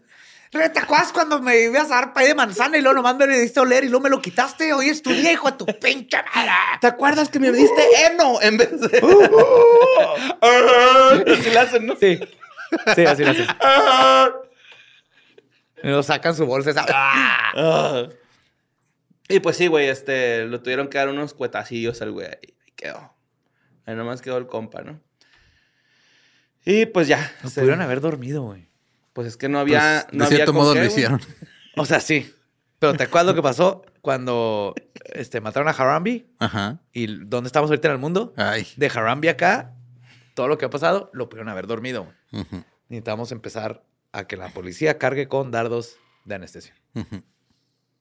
¿Te 0.51 0.78
acuerdas 0.78 1.12
cuando 1.12 1.40
me 1.42 1.61
ibas 1.64 1.86
a 1.90 1.97
dar 1.97 2.12
pay 2.12 2.28
de 2.28 2.34
manzana 2.34 2.78
y 2.78 2.80
luego 2.80 2.97
nomás 2.97 3.16
me 3.16 3.26
le 3.26 3.38
diste 3.40 3.59
a 3.61 3.62
oler 3.62 3.84
y 3.84 3.88
luego 3.88 4.05
me 4.05 4.11
lo 4.11 4.22
quitaste? 4.22 4.72
Hoy 4.72 4.88
es 4.88 5.03
tu 5.03 5.11
viejo, 5.11 5.49
a 5.49 5.57
tu 5.57 5.66
pinche 5.66 6.16
madre. 6.34 6.51
¿Te 6.80 6.86
acuerdas 6.86 7.28
que 7.28 7.38
me 7.38 7.53
diste 7.53 7.82
heno 8.07 8.40
en 8.40 8.57
vez 8.57 8.80
de. 8.80 8.99
Así 11.32 11.51
le 11.51 11.59
hacen, 11.59 11.86
¿no? 11.86 11.97
Sí. 11.97 12.18
Sí, 12.94 13.05
así 13.05 13.24
lo 13.24 13.30
haces. 13.30 13.47
Y 15.82 15.86
luego 15.86 16.03
sacan 16.03 16.34
su 16.34 16.47
bolsa. 16.47 16.70
esa- 16.70 16.86
¡Ah! 16.88 18.09
Y 19.28 19.40
pues 19.40 19.57
sí, 19.57 19.66
güey, 19.68 19.88
este, 19.88 20.44
lo 20.47 20.61
tuvieron 20.62 20.88
que 20.88 20.99
dar 20.99 21.09
unos 21.09 21.34
cuetacillos 21.34 22.01
al 22.03 22.12
güey. 22.12 22.26
Ahí 22.28 22.55
quedó. 22.76 23.12
Ahí 23.84 23.94
nomás 23.94 24.22
quedó 24.22 24.38
el 24.38 24.47
compa, 24.47 24.82
¿no? 24.82 25.01
Y 26.64 26.86
pues 26.86 27.09
ya. 27.09 27.32
No 27.42 27.51
se- 27.51 27.61
pudieron 27.61 27.82
haber 27.82 28.01
dormido, 28.01 28.42
güey. 28.42 28.68
Pues 29.17 29.29
es 29.29 29.37
que 29.39 29.49
no 29.49 29.59
había. 29.59 30.05
Pues, 30.11 30.12
no 30.19 30.25
de 30.29 30.37
cierto 30.37 30.51
había 30.53 30.62
modo 30.62 30.75
qué, 30.75 30.81
lo 30.81 30.85
hicieron. 30.87 31.21
O 31.79 31.87
sea, 31.87 32.01
sí. 32.01 32.31
Pero 32.79 32.93
¿te 32.95 33.05
acuerdas 33.05 33.27
lo 33.29 33.35
que 33.35 33.41
pasó 33.43 33.83
cuando 34.03 34.75
este, 35.14 35.41
mataron 35.41 35.69
a 35.69 35.71
Harambe? 35.71 36.27
Ajá. 36.39 36.81
¿Y 36.93 37.07
dónde 37.25 37.49
estamos 37.49 37.71
ahorita 37.71 37.89
en 37.89 37.93
el 37.93 37.99
mundo? 37.99 38.35
Ay. 38.37 38.67
De 38.77 38.89
Harambe 38.89 39.31
acá, 39.31 39.75
todo 40.35 40.49
lo 40.49 40.59
que 40.59 40.67
ha 40.67 40.71
pasado, 40.71 41.09
lo 41.14 41.31
pudieron 41.31 41.49
haber 41.49 41.67
dormido. 41.67 42.05
güey. 42.31 42.43
Ujú, 42.45 42.62
Necesitamos 42.91 43.33
empezar 43.33 43.83
a 44.12 44.27
que 44.27 44.37
la 44.37 44.51
policía 44.51 44.99
cargue 44.99 45.29
con 45.29 45.51
dardos 45.51 45.97
de 46.27 46.35
anestesia. 46.35 46.75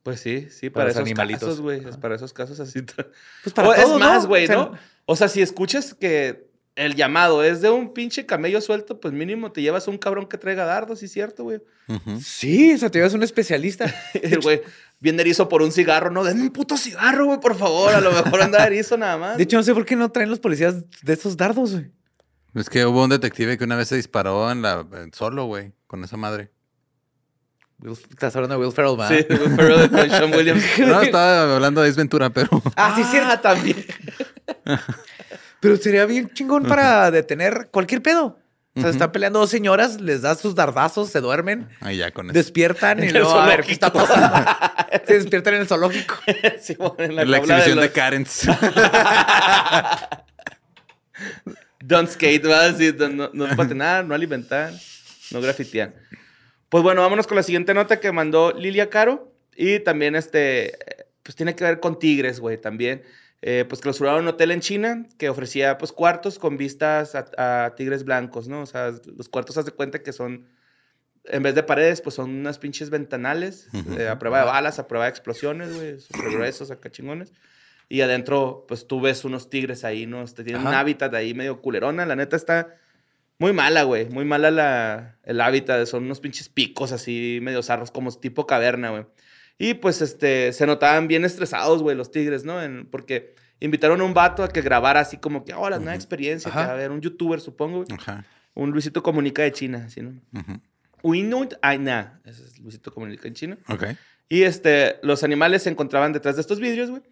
Pues 0.03 0.19
sí, 0.19 0.49
sí, 0.51 0.69
Para 0.69 0.89
esos 0.89 1.01
animalitos. 1.03 1.41
casos, 1.43 1.61
güey. 1.61 1.87
es 1.87 1.95
Para 1.95 2.15
esos 2.15 2.33
casos 2.33 2.59
así. 2.59 2.81
Pues 3.43 3.53
para 3.53 3.69
O 3.69 3.73
es 3.73 3.87
más, 3.97 4.23
¿no? 4.23 4.27
güey, 4.27 4.43
O 4.43 4.47
sea, 4.47 4.55
¿no? 4.57 4.71
O 5.05 5.15
sea, 5.15 5.29
si 5.29 5.41
escuchas 5.41 5.93
que 5.93 6.49
el 6.75 6.95
llamado 6.95 7.43
es 7.43 7.61
de 7.61 7.69
un 7.69 7.93
pinche 7.93 8.25
camello 8.25 8.59
suelto, 8.61 8.99
pues 8.99 9.13
mínimo 9.13 9.51
te 9.51 9.61
llevas 9.61 9.87
a 9.87 9.91
un 9.91 9.97
cabrón 9.97 10.27
que 10.27 10.37
traiga 10.37 10.65
dardos, 10.65 10.99
¿sí 10.99 11.05
es 11.05 11.11
cierto, 11.13 11.43
güey? 11.43 11.61
Sí, 12.21 12.73
o 12.73 12.77
sea, 12.77 12.89
te 12.89 12.99
llevas 12.99 13.13
un 13.13 13.23
especialista. 13.23 13.93
El 14.13 14.39
güey 14.41 14.61
bien 14.99 15.19
erizo 15.19 15.47
por 15.47 15.61
un 15.61 15.71
cigarro, 15.71 16.09
no, 16.11 16.23
denme 16.23 16.41
un 16.43 16.49
puto 16.51 16.75
cigarro, 16.77 17.25
güey, 17.27 17.39
por 17.39 17.55
favor. 17.57 17.93
A 17.93 18.01
lo 18.01 18.11
mejor 18.11 18.41
anda 18.41 18.65
erizo 18.65 18.97
nada 18.97 19.17
más. 19.17 19.37
De 19.37 19.43
hecho, 19.43 19.57
no 19.57 19.63
sé 19.63 19.73
por 19.73 19.85
qué 19.85 19.95
no 19.95 20.11
traen 20.11 20.29
los 20.29 20.39
policías 20.39 20.75
de 21.01 21.13
esos 21.13 21.37
dardos, 21.37 21.71
güey. 21.73 21.91
Es 22.55 22.69
que 22.69 22.85
hubo 22.85 23.03
un 23.03 23.09
detective 23.09 23.57
que 23.57 23.63
una 23.65 23.75
vez 23.75 23.87
se 23.89 23.95
disparó 23.97 24.49
en 24.51 24.61
la 24.61 24.85
en 24.93 25.13
solo, 25.13 25.45
güey, 25.45 25.73
con 25.87 26.03
esa 26.03 26.17
madre. 26.17 26.51
Will- 27.79 27.97
Estás 28.09 28.33
hablando 28.35 28.57
de 28.57 28.65
Will 28.65 28.73
Ferrell, 28.73 28.95
¿verdad? 28.97 29.09
Sí, 29.17 29.25
Will 29.29 29.55
Ferrell 29.55 29.89
con 29.91 30.09
Sean 30.09 30.33
Williams. 30.37 30.63
No, 30.79 31.01
estaba 31.01 31.55
hablando 31.55 31.81
de 31.81 31.87
Desventura, 31.87 32.29
pero 32.29 32.49
Ah, 32.77 32.93
sí, 32.95 33.03
sí. 33.03 33.17
también. 33.41 33.85
Pero 35.59 35.77
sería 35.77 36.05
bien 36.05 36.29
chingón 36.33 36.63
para 36.63 37.09
detener 37.11 37.69
cualquier 37.71 38.01
pedo. 38.01 38.39
O 38.77 38.81
sea, 38.81 38.89
están 38.89 39.11
peleando 39.13 39.39
dos 39.39 39.49
señoras, 39.49 40.01
les 40.01 40.21
das 40.21 40.41
sus 40.41 40.53
dardazos, 40.53 41.09
se 41.09 41.21
duermen, 41.21 41.69
ahí 41.79 41.95
ya 41.97 42.11
con 42.11 42.25
eso. 42.25 42.33
despiertan 42.33 42.99
y 42.99 43.03
En 43.03 43.07
el 43.07 43.13
luego 43.13 43.39
a 43.39 43.47
ver 43.47 43.63
qué 43.63 43.71
está 43.71 43.89
zoológico. 43.89 44.17
pasando. 44.19 45.05
se 45.07 45.13
despiertan 45.13 45.53
en 45.53 45.61
el 45.61 45.67
zoológico. 45.67 46.15
Sí, 46.59 46.75
bueno, 46.75 47.21
en 47.21 47.31
La, 47.31 47.37
exhibición 47.37 47.77
de, 47.77 47.85
los 47.85 47.93
Karens. 47.93 48.41
Don't 51.79 52.09
skate, 52.09 52.43
¿verdad? 52.43 52.75
Sí, 52.77 52.93
no, 52.97 53.07
no, 53.07 53.29
no 53.31 53.55
patinar, 53.55 54.03
no 54.03 54.13
alimentar, 54.13 54.73
no 55.31 55.39
grafitear. 55.39 55.93
Pues 56.67 56.83
bueno, 56.83 57.01
vámonos 57.01 57.27
con 57.27 57.37
la 57.37 57.43
siguiente 57.43 57.73
nota 57.73 57.99
que 58.01 58.11
mandó 58.11 58.51
Lilia 58.51 58.89
Caro. 58.89 59.31
Y 59.55 59.79
también, 59.79 60.15
este, 60.15 60.77
pues 61.23 61.35
tiene 61.35 61.55
que 61.55 61.63
ver 61.63 61.79
con 61.79 61.97
tigres, 61.97 62.41
güey, 62.41 62.57
también. 62.59 63.03
Eh, 63.47 63.63
pues 63.69 63.79
clausuraron 63.79 64.23
un 64.23 64.29
hotel 64.29 64.49
en 64.49 64.59
China 64.59 65.05
que 65.19 65.29
ofrecía, 65.29 65.77
pues, 65.77 65.91
cuartos 65.91 66.39
con 66.39 66.57
vistas 66.57 67.13
a, 67.13 67.65
a 67.65 67.75
tigres 67.75 68.03
blancos, 68.03 68.47
¿no? 68.47 68.61
O 68.61 68.65
sea, 68.65 68.91
los 69.15 69.29
cuartos, 69.29 69.55
haz 69.59 69.65
de 69.65 69.71
cuenta 69.71 70.01
que 70.01 70.13
son, 70.13 70.47
en 71.25 71.43
vez 71.43 71.53
de 71.53 71.61
paredes, 71.61 72.01
pues 72.01 72.15
son 72.15 72.31
unas 72.31 72.57
pinches 72.57 72.89
ventanales 72.89 73.67
eh, 73.99 74.07
a 74.07 74.17
prueba 74.17 74.39
de 74.39 74.45
balas, 74.45 74.79
a 74.79 74.87
prueba 74.87 75.05
de 75.05 75.11
explosiones, 75.11 75.75
güey, 75.75 75.99
súper 75.99 76.31
gruesos, 76.31 76.71
acá 76.71 76.89
chingones. 76.89 77.33
Y 77.87 78.01
adentro, 78.01 78.65
pues 78.67 78.87
tú 78.87 78.99
ves 78.99 79.23
unos 79.25 79.47
tigres 79.51 79.83
ahí, 79.83 80.07
¿no? 80.07 80.23
Este, 80.23 80.43
tienen 80.43 80.65
un 80.65 80.73
hábitat 80.73 81.13
ahí 81.13 81.35
medio 81.35 81.61
culerona. 81.61 82.07
La 82.07 82.15
neta 82.15 82.35
está 82.35 82.77
muy 83.37 83.53
mala, 83.53 83.83
güey. 83.83 84.09
Muy 84.09 84.25
mala 84.25 84.49
la, 84.49 85.17
el 85.23 85.39
hábitat. 85.39 85.85
Son 85.85 86.03
unos 86.03 86.19
pinches 86.19 86.49
picos 86.49 86.91
así, 86.91 87.37
medio 87.43 87.61
zarros, 87.61 87.91
como 87.91 88.11
tipo 88.11 88.47
caverna, 88.47 88.89
güey. 88.89 89.05
Y 89.57 89.75
pues, 89.75 90.01
este, 90.01 90.51
se 90.53 90.65
notaban 90.67 91.07
bien 91.07 91.23
estresados, 91.25 91.81
güey, 91.81 91.95
los 91.95 92.11
tigres, 92.11 92.43
¿no? 92.43 92.61
En- 92.61 92.87
porque 92.89 93.35
invitaron 93.61 94.01
a 94.01 94.03
un 94.03 94.13
vato 94.13 94.43
a 94.43 94.49
que 94.49 94.61
grabara 94.61 94.99
así 94.99 95.17
como 95.17 95.45
que, 95.45 95.53
oh, 95.53 95.69
la 95.69 95.77
nueva 95.79 95.95
experiencia. 95.95 96.51
Que, 96.51 96.57
Ajá. 96.59 96.71
a 96.73 96.75
ver, 96.75 96.91
un 96.91 96.99
youtuber, 97.01 97.39
supongo, 97.39 97.83
güey. 97.83 97.87
Ajá. 97.97 98.25
Un 98.53 98.71
Luisito 98.71 99.01
Comunica 99.03 99.43
de 99.43 99.51
China, 99.51 99.83
así, 99.87 100.01
¿no? 100.01 100.19
ujú. 100.33 100.59
Uinut 101.03 101.53
Aina. 101.61 102.19
Ese 102.25 102.43
es 102.43 102.59
Luisito 102.59 102.91
Comunica 102.93 103.27
en 103.27 103.33
China. 103.33 103.57
Ok. 103.69 103.83
Y 104.27 104.41
este, 104.43 104.97
los 105.03 105.23
animales 105.23 105.63
se 105.63 105.69
encontraban 105.69 106.11
detrás 106.13 106.35
de 106.35 106.41
estos 106.41 106.59
vidrios, 106.59 106.89
güey. 106.89 107.03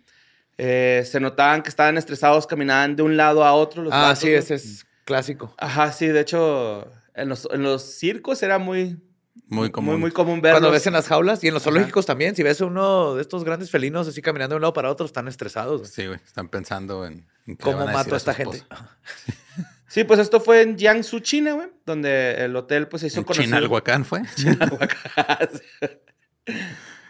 Eh, 0.57 1.03
se 1.05 1.19
notaban 1.19 1.61
que 1.63 1.69
estaban 1.69 1.97
estresados, 1.97 2.45
caminaban 2.47 2.95
de 2.95 3.03
un 3.03 3.17
lado 3.17 3.43
a 3.43 3.53
otro. 3.53 3.83
Los 3.83 3.93
Ah, 3.93 4.01
vatos, 4.03 4.19
sí, 4.19 4.29
ese 4.33 4.55
es 4.55 4.85
clásico. 5.05 5.53
Ajá, 5.57 5.91
sí, 5.91 6.07
de 6.07 6.19
hecho, 6.21 6.91
en 7.13 7.29
los, 7.29 7.47
en 7.51 7.61
los 7.63 7.83
circos 7.83 8.41
era 8.43 8.57
muy, 8.57 8.97
Muy 9.47 9.71
común. 9.71 9.93
muy, 9.95 10.01
muy 10.01 10.11
común 10.11 10.41
verlos. 10.41 10.59
Cuando 10.61 10.71
ves 10.71 10.85
en 10.87 10.93
las 10.93 11.07
jaulas 11.07 11.43
y 11.43 11.47
en 11.47 11.53
los 11.55 11.63
Ajá. 11.63 11.71
zoológicos 11.71 12.05
también, 12.05 12.35
si 12.35 12.43
ves 12.43 12.61
uno 12.61 13.15
de 13.15 13.21
estos 13.21 13.43
grandes 13.43 13.69
felinos 13.71 14.07
así 14.07 14.21
caminando 14.21 14.53
de 14.53 14.57
un 14.57 14.61
lado 14.61 14.73
para 14.73 14.89
otro, 14.91 15.05
están 15.05 15.27
estresados. 15.27 15.81
güey. 15.81 15.91
Sí, 15.91 16.05
güey. 16.07 16.19
Están 16.25 16.49
pensando 16.49 17.05
en, 17.05 17.27
en 17.47 17.55
¿Cómo 17.55 17.77
van 17.79 17.89
a 17.89 17.93
mato 17.93 18.11
decir 18.11 18.13
a 18.13 18.17
esta 18.17 18.31
su 18.33 18.37
gente? 18.37 18.63
Sí, 19.87 20.03
pues 20.05 20.19
esto 20.19 20.39
fue 20.39 20.61
en 20.63 20.77
Jiangsu, 20.77 21.19
China, 21.19 21.53
güey, 21.53 21.67
donde 21.85 22.43
el 22.45 22.55
hotel 22.55 22.87
pues 22.87 23.01
se 23.01 23.07
hizo 23.07 23.19
En 23.19 23.23
conocido. 23.25 23.45
Chinalhuacán 23.45 24.05
fue. 24.05 24.21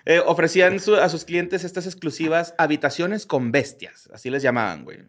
Eh, 0.05 0.19
ofrecían 0.26 0.82
su- 0.82 0.95
a 0.97 1.07
sus 1.07 1.24
clientes 1.24 1.63
estas 1.63 1.86
exclusivas 1.86 2.53
habitaciones 2.57 3.26
con 3.26 3.53
bestias, 3.53 4.09
así 4.13 4.30
les 4.30 4.43
llamaban, 4.43 4.84
güey. 4.84 4.99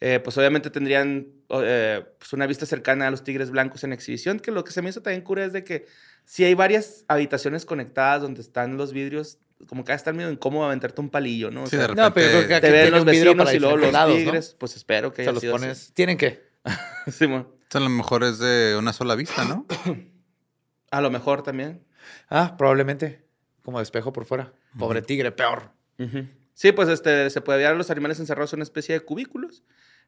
Eh, 0.00 0.20
pues 0.22 0.38
obviamente 0.38 0.70
tendrían 0.70 1.26
eh, 1.48 2.04
pues, 2.16 2.32
una 2.32 2.46
vista 2.46 2.66
cercana 2.66 3.08
a 3.08 3.10
los 3.10 3.24
tigres 3.24 3.50
blancos 3.50 3.82
en 3.82 3.92
exhibición, 3.92 4.38
que 4.38 4.52
lo 4.52 4.62
que 4.62 4.70
se 4.70 4.80
me 4.80 4.90
hizo 4.90 5.02
también 5.02 5.22
cura 5.22 5.44
es 5.44 5.52
de 5.52 5.64
que 5.64 5.86
si 6.26 6.44
hay 6.44 6.52
varias 6.52 7.04
habitaciones 7.08 7.64
conectadas 7.64 8.20
donde 8.20 8.42
están 8.42 8.76
los 8.76 8.92
vidrios, 8.92 9.38
como 9.68 9.84
que 9.84 9.92
va 9.92 9.94
a 9.94 9.96
estar 9.96 10.12
medio 10.12 10.30
incómodo 10.30 10.66
aventarte 10.66 11.00
un 11.00 11.08
palillo, 11.08 11.50
¿no? 11.50 11.62
O 11.62 11.66
Sí, 11.66 11.76
sea, 11.76 11.86
de 11.88 11.94
No, 11.94 12.12
pero 12.12 12.26
yo 12.26 12.32
creo 12.36 12.48
que 12.48 12.54
aquí 12.56 12.66
te 12.66 12.72
ven 12.72 12.90
los 12.90 13.04
vecinos 13.06 13.34
para 13.36 13.54
y 13.54 13.58
luego 13.58 13.76
los 13.78 14.06
tigres, 14.14 14.54
pues 14.58 14.76
espero 14.76 15.14
que 15.14 15.24
Se 15.24 15.32
los 15.32 15.40
sido 15.40 15.54
así. 15.56 15.62
pones. 15.64 15.92
¿Tienen 15.94 16.18
qué? 16.18 16.44
Simón. 17.10 17.48
A 17.72 17.80
lo 17.80 17.88
mejor 17.88 18.22
es 18.24 18.38
de 18.38 18.76
una 18.78 18.92
sola 18.92 19.14
vista, 19.14 19.44
¿no? 19.44 19.66
A 20.90 21.00
lo 21.00 21.10
mejor 21.10 21.42
también. 21.42 21.82
Ah, 22.28 22.54
probablemente. 22.58 23.24
Como 23.62 23.78
de 23.78 23.82
espejo 23.84 24.12
por 24.12 24.24
fuera. 24.26 24.52
Pobre 24.78 25.02
tigre, 25.02 25.32
peor. 25.32 25.70
Sí, 26.54 26.72
pues 26.72 26.88
este, 26.88 27.28
se 27.30 27.40
puede 27.40 27.58
ver 27.58 27.68
a 27.68 27.74
los 27.74 27.90
animales 27.90 28.20
encerrados 28.20 28.52
en 28.52 28.58
una 28.58 28.64
especie 28.64 28.94
de 28.94 29.00
cubículos. 29.00 29.62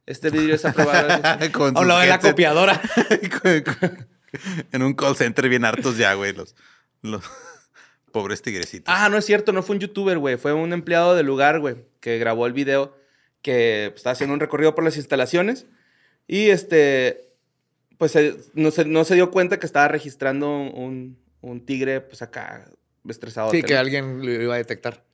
Este 0.06 0.30
vidrio 0.30 0.54
es 0.54 0.64
aprobado. 0.64 1.20
Con 1.52 1.76
O 1.76 1.84
lo 1.84 1.98
de 1.98 2.06
la 2.06 2.18
copiadora. 2.20 2.80
En 4.72 4.82
un 4.82 4.94
call 4.94 5.16
center 5.16 5.48
bien 5.48 5.64
hartos 5.64 5.96
ya, 5.96 6.14
güey. 6.14 6.32
Los, 6.32 6.54
los 7.02 7.22
pobres 8.12 8.42
tigrecitos. 8.42 8.92
ah, 8.94 9.08
no 9.08 9.18
es 9.18 9.24
cierto, 9.24 9.52
no 9.52 9.62
fue 9.62 9.76
un 9.76 9.80
youtuber, 9.80 10.18
güey. 10.18 10.36
Fue 10.36 10.52
un 10.52 10.72
empleado 10.72 11.14
del 11.14 11.26
lugar, 11.26 11.60
güey, 11.60 11.76
que 12.00 12.18
grabó 12.18 12.46
el 12.46 12.52
video 12.52 12.96
que 13.42 13.88
pues, 13.90 14.00
estaba 14.00 14.12
haciendo 14.12 14.34
un 14.34 14.40
recorrido 14.40 14.74
por 14.74 14.84
las 14.84 14.96
instalaciones. 14.96 15.66
Y 16.26 16.50
este, 16.50 17.32
pues 17.96 18.14
no, 18.54 18.70
se, 18.70 18.84
no 18.84 19.04
se 19.04 19.14
dio 19.14 19.30
cuenta 19.30 19.58
que 19.58 19.66
estaba 19.66 19.88
registrando 19.88 20.48
un, 20.50 21.18
un 21.40 21.64
tigre, 21.64 22.00
pues 22.00 22.22
acá, 22.22 22.70
estresado. 23.08 23.50
Sí, 23.50 23.62
que 23.62 23.76
alguien 23.76 24.24
lo 24.24 24.30
iba 24.30 24.54
a 24.54 24.58
detectar. 24.58 25.04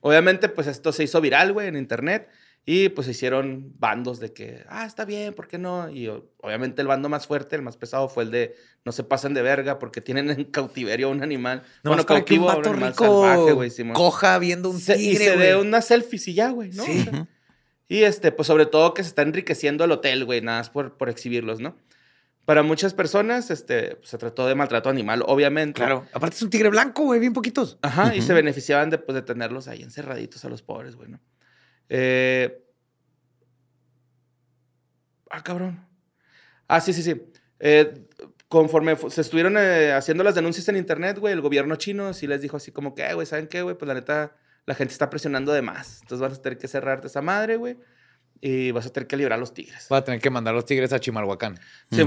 Obviamente, 0.00 0.48
pues 0.48 0.66
esto 0.66 0.92
se 0.92 1.04
hizo 1.04 1.20
viral, 1.20 1.52
güey, 1.52 1.68
en 1.68 1.76
internet. 1.76 2.28
Y 2.64 2.90
pues 2.90 3.06
se 3.06 3.10
hicieron 3.10 3.72
bandos 3.80 4.20
de 4.20 4.32
que, 4.32 4.64
ah, 4.68 4.86
está 4.86 5.04
bien, 5.04 5.34
¿por 5.34 5.48
qué 5.48 5.58
no? 5.58 5.90
Y 5.90 6.06
obviamente 6.38 6.80
el 6.80 6.86
bando 6.86 7.08
más 7.08 7.26
fuerte, 7.26 7.56
el 7.56 7.62
más 7.62 7.76
pesado, 7.76 8.08
fue 8.08 8.22
el 8.22 8.30
de 8.30 8.54
no 8.84 8.92
se 8.92 9.02
pasen 9.02 9.34
de 9.34 9.42
verga 9.42 9.80
porque 9.80 10.00
tienen 10.00 10.30
en 10.30 10.44
cautiverio 10.44 11.08
a 11.08 11.10
un 11.10 11.22
animal. 11.24 11.64
No, 11.82 11.90
bueno, 11.90 12.04
para 12.06 12.24
que 12.24 12.38
un 12.38 12.46
cautivo 12.46 12.70
animal 12.70 12.90
rico 12.92 13.22
salvaje, 13.26 13.52
güey, 13.52 13.70
coja 13.94 14.38
viendo 14.38 14.70
un 14.70 14.78
Se- 14.78 14.94
tigre, 14.96 15.12
y 15.12 15.16
se 15.28 15.36
dé 15.36 15.56
una 15.56 15.82
selfie 15.82 16.20
y 16.26 16.34
ya, 16.34 16.50
güey, 16.50 16.70
¿no? 16.70 16.84
Sí. 16.84 17.00
O 17.08 17.10
sea, 17.10 17.28
y 17.88 18.04
este, 18.04 18.30
pues 18.30 18.46
sobre 18.46 18.66
todo 18.66 18.94
que 18.94 19.02
se 19.02 19.08
está 19.08 19.22
enriqueciendo 19.22 19.84
el 19.84 19.90
hotel, 19.90 20.24
güey, 20.24 20.40
nada 20.40 20.58
más 20.58 20.70
por, 20.70 20.96
por 20.96 21.10
exhibirlos, 21.10 21.58
¿no? 21.58 21.76
Para 22.44 22.62
muchas 22.62 22.94
personas, 22.94 23.50
este, 23.50 23.96
pues, 23.96 24.08
se 24.08 24.18
trató 24.18 24.46
de 24.46 24.54
maltrato 24.54 24.88
animal, 24.88 25.22
obviamente. 25.26 25.78
Claro. 25.80 26.06
Aparte 26.12 26.36
es 26.36 26.42
un 26.42 26.50
tigre 26.50 26.70
blanco, 26.70 27.02
güey, 27.04 27.18
bien 27.20 27.32
poquitos. 27.32 27.78
Ajá, 27.82 28.14
y 28.14 28.22
se 28.22 28.32
beneficiaban 28.32 28.88
de, 28.90 28.98
pues, 28.98 29.14
de 29.14 29.22
tenerlos 29.22 29.68
ahí 29.68 29.82
encerraditos 29.82 30.44
a 30.44 30.48
los 30.48 30.62
pobres, 30.62 30.94
güey, 30.96 31.08
¿no? 31.10 31.20
Eh... 31.88 32.58
Ah, 35.30 35.42
cabrón. 35.42 35.86
Ah, 36.68 36.80
sí, 36.80 36.92
sí, 36.92 37.02
sí. 37.02 37.20
Eh, 37.58 38.06
conforme 38.48 38.96
se 39.08 39.20
estuvieron 39.22 39.56
eh, 39.56 39.92
haciendo 39.92 40.22
las 40.24 40.34
denuncias 40.34 40.68
en 40.68 40.76
internet, 40.76 41.18
güey, 41.18 41.32
el 41.32 41.40
gobierno 41.40 41.76
chino 41.76 42.12
sí 42.12 42.26
les 42.26 42.42
dijo 42.42 42.56
así 42.58 42.70
como 42.70 42.94
que, 42.94 43.02
"Eh, 43.08 43.14
güey, 43.14 43.26
¿saben 43.26 43.46
qué, 43.46 43.62
güey? 43.62 43.76
Pues 43.76 43.86
la 43.88 43.94
neta, 43.94 44.36
la 44.66 44.74
gente 44.74 44.92
está 44.92 45.08
presionando 45.08 45.52
de 45.52 45.62
más. 45.62 46.00
Entonces 46.02 46.20
vas 46.28 46.38
a 46.38 46.42
tener 46.42 46.58
que 46.58 46.68
cerrarte 46.68 47.06
esa 47.06 47.22
madre, 47.22 47.56
güey, 47.56 47.78
y 48.42 48.70
vas 48.72 48.86
a 48.86 48.90
tener 48.92 49.06
que 49.06 49.16
librar 49.16 49.38
a 49.38 49.40
los 49.40 49.54
tigres. 49.54 49.88
Va 49.90 49.98
a 49.98 50.04
tener 50.04 50.20
que 50.20 50.28
mandar 50.28 50.54
los 50.54 50.66
tigres 50.66 50.92
a 50.92 51.00
Chimalhuacán. 51.00 51.58
Sí, 51.90 52.06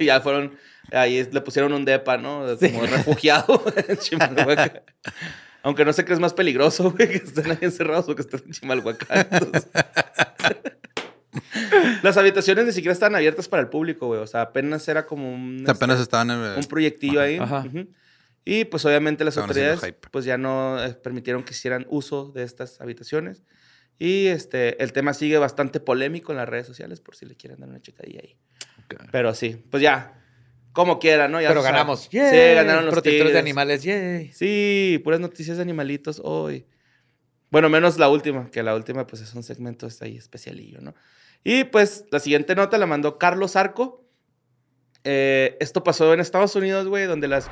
y 0.00 0.04
ya 0.06 0.20
fueron, 0.20 0.56
ahí 0.90 1.28
le 1.30 1.40
pusieron 1.42 1.72
un 1.72 1.84
depa, 1.84 2.16
¿no? 2.16 2.44
Como 2.58 2.86
refugiado 2.86 3.62
en 3.88 3.96
Chimalhuacán. 3.98 4.82
Aunque 5.62 5.84
no 5.84 5.92
sé 5.92 6.04
qué 6.04 6.12
es 6.12 6.20
más 6.20 6.34
peligroso, 6.34 6.90
güey, 6.96 7.08
que 7.08 7.16
estén 7.16 7.50
ahí 7.50 7.58
encerrados 7.62 8.08
o 8.08 8.14
que 8.14 8.22
estén 8.22 8.40
en 8.46 8.52
Chimalhuacán. 8.52 9.26
Entonces- 9.30 9.68
Las 12.02 12.16
habitaciones 12.16 12.64
ni 12.66 12.72
siquiera 12.72 12.92
estaban 12.92 13.14
abiertas 13.14 13.48
para 13.48 13.62
el 13.62 13.68
público, 13.68 14.06
güey. 14.06 14.20
O 14.20 14.26
sea, 14.26 14.42
apenas 14.42 14.86
era 14.88 15.06
como 15.06 15.32
un, 15.32 15.64
Apenas 15.68 15.96
este, 15.96 16.02
estaban. 16.04 16.30
eh, 16.30 16.54
un 16.56 16.64
proyectillo 16.64 17.20
ahí. 17.20 17.36
Ajá. 17.38 17.64
Ujú. 17.66 17.88
Y 18.44 18.64
pues 18.64 18.84
obviamente 18.86 19.24
las 19.24 19.32
Estaban 19.36 19.50
autoridades 19.50 19.94
pues 20.10 20.24
ya 20.24 20.38
no 20.38 20.82
eh, 20.82 20.94
permitieron 20.94 21.42
que 21.42 21.52
hicieran 21.52 21.86
uso 21.90 22.30
de 22.34 22.44
estas 22.44 22.80
habitaciones. 22.80 23.42
Y 23.98 24.26
este, 24.28 24.82
el 24.82 24.92
tema 24.92 25.12
sigue 25.12 25.38
bastante 25.38 25.80
polémico 25.80 26.32
en 26.32 26.38
las 26.38 26.48
redes 26.48 26.66
sociales, 26.66 27.00
por 27.00 27.16
si 27.16 27.26
le 27.26 27.34
quieren 27.34 27.60
dar 27.60 27.68
una 27.68 27.80
checadilla 27.82 28.20
ahí. 28.22 28.36
Pero 29.10 29.34
sí, 29.34 29.62
pues 29.70 29.82
ya, 29.82 30.14
como 30.78 31.00
quiera, 31.00 31.26
¿no? 31.26 31.40
Ya 31.40 31.48
Pero 31.48 31.60
se 31.62 31.66
ganamos. 31.72 32.08
Sí, 32.10 32.18
ganaron 32.18 32.84
los 32.86 32.92
Protectores 32.94 33.18
de 33.18 33.24
tigres. 33.24 33.42
animales, 33.42 33.82
yay. 33.82 34.32
Sí, 34.32 35.00
puras 35.02 35.18
noticias 35.18 35.56
de 35.56 35.62
animalitos 35.64 36.20
hoy. 36.24 36.66
Bueno, 37.50 37.68
menos 37.68 37.98
la 37.98 38.08
última, 38.08 38.48
que 38.50 38.62
la 38.62 38.76
última 38.76 39.04
pues 39.06 39.20
es 39.22 39.34
un 39.34 39.42
segmento 39.42 39.88
está 39.88 40.04
ahí 40.04 40.16
especialillo, 40.16 40.80
¿no? 40.80 40.94
Y 41.42 41.64
pues 41.64 42.04
la 42.12 42.20
siguiente 42.20 42.54
nota 42.54 42.78
la 42.78 42.86
mandó 42.86 43.18
Carlos 43.18 43.56
Arco. 43.56 44.04
Eh, 45.02 45.56
esto 45.58 45.82
pasó 45.82 46.14
en 46.14 46.20
Estados 46.20 46.54
Unidos, 46.54 46.86
güey, 46.86 47.06
donde 47.06 47.26
las 47.26 47.50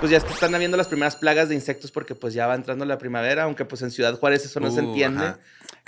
pues 0.00 0.10
ya 0.12 0.18
están 0.18 0.54
habiendo 0.54 0.76
las 0.76 0.88
primeras 0.88 1.16
plagas 1.16 1.48
de 1.48 1.54
insectos 1.54 1.90
porque 1.90 2.14
pues 2.14 2.34
ya 2.34 2.46
va 2.46 2.54
entrando 2.54 2.84
la 2.84 2.98
primavera, 2.98 3.44
aunque 3.44 3.64
pues 3.64 3.80
en 3.82 3.90
Ciudad 3.90 4.14
Juárez 4.18 4.44
eso 4.44 4.60
no 4.60 4.70
se 4.70 4.80
Uh, 4.82 4.88
entiende. 4.90 5.24
ajá. 5.24 5.38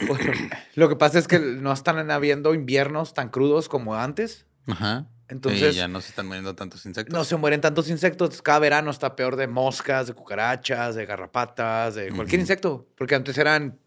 Bueno, 0.07 0.33
Lo 0.77 0.89
que 0.89 0.97
pasa 0.97 1.19
es 1.19 1.29
que 1.29 1.39
no 1.39 1.73
están 1.73 2.11
habiendo 2.11 2.55
inviernos 2.55 3.13
tan 3.13 3.29
crudos 3.29 3.69
como 3.69 3.95
antes. 3.97 4.47
Ajá. 4.67 5.07
Entonces- 5.31 5.75
Y 5.75 5.79
ya 5.79 5.89
no 5.89 6.01
se 6.01 6.09
están 6.11 6.27
muriendo 6.27 6.55
tantos 6.55 6.85
insectos. 6.87 7.13
No 7.17 7.25
se 7.25 7.37
mueren 7.37 7.61
tantos 7.61 7.89
insectos. 7.89 8.43
Cada 8.43 8.59
verano 8.59 8.91
está 8.91 9.17
peor 9.17 9.37
de 9.37 9.47
moscas, 9.47 10.07
de 10.09 10.13
cucarachas, 10.15 10.95
de 10.97 11.07
garrapatas, 11.07 11.95
de 11.95 12.11
cualquier 12.11 12.41
insecto. 12.41 12.87
Porque 12.97 13.15
antes 13.15 13.39
eran 13.39 13.79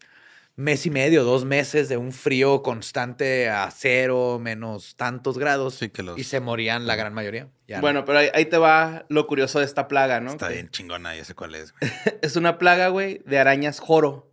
mes 0.56 0.86
y 0.86 0.90
medio, 0.90 1.24
dos 1.24 1.44
meses 1.44 1.88
de 1.88 1.96
un 1.96 2.12
frío 2.12 2.62
constante 2.62 3.50
a 3.50 3.68
cero, 3.70 4.38
menos 4.40 4.94
tantos 4.96 5.36
grados. 5.36 5.74
Sí, 5.74 5.88
que 5.90 6.02
los- 6.02 6.18
Y 6.18 6.24
se 6.24 6.40
morían 6.40 6.86
la 6.86 6.94
gran 6.96 7.12
mayoría. 7.12 7.48
Ya 7.66 7.76
no. 7.76 7.82
bueno, 7.82 8.04
pero 8.04 8.18
ahí, 8.20 8.28
ahí 8.34 8.44
te 8.46 8.56
va 8.58 9.04
lo 9.08 9.26
curioso 9.26 9.58
de 9.58 9.64
esta 9.64 9.88
plaga, 9.88 10.20
¿no? 10.20 10.32
Está 10.32 10.48
Que 10.48 10.54
bien 10.54 10.70
chingona, 10.70 11.16
ya 11.16 11.24
sé 11.24 11.34
cuál 11.34 11.54
es, 11.56 11.72
güey. 11.72 11.80
Es 12.22 12.36
una 12.36 12.56
plaga, 12.58 12.88
güey, 12.88 13.20
de 13.26 13.38
arañas 13.38 13.80
joro. 13.80 14.30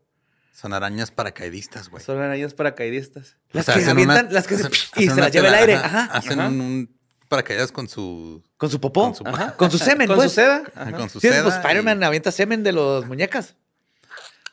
Son 0.54 0.74
arañas 0.74 1.10
paracaidistas, 1.10 1.90
güey. 1.90 2.04
Son 2.04 2.20
arañas 2.20 2.54
paracaidistas. 2.54 3.38
Las 3.52 3.64
O 3.64 3.66
sea, 3.66 3.74
que 3.74 3.80
hacen 3.80 3.92
avientan, 3.94 4.26
una- 4.28 4.34
las 4.34 4.46
que 4.48 4.58
se, 4.58 4.66
hacen- 4.66 4.72
y 4.98 5.04
hacen 5.06 5.16
se 5.16 5.22
las 5.22 5.32
lleva 5.32 5.48
el 5.48 5.54
aire. 5.56 5.74
ajá, 5.76 6.04
Ajá. 6.04 6.18
Hacen 6.20 6.40
Ajá. 6.40 6.50
un, 6.50 6.62
un 6.62 6.98
paracaídas 7.32 7.72
con 7.72 7.88
su, 7.88 8.44
Con 8.58 8.70
su 8.70 8.80
popó. 8.80 9.06
Con 9.06 9.16
su- 9.16 9.24
Ajá. 9.28 9.56
Con 9.58 9.72
su 9.72 9.78
semen, 9.80 10.06
Con 10.08 10.18
pues. 10.18 10.30
su 10.32 10.36
seda. 10.36 10.64
ajá, 10.76 10.92
con 10.92 11.10
su 11.10 11.20
Sí, 11.20 11.30
seda. 11.30 11.42
pues 11.44 11.56
y- 11.56 11.58
Spider-Man 11.58 12.04
avienta 12.04 12.32
semen 12.32 12.62
de 12.64 12.74
los 12.74 13.08
muñecas. 13.08 13.56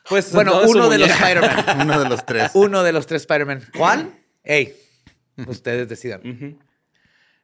Pues 0.07 0.31
Bueno, 0.31 0.61
uno 0.65 0.89
de 0.89 0.97
los. 0.97 1.09
Spider-Man. 1.09 1.81
Uno 1.81 1.99
de 1.99 2.09
los 2.09 2.25
tres. 2.25 2.51
Uno 2.55 2.81
de 2.81 2.91
los 2.93 3.05
tres 3.05 3.21
Spider-Man. 3.23 3.63
¿Cuál? 3.77 4.11
Ey, 4.43 4.75
ustedes 5.45 5.87
decidan. 5.87 6.21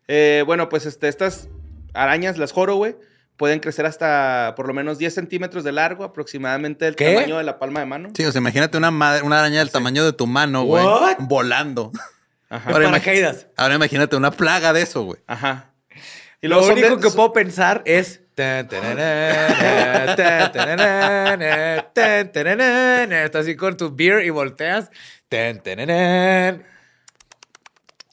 Eh, 0.08 0.44
bueno, 0.48 0.70
pues 0.70 0.86
este, 0.88 1.08
estas 1.08 1.48
arañas, 1.94 2.38
las 2.40 2.52
joro, 2.54 2.76
güey, 2.76 2.96
pueden 3.38 3.60
crecer 3.60 3.86
hasta 3.86 4.54
por 4.56 4.66
lo 4.68 4.74
menos 4.74 4.98
10 4.98 5.14
centímetros 5.14 5.64
de 5.64 5.74
largo, 5.74 6.04
aproximadamente 6.06 6.88
el 6.88 6.96
¿Qué? 6.96 7.14
tamaño 7.14 7.38
de 7.38 7.44
la 7.44 7.60
palma 7.60 7.82
de 7.82 7.86
mano. 7.86 8.10
Sí, 8.16 8.24
o 8.26 8.32
sea, 8.32 8.40
imagínate 8.40 8.78
una, 8.78 8.90
madre, 8.92 9.22
una 9.24 9.40
araña 9.40 9.60
del 9.60 9.70
tamaño 9.72 10.04
de 10.06 10.14
tu 10.14 10.26
mano, 10.26 10.64
güey. 10.64 10.84
Volando. 11.20 11.92
Ajá. 12.50 12.70
Ahora, 12.72 12.86
Paracaídas. 12.86 13.48
ahora 13.58 13.76
imagínate 13.76 14.16
una 14.16 14.32
plaga 14.32 14.72
de 14.74 14.82
eso, 14.84 15.04
güey. 15.04 15.20
Ajá. 15.28 15.72
Y 16.42 16.48
Lo 16.48 16.64
único 16.66 16.98
de- 16.98 17.02
que 17.02 17.10
puedo 17.12 17.34
pensar 17.34 17.82
es. 17.86 18.22
Estás 23.26 23.42
así 23.42 23.56
con 23.56 23.78
tu 23.78 23.96
beer 23.96 24.26
y 24.26 24.30
volteas. 24.30 24.92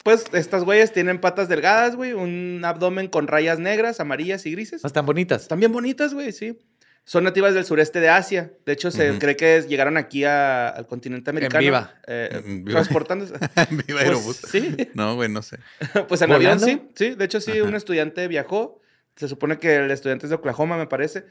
Pues 0.05 0.25
estas 0.33 0.65
güeyes 0.65 0.93
tienen 0.93 1.21
patas 1.21 1.49
delgadas, 1.49 1.95
güey, 1.95 2.13
un 2.13 2.61
abdomen 2.65 3.07
con 3.09 3.29
rayas 3.29 3.59
negras, 3.59 4.01
amarillas 4.01 4.45
y 4.47 4.53
grises. 4.53 4.83
No 4.83 4.87
están 4.89 5.07
bonitas. 5.07 5.43
Están 5.43 5.61
bien 5.61 5.73
bonitas, 5.73 6.13
güey, 6.15 6.33
sí. 6.33 6.59
Son 7.05 7.25
nativas 7.25 7.53
del 7.55 7.65
sureste 7.65 7.99
de 8.01 8.09
Asia. 8.09 8.53
De 8.65 8.73
hecho, 8.73 8.91
se 8.93 9.19
cree 9.19 9.37
que 9.37 9.57
es- 9.57 9.67
llegaron 9.69 9.97
aquí 9.97 10.25
a- 10.25 10.69
al 10.69 10.87
continente 10.87 11.31
americano. 11.31 11.61
viva. 11.61 11.95
eh, 12.07 12.43
En 12.45 12.65
viva. 12.65 12.81
transportándose. 12.81 13.35
Viva 13.71 13.85
Pues, 13.87 13.97
Aerobús. 14.05 14.37
sí. 14.37 14.77
No, 14.95 15.17
güey, 15.17 15.29
no 15.29 15.43
sé. 15.43 15.59
Pues 16.09 16.23
en 16.23 16.33
avión 16.33 16.61
sí, 16.61 16.81
sí. 16.95 17.15
De 17.17 17.25
hecho, 17.25 17.41
sí, 17.41 17.61
un 17.61 17.75
estudiante 17.75 18.29
viajó. 18.29 18.81
Se 19.17 19.29
supone 19.29 19.59
que 19.59 19.77
el 19.77 19.91
estudiante 19.91 20.27
es 20.27 20.31
de 20.31 20.37
Oklahoma, 20.37 20.77
me 20.79 20.87
parece. 20.87 21.25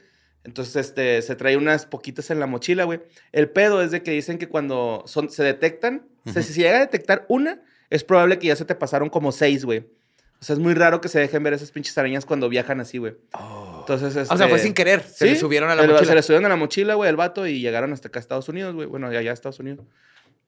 Entonces, 0.44 0.76
este, 0.76 1.22
se 1.22 1.36
trae 1.36 1.56
unas 1.56 1.86
poquitas 1.86 2.30
en 2.30 2.38
la 2.40 2.46
mochila, 2.46 2.84
güey. 2.84 3.00
El 3.32 3.48
pedo 3.48 3.80
es 3.82 3.90
de 3.92 4.02
que 4.02 4.10
dicen 4.10 4.38
que 4.38 4.48
cuando 4.48 5.04
son, 5.06 5.30
se 5.30 5.42
detectan, 5.42 6.06
si 6.26 6.52
llega 6.60 6.76
a 6.76 6.80
detectar 6.80 7.24
una, 7.28 7.62
es 7.90 8.04
probable 8.04 8.38
que 8.38 8.48
ya 8.48 8.56
se 8.56 8.64
te 8.64 8.74
pasaron 8.74 9.08
como 9.08 9.32
seis, 9.32 9.64
güey. 9.64 9.86
O 10.42 10.44
sea, 10.44 10.54
es 10.54 10.58
muy 10.58 10.74
raro 10.74 11.00
que 11.00 11.08
se 11.08 11.20
dejen 11.20 11.40
ver 11.44 11.52
esas 11.52 11.70
pinches 11.70 11.96
arañas 11.96 12.26
cuando 12.26 12.48
viajan 12.48 12.80
así, 12.80 12.98
güey. 12.98 13.14
Entonces, 13.78 14.16
O 14.28 14.36
sea, 14.36 14.48
fue 14.48 14.56
este, 14.56 14.64
sin 14.64 14.74
querer. 14.74 15.00
Se 15.04 15.26
le 15.26 15.34
sí, 15.34 15.40
subieron 15.40 15.70
a 15.70 15.76
la 15.76 15.82
el- 15.82 15.88
Se 15.90 15.94
mochila. 15.94 16.14
le 16.16 16.22
subieron 16.24 16.46
a 16.46 16.48
la 16.48 16.56
mochila, 16.56 16.94
güey, 16.94 17.08
el 17.08 17.14
vato, 17.14 17.46
y 17.46 17.60
llegaron 17.60 17.92
hasta 17.92 18.08
acá 18.08 18.18
a 18.18 18.22
Estados 18.22 18.48
Unidos, 18.48 18.74
güey. 18.74 18.88
Bueno, 18.88 19.06
allá 19.06 19.30
a 19.30 19.32
Estados 19.32 19.60
Unidos. 19.60 19.86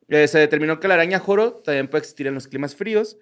Eh, 0.08 0.26
se 0.26 0.40
determinó 0.40 0.80
que 0.80 0.88
la 0.88 0.94
araña 0.94 1.20
joro 1.20 1.62
también 1.64 1.86
puede 1.86 2.00
existir 2.00 2.26
en 2.26 2.34
los 2.34 2.48
climas 2.48 2.74
fríos, 2.74 3.18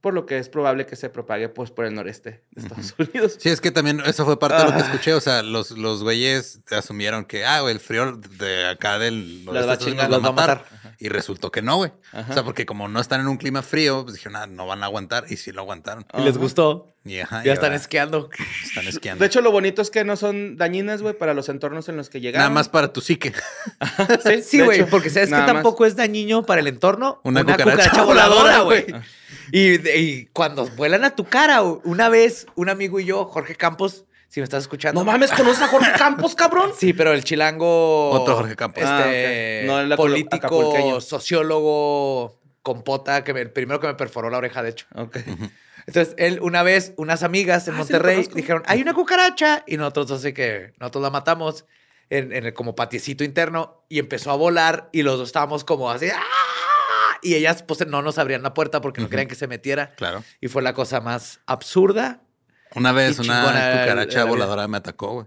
por 0.00 0.12
lo 0.12 0.26
que 0.26 0.38
es 0.38 0.48
probable 0.48 0.86
que 0.86 0.96
se 0.96 1.08
propague 1.08 1.48
pues, 1.48 1.70
por 1.70 1.84
el 1.84 1.94
noreste 1.94 2.42
de 2.50 2.62
Estados 2.62 2.94
Unidos. 2.98 3.36
Sí, 3.38 3.48
es 3.48 3.60
que 3.60 3.70
también 3.70 4.00
eso 4.04 4.24
fue 4.24 4.38
parte 4.40 4.58
de 4.58 4.64
lo 4.64 4.72
que 4.74 4.80
escuché. 4.82 5.14
O 5.14 5.20
sea, 5.20 5.42
los, 5.44 5.70
los 5.72 6.02
güeyes 6.02 6.60
asumieron 6.70 7.24
que, 7.26 7.44
ah, 7.44 7.60
güey, 7.60 7.74
el 7.74 7.80
frío 7.80 8.16
de 8.38 8.66
acá 8.66 8.98
del 8.98 9.44
Las 9.44 9.54
va 9.54 9.60
a 9.60 9.66
oeste 9.70 9.84
chingar, 9.84 10.10
nos 10.10 10.20
las 10.20 10.24
va 10.24 10.28
a 10.28 10.32
matar. 10.32 10.64
Y 11.00 11.08
resultó 11.10 11.52
que 11.52 11.62
no, 11.62 11.76
güey. 11.76 11.92
O 12.12 12.32
sea, 12.32 12.42
porque 12.42 12.66
como 12.66 12.88
no 12.88 13.00
están 13.00 13.20
en 13.20 13.28
un 13.28 13.36
clima 13.36 13.62
frío, 13.62 14.02
pues 14.02 14.16
dijeron, 14.16 14.34
ah, 14.34 14.46
no 14.48 14.66
van 14.66 14.82
a 14.82 14.86
aguantar. 14.86 15.26
Y 15.28 15.36
sí 15.36 15.52
lo 15.52 15.60
aguantaron. 15.60 16.04
Y 16.18 16.22
les 16.22 16.36
gustó. 16.36 16.92
Y, 17.04 17.20
ajá, 17.20 17.44
Ya 17.44 17.52
y 17.52 17.54
están 17.54 17.66
ahora 17.66 17.76
esquiando. 17.76 18.30
Están 18.64 18.88
esquiando. 18.88 19.20
De 19.20 19.26
hecho, 19.26 19.40
lo 19.40 19.52
bonito 19.52 19.80
es 19.80 19.90
que 19.90 20.02
no 20.04 20.16
son 20.16 20.56
dañinas, 20.56 21.00
güey, 21.00 21.16
para 21.16 21.34
los 21.34 21.48
entornos 21.48 21.88
en 21.88 21.96
los 21.96 22.10
que 22.10 22.20
llegaron. 22.20 22.40
Nada 22.40 22.50
más 22.50 22.68
para 22.68 22.92
tu 22.92 23.00
psique. 23.00 23.32
Sí, 24.42 24.60
güey, 24.60 24.84
porque 24.90 25.08
sabes 25.08 25.28
que 25.28 25.36
más. 25.36 25.46
tampoco 25.46 25.86
es 25.86 25.94
dañino 25.94 26.44
para 26.44 26.60
el 26.60 26.66
entorno. 26.66 27.20
Una 27.22 27.44
cucaracha 27.44 28.02
voladora, 28.02 28.62
güey. 28.62 28.86
Y, 29.52 29.88
y 29.88 30.26
cuando 30.32 30.66
vuelan 30.66 31.04
a 31.04 31.14
tu 31.14 31.24
cara, 31.24 31.62
una 31.62 32.08
vez, 32.08 32.46
un 32.56 32.68
amigo 32.68 32.98
y 32.98 33.04
yo, 33.04 33.24
Jorge 33.24 33.54
Campos, 33.54 34.04
si 34.28 34.40
me 34.40 34.44
estás 34.44 34.62
escuchando. 34.64 35.00
No 35.00 35.04
mames, 35.10 35.30
¿conoces 35.32 35.62
a 35.62 35.68
Jorge 35.68 35.90
Campos, 35.98 36.34
cabrón? 36.34 36.70
Sí, 36.78 36.92
pero 36.92 37.12
el 37.12 37.24
chilango. 37.24 38.10
Otro 38.10 38.36
Jorge 38.36 38.54
Campos. 38.56 38.82
Este, 38.84 39.62
Ah. 39.62 39.66
No, 39.66 39.80
el 39.80 39.96
político, 39.96 40.36
acapulqueño. 40.36 41.00
sociólogo, 41.00 42.38
compota, 42.62 43.24
que 43.24 43.32
me- 43.34 43.40
el 43.40 43.50
primero 43.50 43.80
que 43.80 43.86
me 43.86 43.94
perforó 43.94 44.30
la 44.30 44.38
oreja, 44.38 44.62
de 44.62 44.70
hecho. 44.70 44.86
Ok. 44.94 45.16
Entonces, 45.86 46.14
él, 46.18 46.38
una 46.42 46.62
vez, 46.62 46.92
unas 46.98 47.22
amigas 47.22 47.66
en 47.66 47.74
Ah, 47.74 47.76
sí, 47.76 47.78
Monterrey 47.80 48.16
conozco. 48.16 48.34
dijeron, 48.34 48.62
hay 48.66 48.82
una 48.82 48.92
cucaracha. 48.92 49.64
Y 49.66 49.78
nosotros, 49.78 50.10
así 50.12 50.34
que 50.34 50.74
nosotros 50.78 51.02
la 51.02 51.10
matamos 51.10 51.64
en, 52.10 52.32
en 52.32 52.44
el 52.44 52.52
como 52.52 52.74
patiecito 52.74 53.24
interno 53.24 53.84
y 53.88 53.98
empezó 53.98 54.30
a 54.30 54.36
volar 54.36 54.90
y 54.92 55.02
los 55.02 55.16
dos 55.18 55.28
estábamos 55.28 55.64
como 55.64 55.90
así. 55.90 56.08
¡ah! 56.14 56.20
Y 57.22 57.34
ellas, 57.34 57.62
pues, 57.62 57.86
no 57.86 58.02
nos 58.02 58.18
abrían 58.18 58.42
la 58.42 58.52
puerta 58.54 58.80
porque 58.82 59.00
no 59.00 59.08
querían 59.08 59.28
que 59.28 59.34
se 59.34 59.46
metiera. 59.48 59.94
Claro. 59.94 60.22
Y 60.42 60.48
fue 60.48 60.60
la 60.62 60.74
cosa 60.74 61.00
más 61.00 61.40
absurda. 61.46 62.20
Una 62.74 62.92
vez 62.92 63.18
una 63.18 63.42
cucaracha 63.82 64.24
voladora 64.24 64.68
me 64.68 64.76
atacó, 64.78 65.12
güey. 65.12 65.26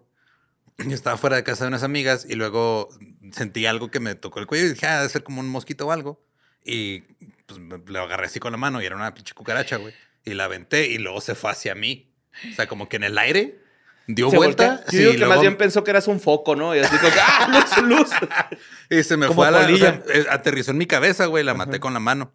Yo 0.88 0.96
estaba 0.96 1.18
fuera 1.18 1.36
de 1.36 1.44
casa 1.44 1.66
de 1.66 1.68
unas 1.70 1.84
amigas 1.84 2.26
y 2.28 2.34
luego 2.36 2.90
sentí 3.34 3.66
algo 3.66 3.92
que 3.92 4.00
me 4.00 4.16
tocó 4.16 4.40
el 4.40 4.48
cuello 4.48 4.66
y 4.66 4.70
dije, 4.70 4.88
ah, 4.88 4.98
debe 4.98 5.10
ser 5.10 5.24
como 5.24 5.40
un 5.40 5.50
mosquito 5.50 5.88
o 5.88 5.92
algo. 5.92 6.24
Y 6.66 7.02
pues 7.46 7.60
lo 7.88 8.02
agarré 8.02 8.26
así 8.28 8.40
con 8.40 8.52
la 8.52 8.58
mano 8.58 8.82
y 8.82 8.86
era 8.86 8.96
una 8.96 9.14
pinche 9.14 9.34
cucaracha, 9.34 9.78
güey. 9.78 9.94
Y 10.26 10.34
la 10.34 10.46
aventé 10.46 10.88
y 10.88 10.98
luego 10.98 11.22
se 11.22 11.36
fue 11.36 11.52
hacia 11.52 11.76
mí. 11.76 12.12
O 12.52 12.56
sea, 12.56 12.68
como 12.68 12.88
que 12.90 12.96
en 12.98 13.04
el 13.04 13.18
aire 13.18 13.60
dio 14.08 14.30
Se 14.32 14.38
vuelta. 14.38 14.68
voltea. 14.68 14.86
Yo 14.92 14.98
digo 15.00 15.12
sí, 15.12 15.16
que 15.18 15.20
luego- 15.20 15.34
más 15.34 15.42
bien 15.42 15.58
pensó 15.58 15.84
que 15.84 15.92
eras 15.92 16.08
un 16.08 16.20
foco, 16.20 16.56
¿no? 16.56 16.76
Y 16.76 16.80
así 16.80 16.96
como, 16.98 17.12
¡ah, 17.22 17.48
luz, 17.78 17.88
luz! 18.00 18.10
y 18.90 19.04
se 19.04 19.18
me 19.18 19.28
como 19.28 19.42
fue 19.42 19.48
a 19.48 19.52
la... 19.52 19.72
o 19.72 19.78
sea, 19.78 20.02
eh, 20.14 20.26
aterrizó 20.30 20.72
en 20.72 20.78
mi 20.78 20.86
cabeza, 20.88 21.26
güey. 21.28 21.44
La 21.44 21.54
maté 21.54 21.80
con 21.80 21.94
la 21.94 22.00
mano. 22.00 22.34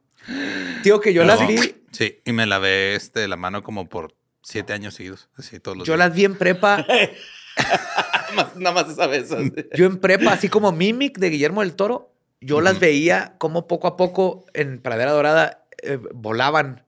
Tío, 0.83 1.01
que 1.01 1.13
yo 1.13 1.25
las 1.25 1.41
No. 1.41 1.47
vi, 1.49 1.75
Sí, 1.93 2.21
y 2.25 2.33
me 2.33 2.47
lavé 2.47 2.95
este, 2.95 3.27
la 3.29 3.37
mano 3.37 3.63
como 3.63 3.89
por 3.89 4.15
siete 4.49 4.72
años 4.72 4.94
seguidos. 4.94 5.28
Así 5.36 5.59
todos 5.59 5.76
los 5.76 5.86
yo 5.88 5.94
días. 5.94 6.07
las 6.09 6.16
vi 6.16 6.24
en 6.24 6.36
prepa. 6.36 6.86
Nada 8.57 8.72
más- 8.72 8.88
esa 8.90 9.07
vez. 9.07 9.30
así. 9.32 9.53
Yo 9.74 9.86
en 9.86 9.99
prepa, 9.99 10.32
así 10.32 10.49
como 10.49 10.70
Mimic 10.72 11.18
de 11.18 11.30
Guillermo 11.30 11.62
del 11.62 11.74
Toro, 11.74 12.12
yo 12.40 12.61
las 12.61 12.78
veía 12.78 13.34
como 13.38 13.66
poco 13.66 13.88
a 13.88 13.97
poco 13.97 14.44
en 14.55 14.80
Pradera 14.80 15.11
Dorada 15.12 15.64
eh, 15.82 15.99
volaban. 16.14 16.84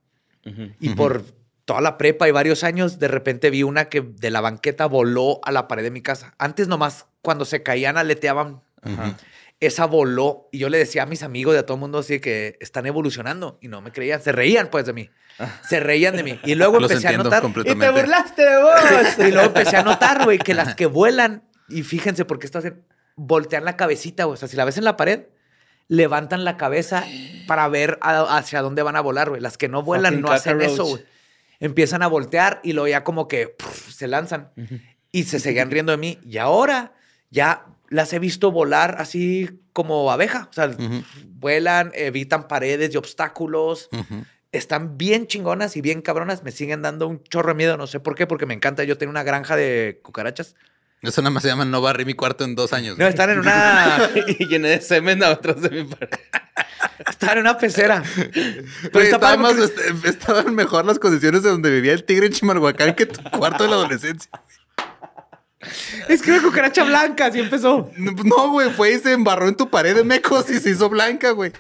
Y 0.81 0.91
por 0.91 1.25
toda 1.67 1.81
la 1.83 1.99
prepa 1.99 2.27
y 2.27 2.31
varios 2.31 2.65
años, 2.65 2.99
de 2.99 3.09
repente 3.09 3.51
vi 3.51 3.63
una 3.63 3.91
que 3.91 4.01
de 4.01 4.31
la 4.31 4.41
banqueta 4.41 4.87
voló 4.87 5.41
a 5.43 5.53
la 5.53 5.69
pared 5.69 5.83
de 5.83 5.91
mi 5.91 6.01
casa. 6.01 6.35
Antes 6.39 6.69
nomás, 6.69 7.05
cuando 7.21 7.45
se 7.45 7.63
caían, 7.63 7.99
aleteaban. 7.99 8.63
Esa 9.61 9.87
voló. 9.87 10.49
Y 10.53 10.59
yo 10.59 10.69
le 10.69 10.79
decía 10.79 11.03
a 11.03 11.07
mis 11.07 11.23
amigos 11.23 11.55
y 11.55 11.59
a 11.59 11.67
todo 11.67 11.75
el 11.77 11.81
mundo 11.81 11.99
así 11.99 12.21
que 12.21 12.57
están 12.61 12.87
evolucionando. 12.87 13.59
Y 13.61 13.69
no 13.69 13.81
me 13.81 13.93
creían. 13.93 14.23
Se 14.23 14.33
reían 14.33 14.69
pues 14.71 14.87
de 14.87 14.93
mí. 14.93 15.11
Se 15.69 15.81
reían 15.81 16.17
de 16.17 16.23
mí. 16.23 16.39
Y 16.45 16.55
luego 16.55 16.81
Los 16.81 16.91
empecé 16.91 17.09
a 17.09 17.17
notar... 17.19 17.43
Y 17.45 17.75
te 17.75 17.91
burlaste 17.91 18.43
de 18.43 18.63
vos. 18.63 18.73
Y 19.19 19.31
luego 19.31 19.47
empecé 19.49 19.77
a 19.77 19.83
notar, 19.83 20.25
güey, 20.25 20.39
que 20.39 20.55
las 20.55 20.75
que 20.75 20.87
vuelan, 20.87 21.45
y 21.69 21.83
fíjense 21.83 22.25
por 22.25 22.39
qué 22.39 22.47
esto 22.47 22.59
hacen, 22.59 22.83
voltean 23.17 23.65
la 23.65 23.77
cabecita, 23.77 24.25
güey. 24.25 24.35
O 24.35 24.37
sea, 24.37 24.49
si 24.49 24.57
la 24.57 24.65
ves 24.65 24.79
en 24.79 24.85
la 24.85 24.97
pared, 24.97 25.27
levantan 25.89 26.45
la 26.45 26.57
cabeza 26.57 27.05
para 27.47 27.69
ver 27.69 27.99
a- 28.01 28.37
hacia 28.37 28.63
dónde 28.63 28.83
van 28.83 28.97
a 28.97 29.01
volar, 29.01 29.29
güey. 29.29 29.41
Las 29.41 29.57
que 29.59 29.69
no 29.69 29.83
vuelan 29.83 30.15
Fucking 30.15 30.23
no 30.27 30.33
hacen 30.33 30.61
eso, 30.61 30.85
güey. 30.85 31.05
Empiezan 31.61 32.03
a 32.03 32.07
voltear 32.09 32.61
y 32.63 32.73
luego 32.73 32.89
ya 32.89 33.03
como 33.05 33.27
que 33.27 33.49
pff, 33.49 33.91
se 33.93 34.07
lanzan. 34.09 34.51
Y 35.11 35.25
se 35.25 35.41
seguían 35.41 35.71
riendo 35.71 35.93
de 35.93 35.99
mí. 35.99 36.19
Y 36.25 36.39
ahora 36.39 36.93
ya 37.31 37.67
las 37.89 38.13
he 38.13 38.19
visto 38.19 38.51
volar 38.53 38.97
así 38.99 39.51
como 39.73 40.11
abeja. 40.11 40.49
O 40.51 40.53
sea, 40.53 40.71
vuelan, 41.27 41.91
evitan 41.95 42.49
paredes 42.49 42.93
y 42.95 42.97
obstáculos. 42.97 43.89
Están 44.53 44.97
bien 44.97 45.27
chingonas 45.27 45.77
y 45.77 45.81
bien 45.83 46.01
cabronas. 46.03 46.43
Me 46.43 46.53
siguen 46.53 46.83
dando 46.83 47.07
un 47.07 47.23
chorro 47.25 47.49
de 47.51 47.55
miedo. 47.55 47.77
No 47.77 47.87
sé 47.87 48.01
por 48.01 48.15
qué, 48.15 48.27
porque 48.27 48.47
me 48.47 48.55
encanta. 48.55 48.85
Yo 48.85 48.97
tengo 48.99 49.11
una 49.11 49.23
granja 49.23 49.57
de 49.57 50.01
cucarachas. 50.03 50.55
Eso 51.03 51.23
nada 51.23 51.31
más 51.31 51.43
se 51.45 51.49
llama 51.49 51.65
no 51.65 51.81
barrí 51.81 52.05
mi 52.05 52.15
cuarto 52.15 52.45
en 52.45 52.57
dos 52.57 52.73
años. 52.73 52.99
No, 52.99 53.05
güey. 53.05 53.11
están 53.11 53.31
en 53.31 53.39
una, 53.39 54.11
y 54.39 54.47
llené 54.49 54.69
de 54.71 54.81
semen 54.81 55.23
atrás 55.23 55.61
de 55.63 55.71
mi 55.71 55.85
pared. 55.85 56.09
están 57.09 57.35
en 57.35 57.39
una 57.39 57.57
pecera. 57.57 58.03
Pero 58.17 58.31
Güey, 58.93 59.05
está 59.05 59.17
estaba 59.17 59.19
padre 59.21 59.39
más- 59.39 59.55
porque- 59.71 59.89
est- 59.91 60.05
estaban 60.07 60.55
mejor 60.57 60.85
las 60.87 60.99
condiciones 60.99 61.45
de 61.45 61.51
donde 61.51 61.71
vivía 61.71 61.93
el 61.93 62.03
tigre 62.03 62.27
en 62.27 62.33
Chimalhuacán 62.33 62.95
que 62.97 63.07
tu 63.07 63.23
cuarto 63.31 63.63
de 63.63 63.71
la 63.71 63.77
adolescencia. 63.77 64.29
Es 66.09 66.23
que 66.23 66.31
una 66.31 66.43
cucaracha 66.43 66.85
blanca, 66.85 67.27
así 67.27 67.41
empezó. 67.41 67.91
No, 67.97 68.51
güey, 68.51 68.71
fue 68.71 68.93
y 68.93 68.99
se 68.99 69.13
embarró 69.13 69.49
en 69.49 69.57
tu 69.57 69.69
pared 69.69 69.95
de 69.95 70.05
mecos 70.05 70.49
y 70.51 70.59
se 70.61 70.71
hizo 70.71 70.89
blanca, 70.89 71.33
güey. 71.33 71.53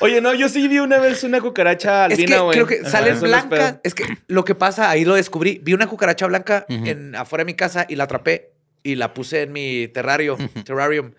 Oye, 0.00 0.20
no, 0.20 0.32
yo 0.34 0.48
sí 0.48 0.68
vi 0.68 0.78
una 0.78 0.98
vez 0.98 1.24
una 1.24 1.40
cucaracha 1.40 2.06
Es 2.06 2.16
que 2.16 2.22
albina, 2.22 2.40
güey. 2.40 2.54
creo 2.54 2.66
que 2.66 2.80
Ajá, 2.80 2.90
salen 2.90 3.16
eso 3.16 3.26
no 3.26 3.36
es 3.36 3.48
blancas. 3.48 3.76
Es 3.82 3.94
que 3.94 4.04
lo 4.28 4.44
que 4.44 4.54
pasa, 4.54 4.90
ahí 4.90 5.04
lo 5.04 5.14
descubrí. 5.14 5.60
Vi 5.62 5.74
una 5.74 5.86
cucaracha 5.88 6.26
blanca 6.26 6.64
en, 6.68 7.14
afuera 7.16 7.42
de 7.42 7.46
mi 7.46 7.54
casa 7.54 7.86
y 7.88 7.96
la 7.96 8.04
atrapé 8.04 8.52
y 8.82 8.94
la 8.94 9.12
puse 9.14 9.42
en 9.42 9.52
mi 9.52 9.88
terrario, 9.88 10.38
terrarium. 10.64 11.12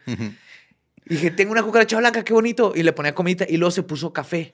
Y 1.06 1.16
dije, 1.16 1.32
tengo 1.32 1.52
una 1.52 1.64
cucaracha 1.64 1.98
blanca, 1.98 2.24
qué 2.24 2.34
bonito. 2.34 2.72
Y 2.76 2.84
le 2.84 2.94
ponía 2.94 3.14
comida 3.14 3.46
y 3.48 3.58
luego 3.58 3.72
se 3.72 3.84
puso 3.84 4.14
café. 4.14 4.54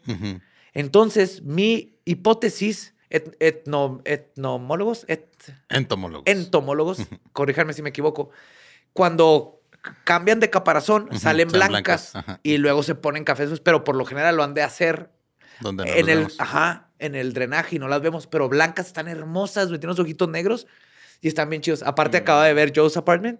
Entonces, 0.74 1.43
mi 1.43 1.99
hipótesis, 2.05 2.93
et- 3.10 3.38
etno- 3.39 4.01
etnomólogos, 4.05 5.05
et- 5.07 5.53
Entomólogos. 5.70 6.24
entomólogos, 6.28 7.07
corríjanme 7.34 7.74
si 7.74 7.82
me 7.82 7.89
equivoco, 7.89 8.30
cuando 8.93 9.62
cambian 10.03 10.39
de 10.39 10.49
caparazón, 10.49 11.07
salen 11.18 11.49
salen 11.49 11.70
blancas, 11.70 12.14
y 12.43 12.57
luego 12.57 12.84
se 12.84 12.95
ponen 12.95 13.24
cafés, 13.24 13.60
pero 13.62 13.84
por 13.84 13.95
lo 13.95 14.05
general 14.05 14.36
lo 14.36 14.43
han 14.43 14.53
de 14.53 14.62
hacer 14.62 15.10
Donde 15.62 15.86
no 15.86 15.89
en 15.91 15.99
los 15.99 16.10
el, 16.10 16.18
vemos. 16.18 16.36
ajá, 16.39 16.89
en 16.99 17.16
el 17.16 17.34
drenaje 17.34 17.78
y 17.78 17.80
no 17.80 17.88
las 17.88 18.01
vemos, 18.01 18.28
pero 18.28 18.49
blancas 18.49 18.88
están 18.88 19.07
hermosas, 19.07 19.68
güey, 19.68 19.80
tienen 19.80 19.91
unos 19.91 19.99
ojitos 19.99 20.28
negros 20.30 20.68
y 21.22 21.28
están 21.30 21.49
bien 21.49 21.62
chidos. 21.62 21.82
Aparte 21.84 22.18
acaba 22.18 22.45
de 22.45 22.53
ver 22.53 22.74
Joe's 22.76 22.97
Apartment 22.97 23.39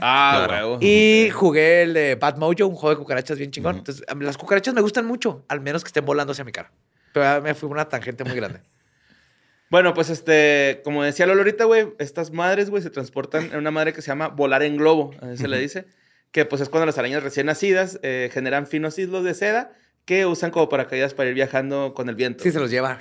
Ah, 0.00 0.44
Claro. 0.48 0.78
y 0.80 1.30
jugué 1.30 1.82
el 1.84 1.94
de 1.94 2.16
Bad 2.16 2.36
Mojo, 2.36 2.66
un 2.66 2.74
juego 2.74 2.90
de 2.90 2.96
cucarachas 2.96 3.38
bien 3.38 3.52
chingón. 3.52 3.76
Entonces, 3.78 4.04
las 4.18 4.36
cucarachas 4.36 4.74
me 4.74 4.80
gustan 4.80 5.06
mucho, 5.06 5.44
al 5.48 5.60
menos 5.60 5.84
que 5.84 5.88
estén 5.88 6.04
volando 6.04 6.32
hacia 6.32 6.44
mi 6.44 6.50
cara. 6.50 6.72
Pero 7.12 7.40
me 7.40 7.54
fui 7.54 7.70
una 7.70 7.88
tangente 7.88 8.24
muy 8.24 8.34
grande. 8.34 8.60
Bueno, 9.74 9.92
pues 9.92 10.08
este, 10.08 10.82
como 10.84 11.02
decía 11.02 11.26
Lolo 11.26 11.40
ahorita, 11.40 11.64
güey, 11.64 11.88
estas 11.98 12.30
madres, 12.30 12.70
güey, 12.70 12.80
se 12.80 12.90
transportan 12.90 13.46
en 13.46 13.56
una 13.56 13.72
madre 13.72 13.92
que 13.92 14.02
se 14.02 14.06
llama 14.06 14.28
volar 14.28 14.62
en 14.62 14.76
globo, 14.76 15.10
así 15.20 15.36
se 15.36 15.48
le 15.48 15.58
dice, 15.58 15.86
que 16.30 16.44
pues 16.44 16.62
es 16.62 16.68
cuando 16.68 16.86
las 16.86 16.96
arañas 16.96 17.24
recién 17.24 17.46
nacidas 17.46 17.98
eh, 18.04 18.30
generan 18.32 18.68
finos 18.68 18.96
hilos 19.00 19.24
de 19.24 19.34
seda 19.34 19.72
que 20.04 20.26
usan 20.26 20.52
como 20.52 20.68
paracaídas 20.68 21.12
para 21.12 21.30
ir 21.30 21.34
viajando 21.34 21.92
con 21.92 22.08
el 22.08 22.14
viento. 22.14 22.44
Sí, 22.44 22.52
se 22.52 22.60
los 22.60 22.70
lleva. 22.70 23.00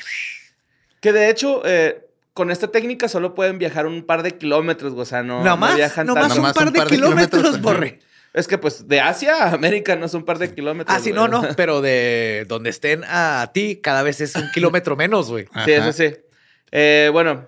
Que 1.00 1.14
de 1.14 1.30
hecho, 1.30 1.62
eh, 1.64 2.08
con 2.34 2.50
esta 2.50 2.70
técnica 2.70 3.08
solo 3.08 3.36
pueden 3.36 3.60
viajar 3.60 3.86
un 3.86 4.04
par 4.04 4.24
de 4.24 4.32
kilómetros, 4.32 4.94
güey, 4.94 5.04
o 5.04 5.06
sea, 5.06 5.22
no, 5.22 5.44
No 5.44 5.52
no 5.52 5.58
más, 5.58 5.76
viajan 5.76 6.08
no 6.08 6.16
más 6.16 6.24
tanto. 6.24 6.34
un 6.34 6.42
Nomás 6.42 6.56
par 6.56 6.72
de 6.72 6.86
kilómetros, 6.86 7.62
borre. 7.62 8.00
Es 8.34 8.48
que 8.48 8.58
pues 8.58 8.88
de 8.88 9.00
Asia 9.00 9.44
a 9.44 9.54
América 9.54 9.96
no 9.96 10.08
es 10.08 10.14
un 10.16 10.26
par 10.26 10.40
de 10.40 10.52
kilómetros. 10.52 10.98
Ah, 10.98 11.00
sí, 11.00 11.12
güey. 11.12 11.22
no, 11.22 11.28
no, 11.28 11.48
pero 11.56 11.82
de 11.82 12.46
donde 12.48 12.72
estén 12.72 13.04
a 13.08 13.52
ti, 13.54 13.76
cada 13.76 14.02
vez 14.02 14.22
es 14.22 14.36
un 14.36 14.50
kilómetro 14.52 14.96
menos, 14.96 15.30
güey. 15.30 15.46
Sí, 15.66 15.72
eso 15.72 15.94
sí. 15.94 16.16
Eh, 16.76 17.10
bueno, 17.14 17.48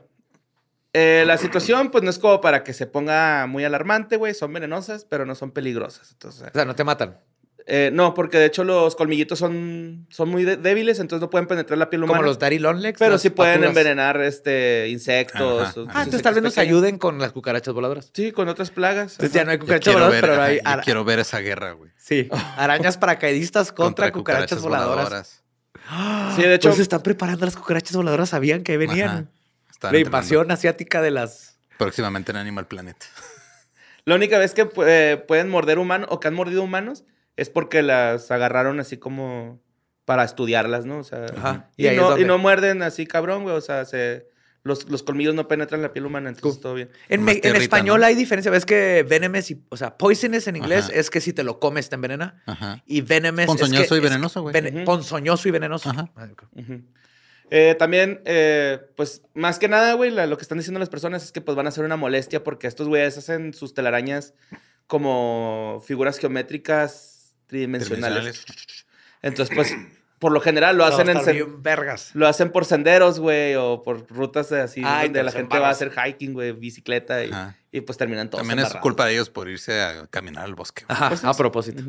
eh, 0.94 1.24
la 1.26 1.38
situación 1.38 1.90
pues 1.90 2.04
no 2.04 2.10
es 2.12 2.20
como 2.20 2.40
para 2.42 2.64
que 2.64 2.74
se 2.74 2.86
ponga 2.86 3.48
muy 3.48 3.64
alarmante, 3.66 4.18
güey. 4.18 4.34
Son 4.36 4.54
venenosas, 4.54 5.04
pero 5.06 5.26
no 5.26 5.34
son 5.34 5.50
peligrosas. 5.52 6.12
Entonces, 6.12 6.44
O 6.48 6.54
sea, 6.54 6.64
no 6.66 6.76
te 6.76 6.84
matan. 6.84 7.20
eh, 7.66 7.90
no, 7.92 8.14
porque 8.14 8.38
de 8.38 8.46
hecho 8.46 8.64
los 8.64 8.96
colmillitos 8.96 9.40
son, 9.40 10.06
son 10.12 10.30
muy 10.30 10.46
débiles, 10.46 11.00
entonces 11.00 11.22
no 11.22 11.32
pueden 11.32 11.48
penetrar 11.48 11.80
la 11.80 11.90
piel 11.90 12.04
humana. 12.04 12.20
Como 12.20 12.28
los 12.28 12.40
Legs. 12.80 13.00
pero 13.00 13.18
sí 13.18 13.32
pueden 13.32 13.64
envenenar 13.64 14.22
este, 14.22 14.88
insectos. 14.90 15.62
Ajá. 15.64 15.72
Ah, 15.72 15.80
insectos 15.80 16.04
entonces 16.04 16.22
tal 16.22 16.34
vez 16.36 16.44
nos 16.44 16.54
pequeños. 16.54 16.68
ayuden 16.78 16.98
con 17.00 17.18
las 17.18 17.32
cucarachas 17.32 17.74
voladoras. 17.74 18.12
Sí, 18.14 18.32
con 18.32 18.48
otras 18.50 18.70
plagas. 18.70 19.14
Entonces 19.14 19.32
Ajá. 19.32 19.40
ya 19.40 19.46
no 19.46 19.52
hay 19.52 19.58
cucarachas 19.58 19.84
quiero, 19.96 20.00
voladoras, 20.06 20.22
ver, 20.22 20.30
pero 20.30 20.44
hay 20.44 20.58
ajá, 20.60 20.64
yo 20.64 20.70
ara- 20.74 20.84
quiero 20.84 21.04
ver 21.04 21.20
esa 21.20 21.40
guerra, 21.40 21.72
güey. 21.72 21.90
sí, 21.98 22.30
arañas 22.58 22.98
paracaidistas 23.00 23.72
contra, 23.72 24.12
cucarachas, 24.12 24.62
voladoras. 24.62 25.42
Sí, 26.36 26.42
de 26.42 26.56
hecho, 26.56 26.70
Pues 26.70 26.78
se 26.78 26.82
están 26.84 27.02
preparando 27.02 27.46
las 27.46 27.56
cucarachas 27.56 27.96
voladoras, 27.96 28.30
sabían 28.30 28.64
que 28.64 28.78
venían. 28.78 29.30
La 29.82 30.00
invasión 30.00 30.52
asiática 30.52 31.02
de 31.02 31.12
las. 31.12 31.60
Próximamente 31.78 32.32
en 32.32 32.38
Animal 32.38 32.68
Planet. 32.68 32.98
la 34.06 34.16
única 34.16 34.38
vez 34.38 34.54
que 34.54 34.70
eh, 34.86 35.24
pueden 35.28 35.50
morder 35.50 35.78
humanos 35.80 36.08
o 36.12 36.20
que 36.20 36.28
han 36.28 36.34
mordido 36.34 36.64
humanos 36.64 37.04
es 37.36 37.50
porque 37.50 37.82
las 37.82 38.32
agarraron 38.32 38.80
así 38.80 38.98
como 38.98 39.60
para 40.06 40.24
estudiarlas, 40.24 40.86
¿no? 40.86 41.00
O 41.00 41.04
sea, 41.04 41.26
Ajá. 41.38 41.70
Y, 41.76 41.90
no, 41.90 42.18
y 42.18 42.24
no 42.24 42.38
muerden 42.38 42.82
así 42.82 43.06
cabrón, 43.06 43.44
güey. 43.44 43.56
O 43.56 43.62
sea, 43.62 43.86
se 43.86 44.28
Los, 44.66 44.90
los 44.90 45.04
colmillos 45.04 45.36
no 45.36 45.48
penetran 45.48 45.82
la 45.84 45.94
piel 45.94 46.08
humana, 46.08 46.28
entonces 46.30 46.60
todo 46.60 46.74
bien. 46.74 46.90
En, 47.08 47.24
me- 47.24 47.40
en 47.42 47.56
español 47.56 48.00
¿no? 48.02 48.06
hay 48.08 48.16
diferencia. 48.16 48.52
Ves 48.52 48.66
que 48.66 49.06
venomous 49.08 49.52
y, 49.52 49.64
o 49.70 49.78
sea, 49.78 49.96
poisonous 49.96 50.48
en 50.48 50.56
inglés 50.56 50.86
Ajá. 50.86 50.94
es 50.96 51.12
que 51.12 51.22
si 51.22 51.34
te 51.34 51.44
lo 51.44 51.60
comes 51.60 51.88
te 51.88 51.94
envenena. 51.96 52.42
Ajá. 52.48 52.82
Y 52.88 53.02
venomous 53.02 53.42
es 53.42 53.46
Ponzoñoso 53.46 53.90
que- 53.90 53.96
y 53.96 53.98
es 54.00 54.04
venenoso, 54.04 54.42
güey. 54.42 54.54
vene- 54.54 54.72
Ujú. 54.78 54.84
Ponzoñoso 54.86 55.48
y 55.48 55.52
venenoso. 55.52 55.92
Ajá. 55.92 56.12
Eh, 57.52 57.76
también, 57.78 58.22
eh, 58.26 58.80
pues, 58.96 59.22
más 59.36 59.60
que 59.60 59.68
nada, 59.68 59.94
güey, 59.94 60.10
lo 60.10 60.36
que 60.36 60.42
están 60.42 60.58
diciendo 60.58 60.80
las 60.80 60.90
personas 60.90 61.24
es 61.24 61.32
que 61.32 61.42
pues 61.42 61.56
van 61.56 61.68
a 61.68 61.72
ser 61.72 61.86
una 61.86 61.96
molestia 61.96 62.44
porque 62.44 62.66
estos 62.66 62.88
güeyes 62.88 63.20
hacen 63.20 63.54
sus 63.54 63.76
telarañas 63.76 64.34
como 64.88 65.84
figuras 65.86 66.18
geométricas 66.18 67.36
tridimensionales. 67.46 68.46
Entonces, 69.22 69.56
pues, 69.56 69.76
por 70.26 70.32
lo 70.34 70.42
general 70.42 70.76
lo 70.76 70.88
No, 70.90 70.92
hacen 70.92 71.08
en 71.08 71.24
bien 71.24 71.62
vergas. 71.62 72.10
lo 72.16 72.28
hacen 72.28 72.52
por 72.52 72.66
senderos, 72.66 73.20
güey, 73.20 73.54
o 73.54 73.84
por 73.84 74.08
rutas 74.10 74.52
así 74.52 74.82
Ay, 74.84 75.10
donde 75.10 75.22
la 75.22 75.32
gente 75.32 75.60
va 75.60 75.68
a 75.68 75.70
hacer 75.70 75.92
hiking, 75.92 76.34
güey, 76.34 76.52
bicicleta 76.52 77.24
y, 77.72 77.82
pues 77.82 77.96
terminan 78.00 78.32
todos 78.32 78.42
También 78.42 78.66
es 78.66 78.74
culpa 78.78 79.06
de 79.06 79.14
ellos 79.14 79.30
por 79.30 79.48
irse 79.48 79.84
a 79.84 80.08
caminar 80.08 80.46
al 80.46 80.56
bosque. 80.56 80.84
Ajá, 80.88 81.10
Pues 81.10 81.24
a 81.24 81.32
sí. 81.32 81.38
propósito. 81.38 81.84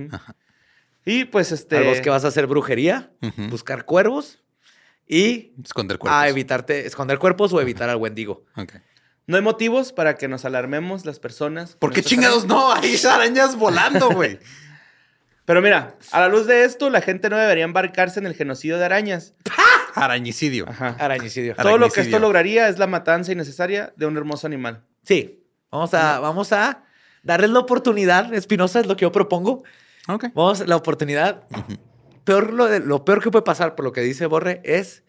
Y 1.07 1.25
pues 1.25 1.51
este 1.51 1.79
Al 1.79 1.85
bosque 1.85 2.11
vas 2.11 2.27
a 2.27 2.29
hacer 2.29 2.47
brujería, 2.47 3.11
buscar 3.49 3.87
cuervos 3.87 4.43
y 5.09 5.55
Esconder 5.65 5.97
cuerpos. 5.99 6.21
a 6.21 6.29
evitarte, 6.29 6.85
esconder 6.87 7.19
cuerpos 7.19 7.55
o 7.55 7.61
evitar 7.63 7.89
al 7.89 7.97
Wendigo. 7.97 8.45
Ok. 8.55 8.75
no 9.27 9.37
hay 9.37 9.43
motivos 9.43 9.95
para 9.95 10.17
que 10.17 10.29
nos 10.29 10.45
alarmemos 10.45 11.07
las 11.07 11.21
personas. 11.21 11.75
¿Por 11.77 11.91
qué 11.95 12.03
chingados 12.03 12.45
arañas. 12.45 12.49
no? 12.49 12.73
Hay 12.75 12.97
arañas 13.07 13.57
volando, 13.57 14.11
güey. 14.11 14.39
Pero 15.47 15.63
mira, 15.63 15.97
a 16.13 16.21
la 16.21 16.29
luz 16.29 16.47
de 16.47 16.65
esto, 16.65 16.91
la 16.91 17.01
gente 17.01 17.31
no 17.31 17.39
debería 17.39 17.65
embarcarse 17.65 18.19
en 18.21 18.27
el 18.27 18.35
genocidio 18.35 18.77
de 18.79 18.85
arañas. 18.85 19.35
Arañicidio. 19.95 20.67
Ajá. 20.69 20.97
Arañicidio. 20.99 21.55
Todo 21.55 21.79
lo 21.79 21.89
que 21.91 22.03
esto 22.03 22.19
lograría 22.19 22.69
es 22.69 22.79
la 22.79 22.87
matanza 22.87 23.33
innecesaria 23.33 23.93
de 23.97 24.07
un 24.07 24.17
hermoso 24.17 24.47
animal. 24.47 24.83
Sí. 25.03 25.43
Vamos 25.71 25.95
a, 25.95 26.19
vamos 26.21 26.53
a 26.53 26.85
darles 27.23 27.51
la 27.51 27.61
oportunidad. 27.61 28.35
Espinosa 28.35 28.81
es 28.81 28.87
lo 28.87 28.97
que 28.97 29.03
yo 29.03 29.13
propongo. 29.13 29.63
Ok. 30.09 30.27
Vamos, 30.35 30.67
la 30.67 30.77
oportunidad. 30.77 31.45
peor, 32.25 32.53
lo, 32.53 32.67
de- 32.67 32.81
lo 32.81 33.05
peor 33.05 33.23
que 33.23 33.31
puede 33.31 33.45
pasar, 33.45 33.75
por 33.75 33.85
lo 33.85 33.93
que 33.93 34.01
dice 34.03 34.27
Borre, 34.27 34.61
es 34.65 35.03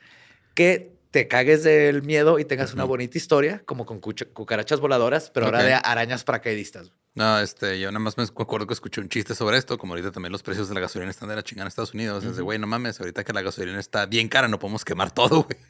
que 0.54 0.96
te 1.12 1.28
cagues 1.28 1.64
del 1.64 2.04
miedo 2.04 2.38
y 2.40 2.46
tengas 2.46 2.74
una 2.74 2.84
bonita 2.84 3.18
historia, 3.18 3.62
como 3.66 3.86
con 3.86 4.00
cucarachas 4.00 4.80
voladoras, 4.80 5.32
pero 5.32 5.48
ahora 5.48 5.64
de 5.64 5.74
arañas 5.74 6.24
paracaidistas. 6.24 6.92
No, 7.18 7.40
este, 7.40 7.80
yo 7.80 7.90
nada 7.92 8.00
más 8.00 8.16
me 8.18 8.24
acuerdo 8.24 8.68
que 8.68 8.74
escuché 8.76 9.02
un 9.02 9.10
chiste 9.10 9.34
sobre 9.34 9.58
esto, 9.58 9.78
como 9.80 9.94
ahorita 9.94 10.12
también 10.12 10.32
los 10.32 10.44
precios 10.44 10.70
de 10.70 10.76
la 10.76 10.82
gasolina 10.82 11.10
están 11.10 11.28
de 11.28 11.36
la 11.36 11.44
chingada 11.44 11.64
en 11.64 11.70
Estados 11.70 11.94
Unidos. 11.96 12.24
Es 12.24 12.36
de, 12.36 12.44
güey, 12.44 12.60
no 12.60 12.68
mames, 12.68 13.00
ahorita 13.00 13.24
que 13.24 13.34
la 13.34 13.42
gasolina 13.42 13.80
está 13.80 14.06
bien 14.06 14.30
cara, 14.30 14.48
no 14.48 14.60
podemos 14.60 14.86
quemar 14.86 15.12
todo, 15.12 15.44
güey. 15.44 15.58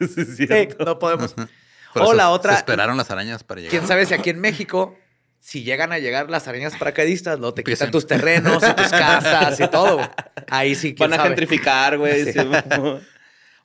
Sí, 0.00 0.46
no 0.78 0.98
podemos. 0.98 1.32
Por 1.34 2.02
o 2.02 2.04
eso 2.04 2.14
la 2.14 2.24
se 2.24 2.28
otra, 2.28 2.54
esperaron 2.54 2.96
las 2.96 3.10
arañas 3.10 3.42
para 3.42 3.60
llegar. 3.60 3.70
quién 3.72 3.86
sabe 3.86 4.06
si 4.06 4.14
aquí 4.14 4.30
en 4.30 4.40
México, 4.40 4.96
si 5.40 5.64
llegan 5.64 5.92
a 5.92 5.98
llegar 5.98 6.30
las 6.30 6.46
arañas 6.46 6.76
paracaidistas, 6.76 7.38
no 7.40 7.52
te 7.52 7.64
quitan 7.64 7.90
tus 7.90 8.06
terrenos 8.06 8.62
y 8.62 8.74
tus 8.74 8.88
casas 8.90 9.58
y 9.58 9.66
todo. 9.68 9.96
güey. 9.96 10.08
Ahí 10.48 10.74
sí, 10.76 10.94
quién 10.94 11.10
Van 11.10 11.14
a 11.14 11.16
sabe. 11.22 11.28
gentrificar, 11.30 11.98
güey. 11.98 12.24
Sí. 12.26 12.32
sí. 12.32 12.38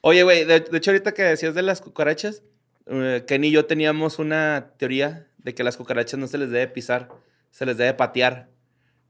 Oye, 0.00 0.22
güey, 0.24 0.44
de, 0.44 0.60
de 0.60 0.76
hecho, 0.78 0.90
ahorita 0.90 1.12
que 1.14 1.22
decías 1.22 1.54
de 1.54 1.62
las 1.62 1.80
cucarachas, 1.80 2.42
eh, 2.86 3.24
Ken 3.28 3.44
y 3.44 3.50
yo 3.52 3.66
teníamos 3.66 4.18
una 4.18 4.72
teoría 4.76 5.28
de 5.44 5.54
que 5.54 5.62
las 5.62 5.76
cucarachas 5.76 6.18
no 6.18 6.26
se 6.26 6.38
les 6.38 6.50
debe 6.50 6.66
pisar, 6.68 7.08
se 7.50 7.64
les 7.66 7.76
debe 7.76 7.94
patear. 7.94 8.48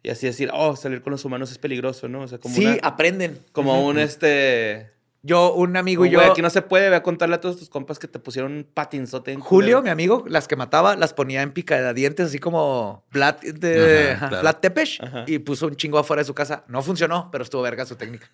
Y 0.02 0.10
así 0.10 0.26
decir, 0.26 0.50
oh, 0.52 0.76
salir 0.76 1.00
con 1.00 1.12
los 1.12 1.24
humanos 1.24 1.50
es 1.50 1.56
peligroso, 1.56 2.08
¿no? 2.08 2.20
O 2.22 2.28
sea, 2.28 2.38
como, 2.38 2.54
Sí, 2.54 2.66
una- 2.66 2.78
aprenden. 2.82 3.40
como 3.52 3.86
un 3.86 3.98
este. 3.98 4.90
Yo, 5.22 5.54
un 5.54 5.74
amigo 5.78 6.04
y 6.04 6.10
yo. 6.10 6.20
aquí 6.20 6.42
no 6.42 6.50
se 6.50 6.60
puede, 6.60 6.90
ve 6.90 6.96
a 6.96 7.02
contarle 7.02 7.36
a 7.36 7.40
todos 7.40 7.56
tus 7.56 7.70
compas 7.70 7.98
que 7.98 8.06
te 8.06 8.18
pusieron 8.18 8.52
un 8.52 8.64
patinzote 8.64 9.32
en 9.32 9.40
Julio, 9.40 9.78
culero. 9.78 9.82
mi 9.82 9.88
amigo, 9.88 10.22
las 10.28 10.46
que 10.46 10.54
mataba, 10.56 10.96
las 10.96 11.14
ponía 11.14 11.40
en 11.40 11.52
picadientes, 11.52 12.26
así 12.26 12.38
como 12.38 13.06
Vlad, 13.10 13.36
de, 13.40 14.10
Ajá, 14.10 14.28
claro. 14.28 14.42
Vlad 14.42 14.56
Tepes, 14.56 14.98
Ajá. 15.00 15.24
y 15.26 15.38
puso 15.38 15.66
un 15.66 15.76
chingo 15.76 15.98
afuera 15.98 16.20
de 16.20 16.26
su 16.26 16.34
casa. 16.34 16.64
No 16.68 16.82
funcionó, 16.82 17.30
pero 17.32 17.42
estuvo 17.42 17.62
verga 17.62 17.86
su 17.86 17.96
técnica. 17.96 18.30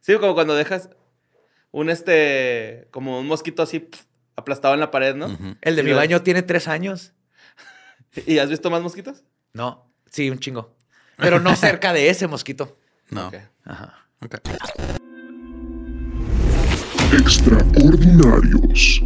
Sí, 0.00 0.12
como 0.16 0.34
cuando 0.34 0.56
dejas 0.56 0.88
un 1.70 1.88
este. 1.88 2.88
como 2.90 3.20
un 3.20 3.28
mosquito 3.28 3.62
así 3.62 3.78
pf, 3.78 4.04
aplastado 4.34 4.74
en 4.74 4.80
la 4.80 4.90
pared, 4.90 5.14
¿no? 5.14 5.38
El 5.60 5.76
de 5.76 5.82
Y 5.82 5.84
mi 5.84 5.90
lo- 5.92 5.96
baño 5.98 6.22
tiene 6.22 6.42
tres 6.42 6.66
años. 6.66 7.12
¿Y 8.26 8.38
has 8.38 8.48
visto 8.48 8.70
más 8.70 8.82
mosquitos? 8.82 9.24
No, 9.52 9.90
sí, 10.10 10.30
un 10.30 10.38
chingo. 10.38 10.74
Pero 11.16 11.40
no 11.40 11.54
cerca 11.56 11.92
de 11.92 12.08
ese 12.08 12.26
mosquito. 12.26 12.76
No. 13.10 13.30
Ajá. 13.64 14.08
Ok. 14.20 14.36
Extraordinarios. 17.12 19.02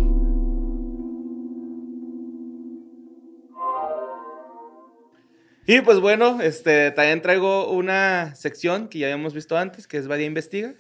Y 5.67 5.83
pues 5.83 6.01
bueno, 6.01 6.41
este, 6.41 6.93
también 6.93 7.21
traigo 7.21 7.71
una 7.71 8.35
sección 8.35 8.89
que 8.89 9.01
ya 9.01 9.07
habíamos 9.09 9.35
visto 9.35 9.59
antes, 9.59 9.87
que 9.87 9.99
es 9.99 10.09
Badía 10.09 10.25
Investiga. 10.25 10.75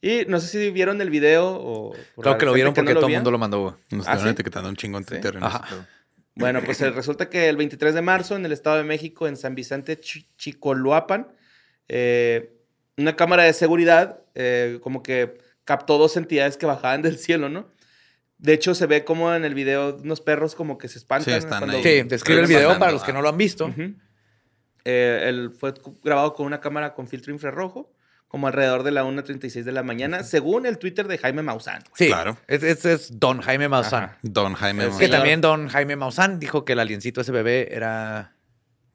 Y 0.00 0.24
no 0.28 0.40
sé 0.40 0.48
si 0.48 0.70
vieron 0.70 1.00
el 1.02 1.10
video 1.10 1.48
o... 1.48 1.94
la 2.22 2.38
que 2.38 2.46
lo 2.46 2.54
vieron 2.54 2.72
porque 2.72 2.94
no 2.94 3.00
todo 3.00 3.08
el 3.08 3.14
mundo 3.16 3.30
lo 3.30 3.38
mandó. 3.38 3.78
Nos 3.90 4.06
¿Ah, 4.06 4.12
estuvieron 4.12 4.24
sí? 4.24 4.28
etiquetando 4.40 4.68
un 4.70 4.76
chingo 4.76 4.96
en 4.98 5.04
Twitter. 5.04 5.34
y 5.36 5.40
no 5.40 5.46
Ajá. 5.46 5.86
Bueno, 6.36 6.60
pues 6.64 6.80
eh, 6.82 6.90
resulta 6.90 7.28
que 7.30 7.48
el 7.48 7.56
23 7.56 7.94
de 7.94 8.02
marzo 8.02 8.36
en 8.36 8.44
el 8.44 8.52
Estado 8.52 8.76
de 8.76 8.84
México, 8.84 9.26
en 9.26 9.36
San 9.36 9.54
Vicente 9.54 9.98
Chi- 9.98 10.28
Chicoloapan, 10.36 11.28
eh, 11.88 12.52
una 12.98 13.16
cámara 13.16 13.44
de 13.44 13.52
seguridad 13.52 14.20
eh, 14.34 14.78
como 14.82 15.02
que 15.02 15.38
captó 15.64 15.98
dos 15.98 16.16
entidades 16.16 16.56
que 16.56 16.66
bajaban 16.66 17.02
del 17.02 17.18
cielo, 17.18 17.48
¿no? 17.48 17.68
De 18.38 18.52
hecho, 18.52 18.74
se 18.74 18.84
ve 18.86 19.02
como 19.04 19.34
en 19.34 19.44
el 19.46 19.54
video 19.54 19.96
unos 19.96 20.20
perros 20.20 20.54
como 20.54 20.76
que 20.76 20.88
se 20.88 20.98
espantan. 20.98 21.32
Sí, 21.32 21.38
están 21.38 21.60
cuando- 21.60 21.78
ahí. 21.78 21.82
Sí, 21.82 22.02
describe 22.02 22.40
el 22.42 22.46
video 22.46 22.78
para 22.78 22.92
los 22.92 23.02
que 23.02 23.12
no 23.14 23.22
lo 23.22 23.30
han 23.30 23.38
visto. 23.38 23.72
Eh, 24.84 25.22
él 25.28 25.50
fue 25.58 25.72
grabado 26.04 26.34
con 26.34 26.46
una 26.46 26.60
cámara 26.60 26.94
con 26.94 27.08
filtro 27.08 27.32
infrarrojo, 27.32 27.90
como 28.28 28.48
alrededor 28.48 28.82
de 28.82 28.90
la 28.90 29.04
1.36 29.04 29.62
de 29.62 29.72
la 29.72 29.82
mañana, 29.82 30.22
según 30.24 30.66
el 30.66 30.78
Twitter 30.78 31.06
de 31.08 31.16
Jaime 31.18 31.42
Maussan. 31.42 31.82
Sí, 31.94 32.08
Claro. 32.08 32.36
Es, 32.48 32.62
es- 32.62 32.84
es 32.84 33.18
Don 33.20 33.40
Jaime 33.40 33.68
Maussan. 33.68 34.04
Ajá. 34.04 34.18
Don 34.22 34.54
Jaime 34.54 34.82
Es 34.82 34.86
Que 34.86 34.90
Maussan. 34.90 35.06
Señor. 35.06 35.16
también 35.18 35.40
Don 35.40 35.68
Jaime 35.68 35.96
Maussan 35.96 36.38
dijo 36.40 36.64
que 36.64 36.72
el 36.74 36.80
aliencito 36.80 37.20
ese 37.20 37.32
bebé 37.32 37.68
era, 37.74 38.34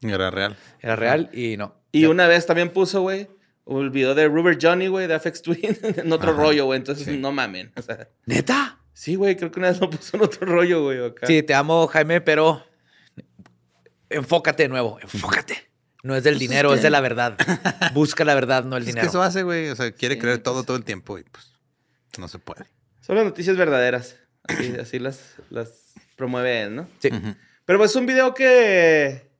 Era 0.02 0.30
real. 0.30 0.56
era 0.80 0.96
real 0.96 1.30
y 1.32 1.56
no. 1.56 1.74
Y 1.92 2.02
Ya. 2.02 2.10
una 2.10 2.26
vez 2.28 2.46
también 2.46 2.70
puso, 2.70 3.00
güey, 3.00 3.28
el 3.66 3.90
video 3.90 4.14
de 4.14 4.28
Rubber 4.28 4.58
Johnny, 4.60 4.88
güey, 4.88 5.06
de 5.06 5.14
Afex 5.14 5.40
Twin, 5.42 5.58
en 5.82 6.12
otro 6.12 6.32
Ajá. 6.32 6.40
rollo, 6.42 6.66
güey. 6.66 6.76
Entonces, 6.78 7.04
Sí. 7.06 7.16
no 7.16 7.32
mamen. 7.32 7.72
O 7.76 7.82
sea, 7.82 8.08
¿Neta? 8.26 8.78
sí, 8.92 9.14
güey, 9.14 9.36
creo 9.36 9.50
que 9.50 9.58
una 9.60 9.68
vez 9.70 9.80
lo 9.80 9.88
puso 9.90 10.16
en 10.16 10.22
otro 10.24 10.46
rollo, 10.46 10.84
güey, 10.84 11.04
acá. 11.04 11.26
Sí, 11.26 11.42
te 11.42 11.54
amo, 11.54 11.86
Jaime, 11.86 12.20
pero 12.20 12.64
enfócate 14.10 14.64
de 14.64 14.68
nuevo, 14.68 14.98
enfócate. 15.00 15.70
No 16.02 16.16
es 16.16 16.24
del 16.24 16.38
dinero, 16.38 16.74
es, 16.74 16.82
de 16.82 16.90
la 16.90 17.00
verdad. 17.00 17.36
Busca 17.94 18.24
la 18.24 18.34
verdad, 18.34 18.64
no 18.64 18.76
el 18.76 18.82
Es 18.82 18.86
que 18.86 18.92
dinero. 18.92 19.08
eso 19.08 19.22
hace, 19.22 19.42
güey. 19.44 19.68
O 19.68 19.76
sea, 19.76 19.92
quiere 19.92 20.16
Sí, 20.16 20.20
creer 20.20 20.38
todo 20.42 20.54
pues. 20.56 20.66
todo 20.66 20.76
el 20.76 20.84
tiempo 20.84 21.18
y 21.18 21.22
pues 21.24 21.52
no 22.18 22.26
se 22.28 22.38
puede. 22.38 22.66
Son 23.00 23.16
las 23.16 23.24
noticias 23.24 23.56
verdaderas. 23.56 24.16
Así, 24.44 24.74
así 24.80 24.98
las, 24.98 25.20
las 25.50 25.92
promueve 26.16 26.62
él, 26.62 26.74
¿no? 26.76 26.88
Sí. 26.98 27.10
Pero 27.64 27.78
pues 27.78 27.92
es 27.92 27.96
un 27.96 28.06
video 28.06 28.34
que... 28.34 29.30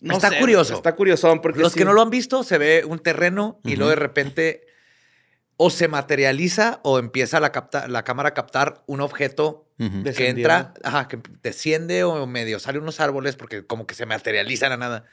no 0.00 0.14
Está 0.14 0.30
sé, 0.30 0.38
curioso. 0.38 0.74
Está 0.74 0.94
curiosón 0.96 1.42
porque 1.42 1.60
Los 1.60 1.72
sí- 1.74 1.78
que 1.80 1.84
no 1.84 1.92
lo 1.92 2.00
han 2.02 2.10
visto, 2.10 2.42
se 2.42 2.56
ve 2.58 2.84
un 2.86 2.98
terreno 2.98 3.60
y 3.64 3.76
luego 3.76 3.90
de 3.90 3.96
repente 3.96 4.66
o 5.56 5.70
se 5.70 5.86
materializa 5.88 6.80
o 6.82 6.98
empieza 6.98 7.38
la, 7.40 7.52
capta- 7.52 7.86
la 7.88 8.02
cámara 8.04 8.30
a 8.30 8.34
captar 8.34 8.82
un 8.86 9.00
objeto 9.00 9.68
que 10.02 10.28
entra, 10.28 10.74
ajá, 10.84 11.08
que 11.08 11.18
desciende 11.42 12.04
o 12.04 12.26
medio 12.26 12.58
sale 12.60 12.78
unos 12.78 13.00
árboles 13.00 13.36
porque 13.36 13.66
como 13.66 13.86
que 13.86 13.94
se 13.94 14.06
materializa 14.06 14.68
la 14.68 14.76
nada. 14.76 15.04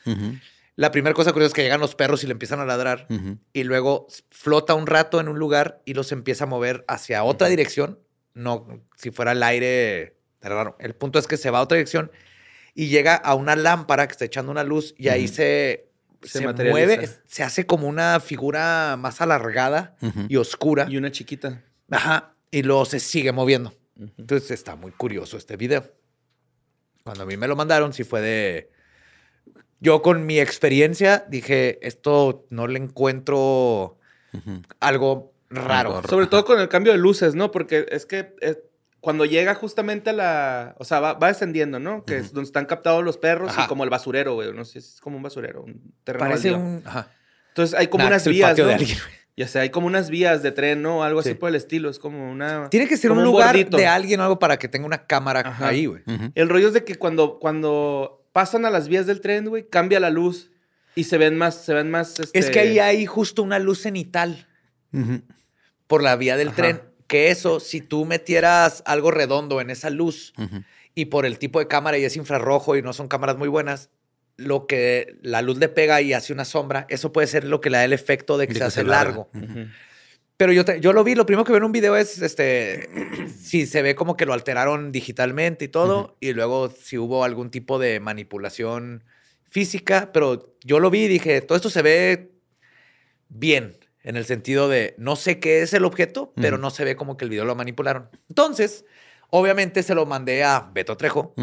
La 0.76 0.92
primera 0.92 1.14
cosa 1.14 1.34
curiosa 1.34 1.50
es 1.50 1.54
que 1.56 1.64
llegan 1.64 1.82
los 1.82 1.96
perros 1.96 2.24
y 2.24 2.28
le 2.28 2.32
empiezan 2.34 2.60
a 2.60 2.66
ladrar 2.66 3.06
y 3.52 3.64
luego 3.64 4.08
flota 4.30 4.76
un 4.76 4.88
rato 4.88 5.20
en 5.20 5.28
un 5.28 5.38
lugar 5.40 5.82
y 5.86 5.94
los 5.94 6.12
empieza 6.12 6.46
a 6.46 6.48
mover 6.48 6.86
hacia 6.88 7.24
otra 7.24 7.48
dirección. 7.50 8.00
No, 8.34 8.68
si 8.96 9.12
fuera 9.12 9.34
el 9.34 9.44
aire, 9.44 10.16
raro. 10.42 10.78
El 10.80 10.96
punto 10.96 11.20
es 11.20 11.28
que 11.28 11.36
se 11.36 11.50
va 11.50 11.60
a 11.60 11.62
otra 11.64 11.76
dirección 11.78 12.12
y 12.76 12.88
llega 12.88 13.16
a 13.16 13.34
una 13.36 13.56
lámpara 13.58 14.08
que 14.08 14.14
está 14.14 14.24
echando 14.26 14.52
una 14.52 14.64
luz 14.64 14.94
y 14.98 15.10
ahí 15.10 15.28
se, 15.28 15.89
Se 16.24 16.39
se, 16.39 16.47
mueve, 16.47 17.09
se 17.26 17.43
hace 17.43 17.65
como 17.65 17.88
una 17.88 18.20
figura 18.20 18.97
más 18.97 19.22
alargada 19.22 19.95
Ujú. 20.01 20.26
y 20.28 20.36
oscura. 20.36 20.86
Y 20.89 20.97
una 20.97 21.11
chiquita. 21.11 21.63
Ajá. 21.89 22.36
Y 22.51 22.63
luego 22.63 22.86
se 22.86 22.99
sigue 22.99 23.32
moviendo. 23.32 23.74
Entonces 24.17 24.51
está 24.51 24.76
muy 24.76 24.91
curioso 24.91 25.38
este 25.38 25.55
video. 25.57 25.91
Cuando 27.03 27.24
a 27.24 27.26
mí 27.26 27.38
me 27.38 27.47
lo 27.47 27.55
mandaron, 27.55 27.93
sí 27.93 28.03
fue 28.03 28.22
de. 28.22 28.72
Yo 29.80 30.01
con 30.01 30.26
mi 30.26 30.39
experiencia 30.39 31.26
dije, 31.30 31.80
esto 31.88 32.45
no 32.49 32.67
le 32.67 32.80
encuentro 32.80 33.97
Ujú. 34.34 34.61
algo 34.80 35.34
raro. 35.49 36.01
Sobre 36.07 36.28
todo 36.28 36.43
con 36.45 36.59
el 36.59 36.67
cambio 36.70 36.91
de 36.91 36.97
luces, 36.97 37.34
¿no? 37.36 37.49
Porque 37.51 37.86
es 37.89 38.05
que 38.05 38.36
eh, 38.41 38.61
cuando 39.02 39.26
llega 39.26 39.56
justamente 39.56 40.10
a 40.10 40.14
la... 40.14 40.76
O 40.80 40.84
sea, 40.86 41.00
va, 41.00 41.14
va 41.14 41.28
descendiendo, 41.30 41.80
¿no? 41.80 42.04
Que 42.06 42.18
es 42.18 42.34
donde 42.34 42.47
están 42.47 42.66
captados 42.66 43.04
los 43.04 43.18
perros 43.18 43.50
Ajá. 43.52 43.64
y 43.64 43.68
como 43.68 43.84
el 43.84 43.89
basurero, 43.89 44.34
güey. 44.36 44.54
No 44.54 44.66
sé, 44.66 44.80
es 44.80 45.00
como 45.02 45.18
un 45.18 45.24
basurero, 45.24 45.64
un 45.64 45.93
terreno 46.04 46.26
Parece 46.26 46.52
baldío. 46.52 46.68
un. 46.68 46.84
Ajá. 46.86 47.12
Entonces 47.50 47.78
hay 47.80 47.88
como 47.88 48.04
Nah, 48.04 48.10
unas 48.10 48.28
vías, 48.28 48.58
¿no? 48.58 48.66
de 48.68 48.74
alguien, 48.74 48.97
güey. 48.97 49.20
Ya 49.38 49.47
sea, 49.47 49.62
hay 49.62 49.70
como 49.70 49.88
unas 49.88 50.10
vías 50.10 50.43
de 50.43 50.52
tren, 50.52 50.82
¿no? 50.82 51.02
Algo 51.04 51.22
así 51.22 51.30
Sí. 51.30 51.36
por 51.36 51.47
el 51.50 51.56
estilo. 51.56 51.89
Es 51.89 51.97
como 51.97 52.30
una. 52.30 52.70
Tiene 52.70 52.88
que 52.89 52.97
ser 52.97 53.12
un 53.12 53.24
lugar 53.24 53.56
bordito. 53.56 53.78
de 53.78 53.88
alguien 53.88 54.20
o 54.20 54.24
algo 54.24 54.38
para 54.38 54.58
que 54.60 54.68
tenga 54.68 54.86
una 54.86 55.06
cámara 55.08 55.39
Ajá. 55.45 55.70
ahí, 55.70 55.86
güey. 55.86 56.04
El 56.36 56.50
rollo 56.50 56.68
es 56.68 56.74
de 56.74 56.84
que 56.84 56.95
cuando, 56.95 57.39
cuando 57.39 58.28
pasan 58.34 58.66
a 58.66 58.70
las 58.70 58.89
vías 58.89 59.06
del 59.08 59.22
tren, 59.22 59.45
güey, 59.47 59.66
cambia 59.70 60.02
la 60.02 60.10
luz 60.10 60.52
y 60.93 61.06
se 61.06 61.18
ven 61.18 61.38
más, 61.38 61.56
se 61.56 61.74
ven 61.74 61.89
más. 61.89 62.20
Es 62.20 62.32
este, 62.34 62.52
que 62.52 62.60
ahí 62.60 62.80
hay 62.80 63.06
justo 63.06 63.41
una 63.41 63.60
luz 63.60 63.80
cenital 63.82 64.45
por 65.88 66.04
la 66.04 66.16
vía 66.18 66.36
del 66.36 66.50
Ajá. 66.50 66.58
tren. 66.58 66.82
Que 67.10 67.30
eso, 67.32 67.60
si 67.60 67.82
tú 67.82 68.05
metieras 68.05 68.84
algo 68.86 69.12
redondo 69.12 69.60
en 69.60 69.70
esa 69.70 69.89
luz 69.89 70.34
y 70.95 71.05
por 71.05 71.26
el 71.26 71.38
tipo 71.39 71.60
de 71.60 71.68
cámara 71.68 71.97
y 71.97 72.05
es 72.05 72.16
infrarrojo 72.16 72.78
y 72.78 72.82
no 72.82 72.93
son 72.93 73.07
cámaras 73.10 73.36
muy 73.38 73.49
buenas, 73.49 73.89
lo 74.38 74.68
que 74.68 75.18
la 75.22 75.41
luz 75.41 75.57
le 75.57 75.68
pega 75.68 76.01
y 76.01 76.14
hace 76.14 76.32
una 76.32 76.45
sombra, 76.45 76.86
eso 76.89 77.12
puede 77.12 77.28
ser 77.28 77.43
lo 77.43 77.60
que 77.60 77.70
le 77.70 77.78
da 77.80 77.84
el 77.84 77.91
efecto 77.93 78.38
de 78.38 78.47
que 78.47 78.53
De 78.53 78.60
se 78.60 78.64
que 78.64 78.68
hace 78.68 78.82
se 78.82 78.88
largo. 78.88 79.30
Pero 80.38 80.53
yo, 80.53 80.64
te- 80.64 80.80
yo 80.80 80.93
lo 80.93 81.03
vi, 81.03 81.16
lo 81.16 81.26
primero 81.26 81.43
que 81.43 81.51
veo 81.51 81.57
en 81.57 81.66
un 81.66 81.74
video 81.74 81.97
es 81.97 82.22
este 82.22 82.89
si 83.38 83.66
se 83.66 83.82
ve 83.82 83.95
como 83.95 84.16
que 84.16 84.26
lo 84.26 84.32
alteraron 84.34 84.93
digitalmente 84.93 85.66
y 85.66 85.68
todo, 85.68 86.16
y 86.22 86.32
luego 86.32 86.70
si 86.70 86.97
hubo 86.97 87.26
algún 87.26 87.49
tipo 87.51 87.78
de 87.80 87.99
manipulación 87.99 89.03
física, 89.49 90.12
pero 90.14 90.55
yo 90.64 90.80
lo 90.80 90.89
vi 90.91 91.05
y 91.05 91.07
dije, 91.10 91.41
todo 91.41 91.57
esto 91.57 91.70
se 91.70 91.82
ve 91.82 92.32
bien, 93.28 93.76
en 94.04 94.16
el 94.16 94.26
sentido 94.26 94.70
de 94.70 94.95
no 94.97 95.16
sé 95.16 95.39
qué 95.39 95.62
es 95.62 95.74
el 95.74 95.86
objeto, 95.86 96.34
pero 96.36 96.58
no 96.58 96.70
se 96.70 96.86
ve 96.86 96.95
como 96.95 97.18
que 97.18 97.26
el 97.26 97.32
video 97.32 97.45
lo 97.45 97.56
manipularon. 97.56 98.10
Entonces, 98.30 98.86
obviamente 99.30 99.84
se 99.84 99.95
lo 99.95 100.06
mandé 100.06 100.43
a 100.43 100.70
Beto 100.74 100.97
Trejo, 100.97 101.34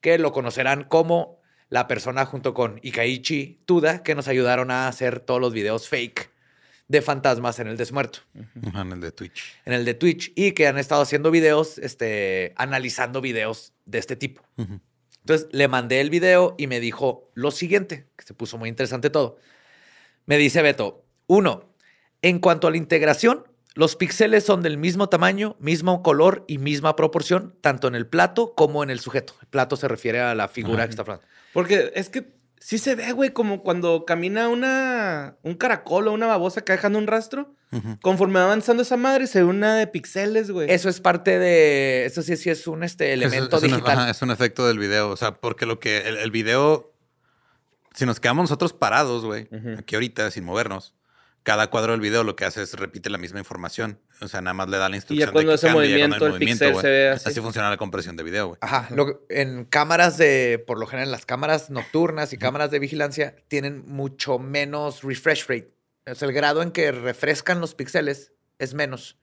que 0.00 0.18
lo 0.18 0.32
conocerán 0.32 0.84
como 0.84 1.40
la 1.68 1.88
persona 1.88 2.24
junto 2.24 2.54
con 2.54 2.78
Ikaichi 2.82 3.62
Tuda, 3.66 4.02
que 4.02 4.14
nos 4.14 4.28
ayudaron 4.28 4.70
a 4.70 4.88
hacer 4.88 5.20
todos 5.20 5.40
los 5.40 5.52
videos 5.52 5.88
fake 5.88 6.30
de 6.88 7.02
fantasmas 7.02 7.58
en 7.58 7.66
el 7.66 7.76
desmuerto 7.76 8.20
en 8.34 8.92
el 8.92 9.00
de 9.00 9.10
Twitch. 9.10 9.56
en 9.64 9.72
el 9.72 9.84
de 9.84 9.94
Twitch 9.94 10.32
y 10.36 10.52
que 10.52 10.68
han 10.68 10.78
estado 10.78 11.02
haciendo 11.02 11.32
videos, 11.32 11.78
este, 11.78 12.52
analizando 12.56 13.20
videos 13.20 13.72
de 13.84 13.98
este 13.98 14.14
tipo. 14.14 14.42
Entonces 14.56 15.48
le 15.50 15.66
mandé 15.66 16.00
el 16.00 16.10
video 16.10 16.54
y 16.56 16.68
me 16.68 16.78
dijo 16.78 17.30
lo 17.34 17.50
siguiente, 17.50 18.06
que 18.16 18.24
se 18.24 18.34
puso 18.34 18.58
muy 18.58 18.68
interesante 18.68 19.10
todo. 19.10 19.38
Me 20.26 20.38
dice 20.38 20.62
Beto, 20.62 21.04
uno, 21.26 21.74
en 22.22 22.38
cuanto 22.38 22.66
a 22.66 22.70
la 22.70 22.76
integración, 22.76 23.44
los 23.74 23.94
píxeles 23.96 24.44
son 24.44 24.62
del 24.62 24.78
mismo 24.78 25.08
tamaño, 25.08 25.56
mismo 25.60 26.02
color 26.02 26.44
y 26.48 26.58
misma 26.58 26.96
proporción, 26.96 27.54
tanto 27.60 27.88
en 27.88 27.94
el 27.94 28.06
plato 28.06 28.54
como 28.54 28.82
en 28.82 28.90
el 28.90 29.00
sujeto. 29.00 29.34
El 29.42 29.48
plato 29.48 29.76
se 29.76 29.86
refiere 29.88 30.20
a 30.20 30.34
la 30.34 30.48
figura 30.48 30.78
Ajá. 30.78 30.86
que 30.86 30.90
está 30.90 31.02
hablando. 31.02 31.24
Porque 31.52 31.92
es 31.94 32.08
que 32.08 32.34
sí 32.58 32.78
se 32.78 32.94
ve, 32.94 33.12
güey, 33.12 33.30
como 33.30 33.62
cuando 33.62 34.06
camina 34.06 34.48
una, 34.48 35.36
un 35.42 35.54
caracol 35.56 36.08
o 36.08 36.12
una 36.12 36.26
babosa 36.26 36.62
que 36.64 36.72
dejando 36.72 36.98
un 36.98 37.06
rastro. 37.06 37.54
Conforme 38.00 38.38
va 38.38 38.46
avanzando 38.46 38.82
esa 38.84 38.96
madre, 38.96 39.26
se 39.26 39.40
ve 39.40 39.44
una 39.44 39.74
de 39.76 39.86
pixeles, 39.86 40.50
güey. 40.50 40.70
Eso 40.70 40.88
es 40.88 41.00
parte 41.00 41.38
de, 41.38 42.06
eso 42.06 42.22
sí, 42.22 42.36
sí 42.38 42.48
es 42.48 42.66
un 42.66 42.82
este, 42.82 43.12
elemento 43.12 43.58
es, 43.58 43.62
es 43.64 43.68
un- 43.70 43.76
digital. 43.76 43.98
ajá, 43.98 44.10
es 44.10 44.22
un 44.22 44.30
efecto 44.30 44.66
del 44.66 44.78
video. 44.78 45.10
O 45.10 45.16
sea, 45.18 45.34
porque 45.34 45.66
lo 45.66 45.78
que 45.78 45.98
el, 46.08 46.16
el 46.16 46.30
video, 46.30 46.94
si 47.94 48.06
nos 48.06 48.20
quedamos 48.20 48.44
nosotros 48.44 48.72
parados, 48.72 49.24
güey, 49.26 49.48
aquí 49.78 49.94
ahorita 49.96 50.30
sin 50.30 50.44
movernos, 50.44 50.94
cada 51.46 51.70
cuadro 51.70 51.92
del 51.92 52.00
video 52.00 52.24
lo 52.24 52.34
que 52.34 52.44
hace 52.44 52.60
es 52.60 52.74
repite 52.74 53.08
la 53.08 53.18
misma 53.18 53.38
información. 53.38 54.00
O 54.20 54.26
sea, 54.26 54.40
nada 54.40 54.52
más 54.52 54.68
le 54.68 54.78
da 54.78 54.88
la 54.88 54.96
instrucción. 54.96 55.30
cuando 55.30 55.52
de 55.52 55.54
que 55.54 55.54
hace 55.54 55.66
cambie, 55.68 55.88
ya 55.88 55.94
movimiento, 55.94 56.18
cuando 56.18 56.36
hay 56.36 56.42
el 56.42 56.48
pixel 56.48 56.72
güey. 56.72 56.82
se 56.82 56.88
ve 56.88 57.08
así. 57.10 57.40
funciona 57.40 57.70
la 57.70 57.76
compresión 57.76 58.16
de 58.16 58.24
video, 58.24 58.48
güey. 58.48 58.58
Ajá. 58.60 58.88
lo- 58.92 59.24
en 59.28 59.64
cámaras 59.64 60.18
de, 60.18 60.62
por 60.66 60.80
lo 60.80 60.88
general, 60.88 61.12
las 61.12 61.24
cámaras 61.24 61.70
nocturnas 61.70 62.32
y 62.32 62.36
cámaras 62.36 62.72
de 62.72 62.80
vigilancia 62.80 63.36
tienen 63.46 63.84
mucho 63.86 64.40
menos 64.40 65.04
refresh 65.04 65.46
rate. 65.46 65.72
O 66.10 66.14
sea, 66.16 66.26
el 66.26 66.34
grado 66.34 66.62
en 66.62 66.72
que 66.72 66.90
refrescan 66.90 67.60
los 67.60 67.76
píxeles 67.76 68.32
es 68.58 68.74
menos. 68.74 69.16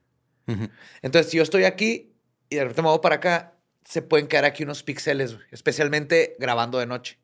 Entonces, 1.01 1.29
si 1.29 1.37
yo 1.37 1.43
estoy 1.43 1.65
aquí 1.65 2.15
y 2.49 2.55
de 2.55 2.61
repente 2.61 2.83
me 2.83 2.87
voy 2.87 2.99
para 2.99 3.15
acá, 3.15 3.57
se 3.83 4.01
pueden 4.01 4.27
quedar 4.27 4.45
aquí 4.45 4.63
unos 4.63 4.81
píxeles, 4.83 5.35
especialmente 5.51 6.37
grabando 6.39 6.79
de 6.79 6.85
noche. 6.85 7.19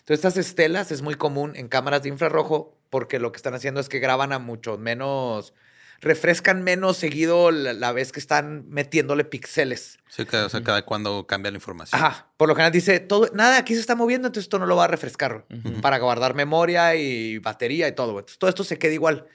Entonces, 0.00 0.24
estas 0.24 0.36
estelas 0.36 0.90
es 0.90 1.02
muy 1.02 1.14
común 1.14 1.52
en 1.54 1.68
cámaras 1.68 2.02
de 2.02 2.08
infrarrojo 2.08 2.79
porque 2.90 3.18
lo 3.18 3.32
que 3.32 3.36
están 3.36 3.54
haciendo 3.54 3.80
es 3.80 3.88
que 3.88 3.98
graban 3.98 4.32
a 4.32 4.38
mucho 4.38 4.76
menos, 4.76 5.54
refrescan 6.00 6.62
menos 6.62 6.96
seguido 6.96 7.50
la, 7.50 7.72
la 7.72 7.92
vez 7.92 8.12
que 8.12 8.20
están 8.20 8.68
metiéndole 8.68 9.24
píxeles. 9.24 9.98
Sí, 10.08 10.26
cada, 10.26 10.46
o 10.46 10.48
sea, 10.48 10.62
cada 10.62 10.82
cuando 10.84 11.26
cambia 11.26 11.50
la 11.50 11.56
información. 11.56 12.00
Ajá. 12.02 12.28
Por 12.36 12.48
lo 12.48 12.54
general 12.54 12.72
dice, 12.72 13.00
todo, 13.00 13.30
nada, 13.32 13.58
aquí 13.58 13.74
se 13.74 13.80
está 13.80 13.94
moviendo, 13.94 14.26
entonces 14.26 14.46
esto 14.46 14.58
no 14.58 14.66
lo 14.66 14.76
va 14.76 14.84
a 14.84 14.88
refrescar 14.88 15.46
para 15.80 15.98
guardar 15.98 16.34
memoria 16.34 16.96
y 16.96 17.38
batería 17.38 17.86
y 17.88 17.92
todo. 17.92 18.10
Entonces, 18.18 18.38
todo 18.38 18.50
esto 18.50 18.64
se 18.64 18.78
queda 18.78 18.92
igual. 18.92 19.26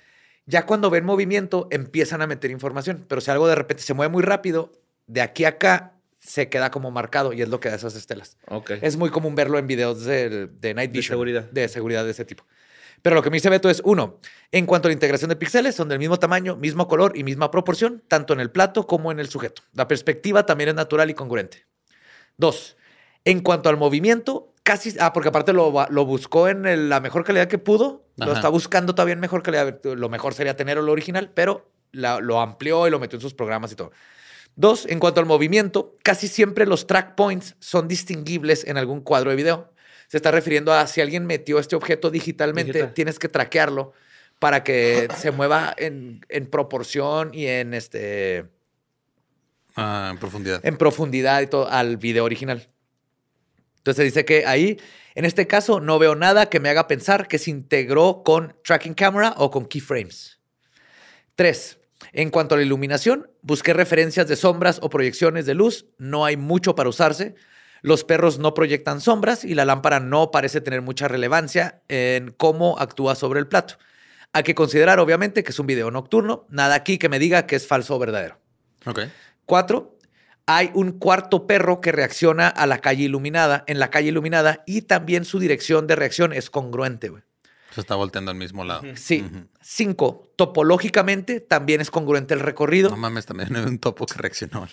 Ya 0.48 0.66
cuando 0.66 0.90
ven 0.90 1.06
movimiento, 1.06 1.68
empiezan 1.72 2.22
a 2.22 2.28
meter 2.28 2.52
información. 2.52 3.06
Pero 3.08 3.22
si 3.22 3.32
algo 3.32 3.48
de 3.48 3.56
repente 3.56 3.82
se 3.82 3.94
mueve 3.94 4.12
muy 4.12 4.22
rápido, 4.22 4.72
de 5.08 5.22
aquí 5.22 5.46
a 5.46 5.50
acá 5.50 5.94
se 6.20 6.50
queda 6.50 6.72
como 6.72 6.92
marcado 6.92 7.34
y 7.34 7.42
es 7.42 7.50
lo 7.50 7.60
que 7.60 7.70
da 7.70 7.76
esas 7.76 7.96
estelas. 7.96 8.38
Ok. 8.48 8.72
Es 8.82 8.98
muy 8.98 9.12
común 9.12 9.36
verlo 9.36 9.60
en 9.60 9.68
videos 9.68 10.04
de, 10.06 10.48
de 10.48 10.74
Night 10.74 10.92
De 10.92 10.98
Vision. 10.98 11.14
seguridad. 11.14 11.44
De 11.52 11.68
seguridad 11.68 12.04
de 12.04 12.12
ese 12.12 12.26
tipo. 12.26 12.46
Pero 13.06 13.14
lo 13.18 13.22
que 13.22 13.30
me 13.30 13.36
dice 13.38 13.52
Beto 13.52 13.70
es, 13.70 13.84
uno, 13.86 14.18
en 14.52 14.66
cuanto 14.66 14.88
a 14.88 14.90
la 14.90 14.94
integración 14.94 15.30
de 15.30 15.36
píxeles, 15.36 15.76
son 15.76 15.88
del 15.88 16.00
mismo 16.00 16.18
tamaño, 16.18 16.56
mismo 16.56 16.88
color 16.88 17.16
y 17.16 17.24
misma 17.24 17.52
proporción, 17.52 18.02
tanto 18.08 18.34
en 18.34 18.40
el 18.40 18.50
plato 18.50 18.88
como 18.88 19.12
en 19.12 19.20
el 19.20 19.30
sujeto. 19.30 19.62
La 19.74 19.88
perspectiva 19.88 20.48
también 20.48 20.70
es 20.70 20.74
natural 20.74 21.12
y 21.12 21.14
congruente. 21.14 21.68
Dos, 22.36 22.78
en 23.24 23.42
cuanto 23.42 23.70
al 23.70 23.78
movimiento, 23.78 24.56
casi... 24.64 24.96
Ah, 25.00 25.14
porque 25.14 25.30
aparte 25.30 25.54
lo, 25.54 25.72
buscó 26.04 26.48
en 26.48 26.66
el- 26.66 26.90
la 26.90 27.00
mejor 27.00 27.24
calidad 27.24 27.48
que 27.48 27.60
pudo. 27.60 28.08
Lo 28.18 28.34
está 28.34 28.50
buscando 28.50 28.96
todavía 28.96 29.14
en 29.14 29.20
mejor 29.20 29.44
calidad. 29.44 29.80
Lo 29.84 30.10
mejor 30.10 30.34
sería 30.34 30.56
tener 30.56 30.78
lo 30.78 30.92
original, 30.92 31.30
pero 31.32 31.70
la- 31.92 32.20
lo 32.20 32.42
amplió 32.42 32.88
y 32.88 32.90
lo 32.90 33.00
metió 33.00 33.18
en 33.18 33.22
sus 33.22 33.36
programas 33.36 33.72
y 33.72 33.76
todo. 33.76 33.92
Dos, 34.56 34.88
en 34.88 34.98
cuanto 34.98 35.20
al 35.20 35.28
movimiento, 35.28 35.96
casi 36.02 36.28
siempre 36.28 36.66
los 36.66 36.88
track 36.88 37.14
points 37.14 37.56
son 37.60 37.88
distinguibles 37.88 38.66
en 38.66 38.78
algún 38.78 39.02
cuadro 39.02 39.30
de 39.30 39.36
video. 39.36 39.75
Se 40.08 40.18
está 40.18 40.32
refiriendo 40.32 40.74
a 40.74 40.88
si 40.88 41.02
alguien 41.02 41.26
metió 41.26 41.60
este 41.60 41.76
objeto 41.76 42.10
digitalmente, 42.12 42.74
Digital. 42.74 42.94
tienes 42.94 43.20
que 43.20 43.30
traquearlo 43.30 43.94
para 44.40 44.64
que 44.64 45.08
se 45.18 45.32
mueva 45.32 45.74
en, 45.78 46.22
en 46.30 46.48
proporción 46.48 47.32
y 47.34 47.48
en 47.48 47.74
este 47.74 48.46
Ah, 49.76 50.10
en 50.12 50.18
profundidad. 50.20 50.66
en 50.66 50.78
profundidad 50.78 51.42
y 51.42 51.48
todo 51.48 51.68
al 51.70 51.98
video 51.98 52.24
original. 52.24 52.70
Entonces 53.78 54.06
dice 54.06 54.24
que 54.26 54.46
ahí, 54.46 54.80
en 55.16 55.26
este 55.26 55.48
caso, 55.48 55.80
no 55.80 56.00
veo 56.00 56.16
nada 56.16 56.48
que 56.50 56.60
me 56.60 56.70
haga 56.70 56.88
pensar 56.88 57.28
que 57.28 57.38
se 57.38 57.52
integró 57.52 58.24
con 58.24 58.56
tracking 58.64 58.94
camera 58.94 59.34
o 59.38 59.52
con 59.52 59.66
keyframes. 59.66 60.40
Tres, 61.36 61.78
en 62.14 62.30
cuanto 62.30 62.56
a 62.56 62.58
la 62.58 62.64
iluminación, 62.64 63.30
busqué 63.42 63.74
referencias 63.74 64.28
de 64.28 64.38
sombras 64.38 64.80
o 64.82 64.90
proyecciones 64.90 65.46
de 65.46 65.54
luz. 65.56 65.86
No 65.98 66.24
hay 66.26 66.38
mucho 66.38 66.74
para 66.74 66.90
usarse. 66.90 67.36
Los 67.86 68.04
perros 68.04 68.40
no 68.40 68.56
proyectan 68.56 69.00
sombras 69.00 69.46
y 69.46 69.54
la 69.54 69.64
lámpara 69.64 70.00
no 70.00 70.32
parece 70.32 70.60
tener 70.60 70.82
mucha 70.82 71.08
relevancia 71.08 71.82
en 71.88 72.32
cómo 72.32 72.80
actúa 72.80 73.14
sobre 73.14 73.40
el 73.40 73.48
plato. 73.48 73.76
Hay 74.34 74.42
que 74.42 74.56
considerar, 74.56 75.00
obviamente, 75.00 75.44
que 75.44 75.52
es 75.52 75.60
un 75.60 75.68
video 75.68 75.92
nocturno. 75.92 76.48
Nada 76.50 76.74
aquí 76.74 76.98
que 76.98 77.10
me 77.10 77.20
diga 77.20 77.46
que 77.46 77.56
es 77.56 77.68
falso 77.68 77.96
o 77.96 78.00
verdadero. 78.00 78.40
Ok. 78.88 79.02
Cuatro, 79.46 80.00
hay 80.48 80.72
un 80.74 80.94
cuarto 80.94 81.46
perro 81.46 81.80
que 81.80 81.92
reacciona 81.92 82.48
a 82.48 82.66
la 82.66 82.80
calle 82.80 83.04
iluminada, 83.04 83.64
en 83.68 83.78
la 83.78 83.92
calle 83.92 84.10
iluminada, 84.10 84.64
y 84.66 84.82
también 84.82 85.24
su 85.24 85.38
dirección 85.38 85.86
de 85.86 85.96
reacción 85.96 86.34
es 86.34 86.50
congruente, 86.50 87.10
güey. 87.10 87.22
Se 87.76 87.82
está 87.82 87.96
volteando 87.96 88.32
al 88.32 88.38
mismo 88.38 88.64
lado. 88.64 88.84
Sí. 88.96 89.30
Cinco, 89.62 90.32
topológicamente 90.38 91.42
también 91.42 91.82
es 91.82 91.92
congruente 91.92 92.34
el 92.34 92.40
recorrido. 92.40 92.90
No 92.90 92.96
mames, 92.96 93.26
también 93.26 93.54
hay 93.54 93.64
un 93.66 93.80
topo 93.80 94.06
que 94.06 94.18
reaccionó. 94.18 94.66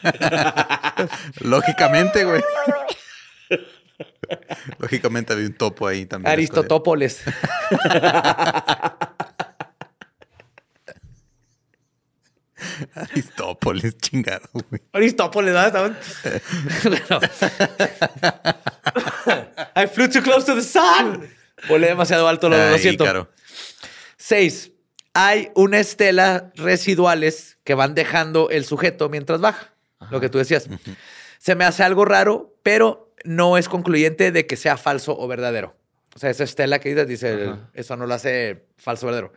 Lógicamente, 1.40 2.24
güey. 2.24 2.42
Lógicamente 4.78 5.34
había 5.34 5.46
un 5.46 5.52
topo 5.52 5.86
ahí 5.86 6.06
también. 6.06 6.32
Aristotópolis. 6.32 7.20
Aristópolis, 12.94 13.96
chingado, 13.98 14.48
güey. 14.52 14.80
Aristópolis, 14.92 15.52
¿verdad? 15.52 15.66
Estaban- 15.66 15.96
I 19.76 19.86
flew 19.86 20.08
too 20.08 20.22
close 20.22 20.44
to 20.46 20.54
the 20.54 20.62
sun. 20.62 21.28
Volé 21.68 21.88
demasiado 21.88 22.28
alto, 22.28 22.48
lo, 22.48 22.56
lo 22.56 22.74
Ay, 22.74 22.78
siento. 22.80 23.04
Ícaro. 23.04 23.30
Seis, 24.16 24.72
hay 25.14 25.50
una 25.54 25.78
estela 25.78 26.52
residuales 26.54 27.58
que 27.64 27.74
van 27.74 27.94
dejando 27.94 28.50
el 28.50 28.64
sujeto 28.64 29.08
mientras 29.08 29.40
baja. 29.40 29.74
Lo 30.10 30.20
que 30.20 30.28
tú 30.28 30.38
decías. 30.38 30.68
Se 31.38 31.54
me 31.54 31.64
hace 31.64 31.82
algo 31.82 32.04
raro, 32.04 32.56
pero 32.62 33.12
no 33.24 33.56
es 33.58 33.68
concluyente 33.68 34.32
de 34.32 34.46
que 34.46 34.56
sea 34.56 34.76
falso 34.76 35.16
o 35.18 35.28
verdadero. 35.28 35.76
O 36.14 36.18
sea, 36.18 36.30
esa 36.30 36.44
estela 36.44 36.80
que 36.80 36.90
dices, 36.90 37.08
dice, 37.08 37.54
eso 37.74 37.96
no 37.96 38.06
lo 38.06 38.14
hace 38.14 38.66
falso 38.76 39.06
o 39.06 39.08
verdadero. 39.08 39.32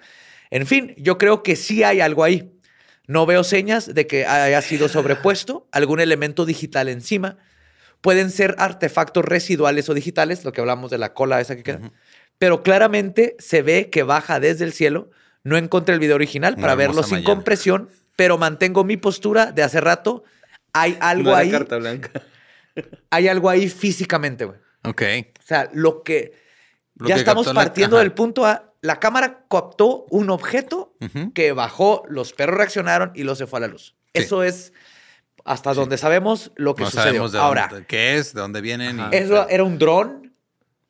En 0.50 0.66
fin, 0.66 0.94
yo 0.98 1.18
creo 1.18 1.44
que 1.44 1.56
sí 1.56 1.84
hay 1.84 2.02
algo 2.02 2.24
ahí. 2.24 2.52
No 3.08 3.26
veo 3.26 3.44
señas 3.44 3.94
de 3.94 4.08
que 4.08 4.26
haya 4.26 4.62
sido 4.62 4.90
sobrepuesto 4.90 5.68
algún 5.72 6.00
elemento 6.00 6.46
digital 6.46 6.90
encima. 6.90 7.38
Pueden 8.02 8.32
ser 8.32 8.56
artefactos 8.58 9.24
residuales 9.24 9.90
o 9.90 9.94
digitales, 9.94 10.44
lo 10.44 10.52
que 10.52 10.62
hablamos 10.62 10.92
de 10.92 10.98
la 10.98 11.14
cola 11.14 11.40
esa 11.42 11.56
que 11.56 11.64
queda. 11.64 11.92
Pero 12.38 12.64
claramente 12.64 13.36
se 13.40 13.62
ve 13.62 13.90
que 13.90 14.04
baja 14.04 14.40
desde 14.40 14.66
el 14.66 14.74
cielo. 14.74 15.10
No 15.44 15.58
encontré 15.58 15.94
el 15.94 16.00
video 16.00 16.16
original 16.16 16.56
para 16.56 16.76
verlo 16.76 17.04
sin 17.04 17.18
mañana. 17.18 17.34
compresión, 17.36 17.90
pero 18.16 18.38
mantengo 18.38 18.84
mi 18.84 18.98
postura 18.98 19.52
de 19.52 19.64
hace 19.64 19.80
rato. 19.80 20.24
Hay 20.74 20.98
algo 21.00 21.30
No 21.32 21.36
ahí, 21.36 21.52
carta 21.52 21.78
blanca. 21.78 22.10
hay 23.10 23.28
algo 23.28 23.50
ahí 23.50 23.70
físicamente, 23.70 24.46
güey. 24.46 24.58
Ok. 24.84 25.02
O 25.40 25.44
sea, 25.44 25.70
lo 25.74 26.04
que 26.04 26.34
Lo 26.96 27.08
ya 27.08 27.16
que 27.16 27.20
estamos 27.22 27.48
la- 27.48 27.54
partiendo 27.54 27.98
del 27.98 28.12
punto 28.12 28.46
A. 28.46 28.74
La 28.82 29.00
cámara 29.00 29.46
captó 29.50 30.06
un 30.12 30.30
objeto 30.30 30.96
que 31.34 31.52
bajó, 31.54 32.04
los 32.08 32.34
perros 32.34 32.58
reaccionaron 32.58 33.12
y 33.16 33.24
luego 33.24 33.36
se 33.36 33.48
fue 33.48 33.58
a 33.58 33.62
la 33.62 33.68
luz. 33.68 33.96
Sí. 34.14 34.22
Eso 34.22 34.44
es 34.44 34.74
hasta 35.44 35.74
donde 35.74 35.98
sabemos 35.98 36.52
lo 36.56 36.76
que 36.76 36.84
No 36.84 36.90
sucedió. 36.90 37.06
sabemos 37.10 37.32
de 37.32 37.40
Ahora, 37.40 37.68
dónde, 37.70 37.86
qué 37.88 38.18
es, 38.18 38.34
de 38.34 38.42
dónde 38.42 38.62
vienen. 38.62 39.00
y- 39.00 39.16
eso 39.16 39.48
era 39.50 39.64
un 39.64 39.78
dron, 39.80 40.25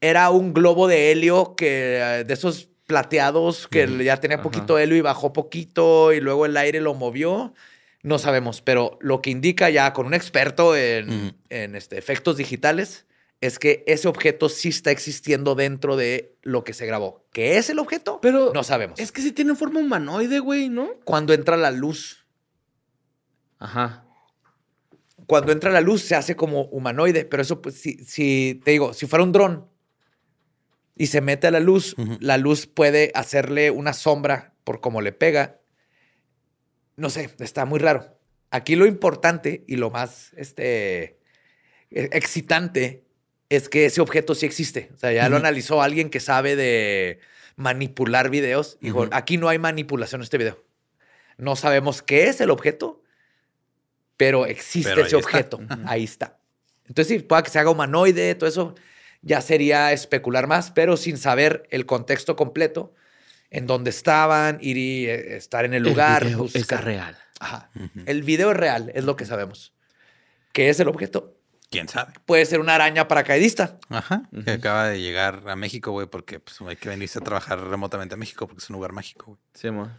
era 0.09 0.29
un 0.29 0.53
globo 0.53 0.87
de 0.87 1.11
helio 1.11 1.55
que 1.55 1.97
eh, 1.99 2.23
de 2.23 2.33
esos 2.33 2.69
plateados 2.85 3.67
que 3.67 3.87
ya 4.03 4.17
tenía 4.17 4.41
poquito 4.41 4.77
helio 4.77 4.95
y 4.95 5.01
bajó 5.01 5.33
poquito 5.33 6.13
y 6.13 6.19
luego 6.19 6.45
el 6.45 6.55
aire 6.55 6.81
lo 6.81 6.93
movió. 6.93 7.53
No 8.03 8.19
sabemos, 8.19 8.61
pero 8.61 8.99
lo 9.01 9.21
que 9.21 9.31
indica 9.31 9.69
ya 9.71 9.91
con 9.93 10.05
un 10.05 10.13
experto 10.13 10.75
en, 10.75 11.35
en, 11.49 11.75
este, 11.75 11.97
efectos 11.97 12.37
digitales 12.37 13.07
es 13.41 13.57
que 13.57 13.83
ese 13.87 14.07
objeto 14.07 14.49
sí 14.49 14.69
está 14.69 14.91
existiendo 14.91 15.55
dentro 15.55 15.97
de 15.97 16.35
lo 16.43 16.63
que 16.63 16.73
se 16.73 16.85
grabó. 16.85 17.25
¿Qué 17.31 17.57
es 17.57 17.69
el 17.71 17.79
objeto? 17.79 18.19
Pero 18.21 18.51
no 18.53 18.63
sabemos. 18.63 18.99
Es 18.99 19.11
que 19.11 19.21
sí 19.21 19.31
tiene 19.31 19.55
forma 19.55 19.79
humanoide, 19.79 20.39
güey, 20.39 20.69
¿no? 20.69 20.89
Cuando 21.03 21.33
entra 21.33 21.57
la 21.57 21.71
luz, 21.71 22.27
Ajá. 23.57 24.05
cuando 25.25 25.51
entra 25.51 25.71
la 25.71 25.81
luz 25.81 26.03
se 26.03 26.13
hace 26.13 26.35
como 26.35 26.65
humanoide, 26.65 27.25
pero 27.25 27.41
eso, 27.41 27.61
pues, 27.61 27.75
si, 27.81 27.97
si 28.05 28.61
te 28.63 28.71
digo, 28.71 28.93
si 28.93 29.07
fuera 29.07 29.23
un 29.23 29.31
dron 29.31 29.74
y 30.95 31.07
se 31.07 31.21
mete 31.21 31.47
a 31.47 31.51
la 31.51 31.59
luz, 31.59 31.95
la 32.19 32.37
luz 32.37 32.67
puede 32.67 33.11
hacerle 33.15 33.69
una 33.71 33.93
sombra 33.93 34.53
por 34.63 34.79
cómo 34.81 35.01
le 35.01 35.11
pega. 35.11 35.59
No 36.95 37.09
sé, 37.09 37.29
está 37.39 37.65
muy 37.65 37.79
raro. 37.79 38.17
Aquí 38.51 38.75
lo 38.75 38.85
importante 38.85 39.63
y 39.67 39.75
lo 39.75 39.89
más 39.89 40.31
este, 40.37 41.19
e- 41.91 42.09
excitante 42.13 43.03
es 43.49 43.67
que 43.67 43.85
ese 43.85 43.99
objeto 44.01 44.33
sí 44.35 44.45
existe. 44.45 44.89
O 44.95 44.97
sea, 44.97 45.11
ya 45.11 45.27
lo 45.27 45.35
analizó 45.35 45.81
alguien 45.81 46.09
que 46.09 46.19
sabe 46.21 46.55
de 46.55 47.19
manipular 47.57 48.29
videos. 48.29 48.77
Dijo, 48.79 49.07
aquí 49.11 49.37
no 49.37 49.49
hay 49.49 49.59
manipulación 49.59 50.21
en 50.21 50.23
este 50.23 50.37
video. 50.37 50.63
No 51.37 51.57
sabemos 51.57 52.01
qué 52.01 52.27
es 52.29 52.39
el 52.39 52.49
objeto, 52.49 53.03
pero 54.15 54.45
existe 54.45 54.89
Pero 54.91 55.05
ese 55.05 55.17
está. 55.17 55.27
objeto. 55.27 55.59
Ahí 55.85 56.05
está. 56.05 56.37
Entonces, 56.87 57.17
sí, 57.17 57.23
pueda 57.23 57.43
que 57.43 57.49
se 57.49 57.59
haga 57.59 57.69
humanoide, 57.71 58.35
todo 58.35 58.47
eso 58.47 58.75
ya 59.25 59.41
sería 59.41 59.91
especular 59.91 60.47
más, 60.47 60.71
pero 60.71 60.95
sin 60.95 61.17
saber 61.17 61.67
el 61.71 61.85
contexto 61.85 62.35
completo, 62.35 62.93
en 63.49 63.67
dónde 63.67 63.89
estaban, 63.89 64.59
ir 64.61 64.77
y 64.77 65.07
eh, 65.07 65.35
estar 65.35 65.65
en 65.65 65.73
el 65.73 65.83
lugar. 65.83 66.29
buscar. 66.35 66.85
real. 66.85 67.17
Ajá. 67.39 67.69
El 68.05 68.23
video 68.23 68.51
es 68.51 68.57
real, 68.57 68.91
es 68.93 69.03
lo 69.03 69.15
que 69.15 69.25
sabemos. 69.25 69.73
¿Qué 70.53 70.69
es 70.69 70.79
el 70.79 70.87
objeto? 70.87 71.35
¿Quién 71.71 71.89
sabe? 71.89 72.13
Puede 72.25 72.45
ser 72.45 72.59
una 72.59 72.75
araña 72.75 73.07
paracaidista. 73.07 73.79
Ajá. 73.89 74.29
Que 74.45 74.51
acaba 74.51 74.87
de 74.87 75.01
llegar 75.01 75.43
a 75.49 75.55
México, 75.55 75.91
güey, 75.91 76.07
porque 76.07 76.39
pues, 76.39 76.61
hay 76.61 76.75
que 76.75 76.89
venirse 76.89 77.19
a 77.19 77.21
trabajar 77.21 77.59
remotamente 77.59 78.13
a 78.13 78.17
México 78.17 78.47
porque 78.47 78.63
es 78.63 78.69
un 78.69 78.75
lugar 78.75 78.93
mágico, 78.93 79.25
güey. 79.25 79.39
Sí, 79.53 79.71
mo. 79.71 79.91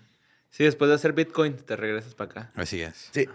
Sí, 0.50 0.64
después 0.64 0.88
de 0.88 0.94
hacer 0.94 1.12
Bitcoin, 1.12 1.56
te 1.56 1.76
regresas 1.76 2.14
para 2.14 2.30
acá. 2.30 2.52
Así 2.54 2.80
es. 2.80 3.10
Sí. 3.12 3.28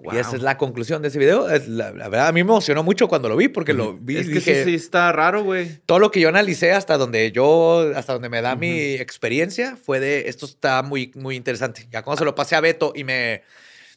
Wow. 0.00 0.14
Y 0.14 0.18
esa 0.18 0.34
es 0.34 0.42
la 0.42 0.58
conclusión 0.58 1.00
de 1.00 1.08
ese 1.08 1.18
video. 1.20 1.48
Es 1.48 1.68
La, 1.68 1.92
la 1.92 2.08
verdad, 2.08 2.26
a 2.26 2.32
mí 2.32 2.42
me 2.42 2.50
emocionó 2.50 2.82
mucho 2.82 3.06
cuando 3.06 3.28
lo 3.28 3.36
vi, 3.36 3.46
porque 3.46 3.72
lo 3.72 3.94
vi 3.94 4.16
Es 4.16 4.26
que 4.26 4.34
dije, 4.34 4.64
sí, 4.64 4.70
sí 4.70 4.74
está 4.74 5.12
raro, 5.12 5.44
güey. 5.44 5.78
todo 5.86 6.00
lo 6.00 6.10
que 6.10 6.18
yo 6.18 6.28
analicé 6.28 6.72
hasta 6.72 6.98
donde 6.98 7.30
yo, 7.30 7.92
hasta 7.94 8.14
donde 8.14 8.28
me 8.28 8.42
da 8.42 8.56
mi 8.56 8.94
experiencia, 8.94 9.76
fue 9.76 10.00
de 10.00 10.28
esto 10.28 10.46
está 10.46 10.82
muy, 10.82 11.12
muy 11.14 11.36
interesante. 11.36 11.86
Ya 11.92 12.02
cuando 12.02 12.18
se 12.18 12.24
lo 12.24 12.34
pasé 12.34 12.56
a 12.56 12.60
Beto 12.60 12.92
y 12.96 13.04
me, 13.04 13.42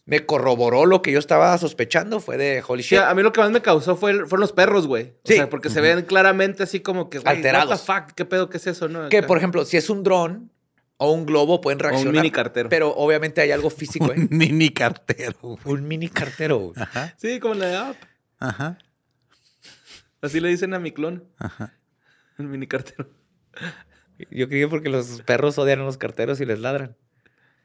me 0.06 0.24
corroboró 0.28 0.86
lo 0.86 1.02
que 1.02 1.12
yo 1.12 1.18
estaba 1.18 1.58
sospechando, 1.58 2.20
fue 2.20 2.38
de 2.38 2.64
holy 2.68 2.84
shit. 2.84 3.00
a 3.00 3.16
mí 3.16 3.24
lo 3.24 3.32
que 3.34 3.40
más 3.42 3.50
me 3.50 3.64
causó 3.64 3.96
fue 3.96 4.14
fueron 4.28 4.42
los 4.42 4.52
perros, 4.54 4.86
güey. 4.86 5.06
O 5.06 5.28
Sí. 5.28 5.34
sea, 5.34 5.50
porque 5.50 5.72
se 5.72 5.82
ven 5.82 6.04
claramente 6.04 6.62
así 6.62 6.82
como 6.82 7.10
que, 7.10 7.18
güey, 7.18 7.36
Alterados. 7.38 7.72
What 7.72 7.78
the 8.04 8.06
fuck? 8.10 8.16
¿Qué 8.16 8.26
pedo? 8.26 8.48
¿Qué 8.52 8.58
es 8.58 8.68
eso, 8.68 8.88
no? 8.88 9.10
Que, 9.10 9.24
por 9.24 9.40
ejemplo, 9.40 9.66
si 9.66 9.78
es 9.78 9.90
un 9.90 10.04
dron 10.04 10.52
o 10.98 11.12
un 11.12 11.26
globo, 11.26 11.60
pueden 11.62 11.78
O 11.80 11.84
un 11.86 11.90
reaccionar. 11.92 12.14
mini 12.16 12.32
cartero. 12.32 12.70
Pero 12.70 12.94
obviamente 12.96 13.42
hay 13.42 13.52
algo 13.52 13.70
físico, 13.70 14.12
¿eh? 14.14 14.16
Mini 14.30 14.70
cartero. 14.72 15.38
güey. 15.42 15.60
un 15.66 15.88
mini 15.88 16.10
cartero. 16.10 16.72
Ajá. 16.76 17.14
Sí, 17.18 17.40
como 17.40 17.56
la 17.56 17.66
de 17.68 17.92
Up. 17.92 17.98
Ajá. 18.40 18.78
Así 20.22 20.40
le 20.40 20.50
dicen 20.50 20.74
a 20.74 20.80
mi 20.80 20.92
clon. 20.92 21.24
El 22.38 22.48
mini 22.48 22.68
cartero. 22.68 23.10
Yo 24.32 24.48
creo 24.48 24.68
que 24.68 24.70
porque 24.70 24.90
los 24.90 25.22
perros 25.24 25.58
odian 25.58 25.82
a 25.82 25.84
los 25.84 25.98
carteros 25.98 26.40
y 26.42 26.46
les 26.46 26.60
ladran. 26.60 26.96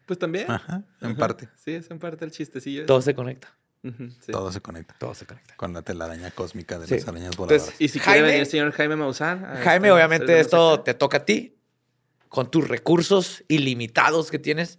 Pues 0.06 0.18
también. 0.18 0.50
Ajá. 0.50 0.82
En 1.00 1.10
Ajá. 1.12 1.16
parte. 1.18 1.48
Sí, 1.56 1.72
es 1.72 1.90
en 1.90 1.98
parte 2.00 2.24
el 2.24 2.32
chistecillo. 2.32 2.86
Todo 2.86 3.00
se 3.00 3.14
conecta. 3.14 3.56
Sí. 3.82 4.32
Todo 4.32 4.52
se 4.52 4.60
conecta. 4.60 4.94
Todo 4.98 5.14
se 5.14 5.24
conecta. 5.24 5.54
Con 5.56 5.72
la 5.72 5.80
telaraña 5.82 6.30
cósmica 6.32 6.78
de 6.78 6.86
Sí. 6.86 6.94
las 6.96 7.08
arañas 7.08 7.36
voladoras. 7.36 7.62
Entonces, 7.68 7.80
y 7.80 7.88
si 7.88 7.98
Jaime- 7.98 8.12
quiere 8.12 8.22
venir 8.26 8.40
el 8.40 8.46
señor 8.46 8.72
Jaime 8.72 8.96
Maussan. 8.96 9.42
Jaime, 9.62 9.86
este- 9.88 9.92
obviamente 9.92 10.40
esto 10.40 10.80
te 10.80 10.92
toca 10.94 11.18
a 11.18 11.24
ti. 11.24 11.56
Con 12.30 12.50
tus 12.50 12.66
recursos 12.66 13.44
ilimitados 13.48 14.30
que 14.30 14.38
tienes, 14.38 14.78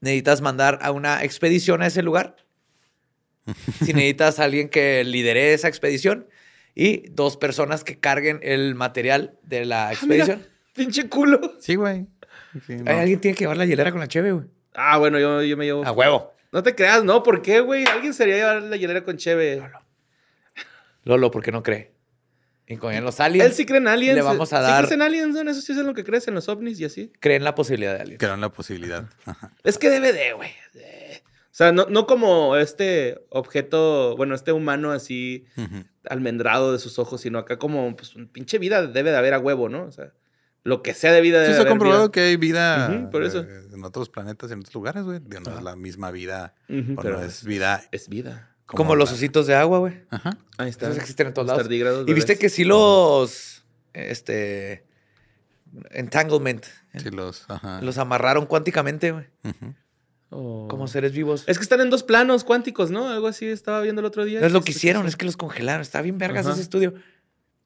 necesitas 0.00 0.42
mandar 0.42 0.78
a 0.82 0.90
una 0.90 1.24
expedición 1.24 1.80
a 1.80 1.86
ese 1.86 2.02
lugar. 2.02 2.36
si 3.84 3.94
necesitas 3.94 4.38
a 4.40 4.44
alguien 4.44 4.68
que 4.68 5.02
lidere 5.04 5.54
esa 5.54 5.68
expedición 5.68 6.28
y 6.74 7.08
dos 7.08 7.38
personas 7.38 7.82
que 7.82 7.98
carguen 7.98 8.40
el 8.42 8.74
material 8.74 9.38
de 9.42 9.64
la 9.64 9.88
Ah, 9.88 9.92
mira, 10.02 10.24
expedición. 10.24 10.46
pinche 10.74 11.08
culo. 11.08 11.54
Sí, 11.60 11.76
güey. 11.76 12.06
Sí, 12.66 12.76
no. 12.76 12.90
Ay, 12.90 12.98
Alguien 12.98 13.20
tiene 13.20 13.34
que 13.36 13.44
llevar 13.44 13.56
la 13.56 13.64
hielera 13.64 13.90
con 13.90 14.00
la 14.00 14.08
cheve, 14.08 14.32
güey. 14.32 14.46
Ah, 14.74 14.98
bueno, 14.98 15.18
yo, 15.18 15.42
yo 15.42 15.56
me 15.56 15.64
llevo. 15.64 15.84
A 15.86 15.92
huevo. 15.92 16.34
No 16.52 16.62
te 16.62 16.74
creas, 16.74 17.04
no, 17.04 17.22
¿por 17.22 17.40
qué, 17.42 17.60
güey? 17.60 17.84
Alguien 17.86 18.12
sería 18.14 18.36
llevar 18.36 18.62
la 18.62 18.76
hielera 18.76 19.02
con 19.04 19.16
Cheve. 19.16 19.62
Lolo, 21.04 21.30
¿por 21.30 21.42
qué 21.42 21.52
no 21.52 21.62
cree? 21.62 21.92
Y 22.68 22.76
con 22.76 22.94
los 23.02 23.18
aliens 23.20 23.46
Él 23.48 23.54
sí 23.54 23.64
cree 23.66 23.78
en 23.78 23.88
aliens. 23.88 24.16
le 24.16 24.22
vamos 24.22 24.52
a 24.52 24.58
¿Sí 24.58 24.62
dar- 24.62 24.78
crees 24.84 24.92
en 24.92 25.02
aliens, 25.02 25.34
no? 25.34 25.50
Eso 25.50 25.60
sí 25.60 25.72
es 25.72 25.78
en 25.78 25.86
lo 25.86 25.94
que 25.94 26.04
crees, 26.04 26.28
en 26.28 26.34
los 26.34 26.48
ovnis 26.48 26.78
y 26.80 26.84
así. 26.84 27.12
creen 27.20 27.42
la 27.44 27.54
posibilidad 27.54 27.94
de 27.94 28.00
aliens. 28.02 28.18
Crearon 28.18 28.40
la 28.40 28.52
posibilidad. 28.52 29.08
Ajá. 29.24 29.52
Es 29.64 29.78
que 29.78 29.88
debe 29.90 30.12
de, 30.12 30.32
güey. 30.34 30.50
de- 30.74 31.22
O 31.50 31.54
sea, 31.58 31.72
no, 31.72 31.86
no 31.88 32.06
como 32.06 32.56
este 32.56 33.24
objeto, 33.30 34.16
bueno, 34.16 34.34
este 34.34 34.52
humano 34.52 34.92
así 34.92 35.46
almendrado 36.08 36.72
de 36.72 36.78
sus 36.78 36.98
ojos, 36.98 37.20
sino 37.22 37.38
acá 37.38 37.58
como, 37.58 37.96
pues, 37.96 38.14
un 38.14 38.28
pinche 38.28 38.58
vida 38.58 38.86
debe 38.86 39.10
de 39.10 39.16
haber 39.16 39.34
a 39.34 39.38
huevo, 39.38 39.68
¿no? 39.68 39.84
O 39.84 39.90
sea, 39.90 40.12
lo 40.64 40.82
que 40.82 40.94
sea 40.94 41.12
de 41.12 41.20
vida 41.20 41.38
Sí, 41.40 41.52
debe 41.52 41.54
se 41.62 41.66
ha 41.66 41.68
comprobado 41.68 42.02
vida. 42.04 42.12
que 42.12 42.20
hay 42.20 42.36
vida 42.36 43.08
por 43.10 43.22
eso. 43.24 43.40
eh, 43.40 43.68
en 43.72 43.84
otros 43.84 44.08
planetas 44.08 44.50
y 44.50 44.52
en 44.52 44.60
otros 44.60 44.74
lugares, 44.74 45.02
güey. 45.04 45.20
No 45.20 45.56
es 45.56 45.62
la 45.64 45.74
misma 45.76 46.10
vida. 46.10 46.54
Pero 46.66 47.18
no 47.18 47.22
es 47.22 47.44
vida. 47.44 47.82
Es 47.90 48.08
vida. 48.08 48.54
Como, 48.76 48.96
los 48.96 49.10
ositos 49.12 49.46
de 49.46 49.54
agua, 49.54 49.78
güey. 49.78 49.94
Ajá. 50.10 50.36
Ahí 50.58 50.68
está. 50.68 50.86
Esos 50.86 50.98
existen 50.98 51.28
en 51.28 51.34
todos 51.34 51.48
Los 51.48 51.68
lados. 51.68 52.04
Y 52.06 52.12
viste 52.12 52.38
que 52.38 52.48
sí 52.50 52.64
los. 52.64 53.64
Este. 53.94 54.84
Entanglement. 55.90 56.64
Sí, 56.96 57.10
los. 57.10 57.44
Ajá. 57.48 57.80
Los 57.80 57.98
amarraron 57.98 58.46
cuánticamente, 58.46 59.12
güey. 59.12 59.26
Oh. 60.30 60.68
Como 60.68 60.86
seres 60.86 61.12
vivos. 61.12 61.44
Es 61.46 61.56
que 61.56 61.62
están 61.62 61.80
en 61.80 61.88
dos 61.88 62.02
planos 62.02 62.44
cuánticos, 62.44 62.90
¿no? 62.90 63.08
Algo 63.08 63.28
así 63.28 63.46
estaba 63.46 63.80
viendo 63.80 64.00
el 64.00 64.06
otro 64.06 64.26
día. 64.26 64.40
No 64.40 64.46
es 64.46 64.52
lo 64.52 64.62
que 64.62 64.72
hicieron, 64.72 65.06
es 65.06 65.16
que 65.16 65.24
los 65.24 65.38
congelaron. 65.38 65.80
Está 65.80 66.02
bien 66.02 66.18
vergas 66.18 66.44
Ajá. 66.44 66.52
ese 66.52 66.62
estudio. 66.62 66.94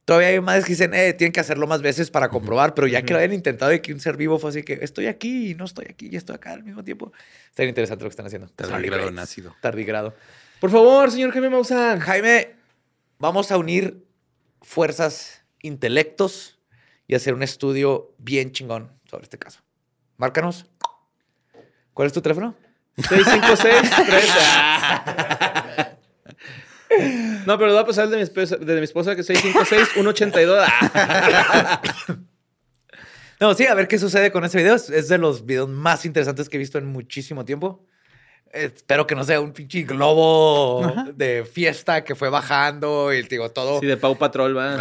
Todavía 0.05 0.29
hay 0.29 0.41
madres 0.41 0.65
que 0.65 0.73
dicen, 0.73 0.95
eh, 0.95 1.13
tienen 1.13 1.33
que 1.33 1.41
hacerlo 1.41 1.67
más 1.69 1.81
veces 1.81 2.11
para 2.11 2.29
comprobar, 2.29 2.75
pero 2.75 2.89
ya 2.89 3.03
que 3.03 3.13
lo 3.13 3.21
hayan 3.21 3.33
intentado 3.33 3.73
y 3.73 3.81
que 3.81 3.93
un 3.93 4.01
ser 4.01 4.17
vivo 4.17 4.39
fue 4.39 4.51
así 4.51 4.65
que 4.65 4.81
estoy 4.83 5.07
aquí 5.07 5.51
y 5.51 5.55
no 5.55 5.65
estoy 5.65 5.87
aquí 5.89 6.09
y 6.11 6.17
estoy 6.17 6.35
acá 6.35 6.53
al 6.53 6.65
mismo 6.65 6.83
tiempo. 6.83 7.13
Está 7.49 7.63
bien 7.63 7.69
interesante 7.71 8.03
lo 8.03 8.11
que 8.11 8.13
están 8.13 8.27
haciendo. 8.27 8.49
Tardigrado 8.49 9.09
en 9.09 9.19
ácido. 9.21 9.55
Tardigrado. 9.61 10.15
Por 10.63 10.71
favor, 10.71 11.11
señor 11.11 11.33
Jaime 11.33 11.51
Maussan. 11.51 11.99
Jaime, 11.99 12.55
vamos 13.19 13.51
a 13.51 13.59
unir 13.59 14.07
fuerzas, 14.61 15.43
intelectos 15.61 16.61
y 17.09 17.17
hacer 17.17 17.35
un 17.35 17.43
estudio 17.43 18.15
bien 18.19 18.53
chingón 18.53 18.93
sobre 19.11 19.25
este 19.25 19.41
caso. 19.41 19.59
Márcanos. 20.19 20.67
¿Cuál 21.93 22.07
es 22.07 22.13
tu 22.13 22.23
teléfono? 22.23 22.55
656 22.97 23.91
30. 24.07 25.99
No, 27.45 27.59
pero 27.59 27.67
lo 27.67 27.73
voy 27.73 27.83
a 27.83 27.87
pasar 27.87 28.05
el 28.05 28.13
de 28.13 28.19
mi 28.19 28.23
esposa, 28.23 28.57
de 28.57 28.77
mi 28.77 28.85
esposa 28.85 29.17
que 29.17 29.23
es 29.23 29.27
656 29.27 29.95
182. 29.95 30.69
No, 33.41 33.53
sí, 33.55 33.67
a 33.67 33.75
ver 33.75 33.89
qué 33.89 33.99
sucede 33.99 34.31
con 34.31 34.45
ese 34.45 34.59
video. 34.59 34.77
Es 34.77 35.09
de 35.09 35.19
los 35.19 35.45
videos 35.45 35.69
más 35.69 36.05
interesantes 36.05 36.49
que 36.49 36.57
he 36.57 36.61
visto 36.61 36.79
en 36.79 36.87
muchísimo 36.87 37.45
tiempo. 37.45 37.85
Espero 38.53 39.07
que 39.07 39.15
no 39.15 39.25
sea 39.25 39.41
un 39.41 39.53
pinche 39.53 39.83
globo 39.83 40.87
de 41.15 41.45
fiesta 41.51 42.05
que 42.05 42.15
fue 42.15 42.29
bajando 42.29 43.13
y 43.13 43.23
digo 43.23 43.51
todo. 43.51 43.81
Sí, 43.81 43.87
de 43.87 43.97
Pau 43.97 44.17
Patrol, 44.19 44.57
va. 44.57 44.77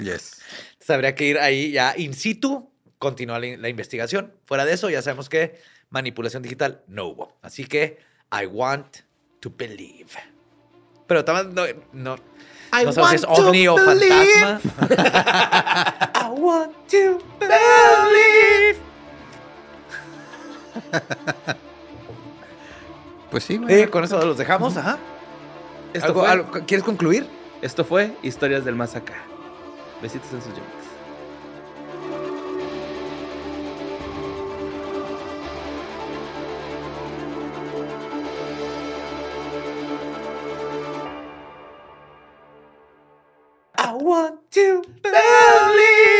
Yes. 0.00 0.40
Entonces, 0.72 0.90
habría 0.90 1.14
que 1.14 1.24
ir 1.24 1.38
ahí 1.38 1.72
ya 1.72 1.94
in 1.96 2.12
situ, 2.12 2.70
continuar 2.98 3.40
la, 3.40 3.56
la 3.56 3.68
investigación. 3.70 4.34
Fuera 4.44 4.66
de 4.66 4.74
eso, 4.74 4.90
ya 4.90 5.00
sabemos 5.00 5.28
que 5.30 5.58
manipulación 5.88 6.42
digital 6.42 6.82
no 6.86 7.06
hubo. 7.06 7.36
Así 7.42 7.64
que 7.64 7.98
I 8.30 8.46
want 8.46 8.98
to 9.40 9.50
believe. 9.56 10.10
Pero 11.06 11.24
también 11.24 11.54
no, 11.54 11.64
no, 11.92 12.16
I 12.72 12.84
no 12.84 12.92
sabemos 12.92 13.10
si 13.10 13.16
es 13.16 13.24
want 13.24 13.36
to 13.36 13.48
ovni 13.48 13.68
o 13.68 13.74
believe. 13.74 14.58
fantasma. 14.58 14.60
I 16.14 16.28
want 16.38 16.72
to 16.90 17.18
believe. 17.38 18.78
Pues 23.30 23.44
sí, 23.44 23.56
güey. 23.58 23.86
Con 23.88 24.04
eso 24.04 24.24
los 24.24 24.36
dejamos, 24.36 24.76
ajá. 24.76 24.98
¿Quieres 26.66 26.84
concluir? 26.84 27.28
Esto 27.62 27.84
fue 27.84 28.16
Historias 28.22 28.64
del 28.64 28.74
Más 28.74 28.96
Acá. 28.96 29.14
Besitos 30.00 30.32
en 30.32 30.42
sus 30.42 30.52
yungas. 30.54 30.70
I 43.76 43.92
want 44.02 44.40
to 44.52 44.82
believe. 45.02 46.19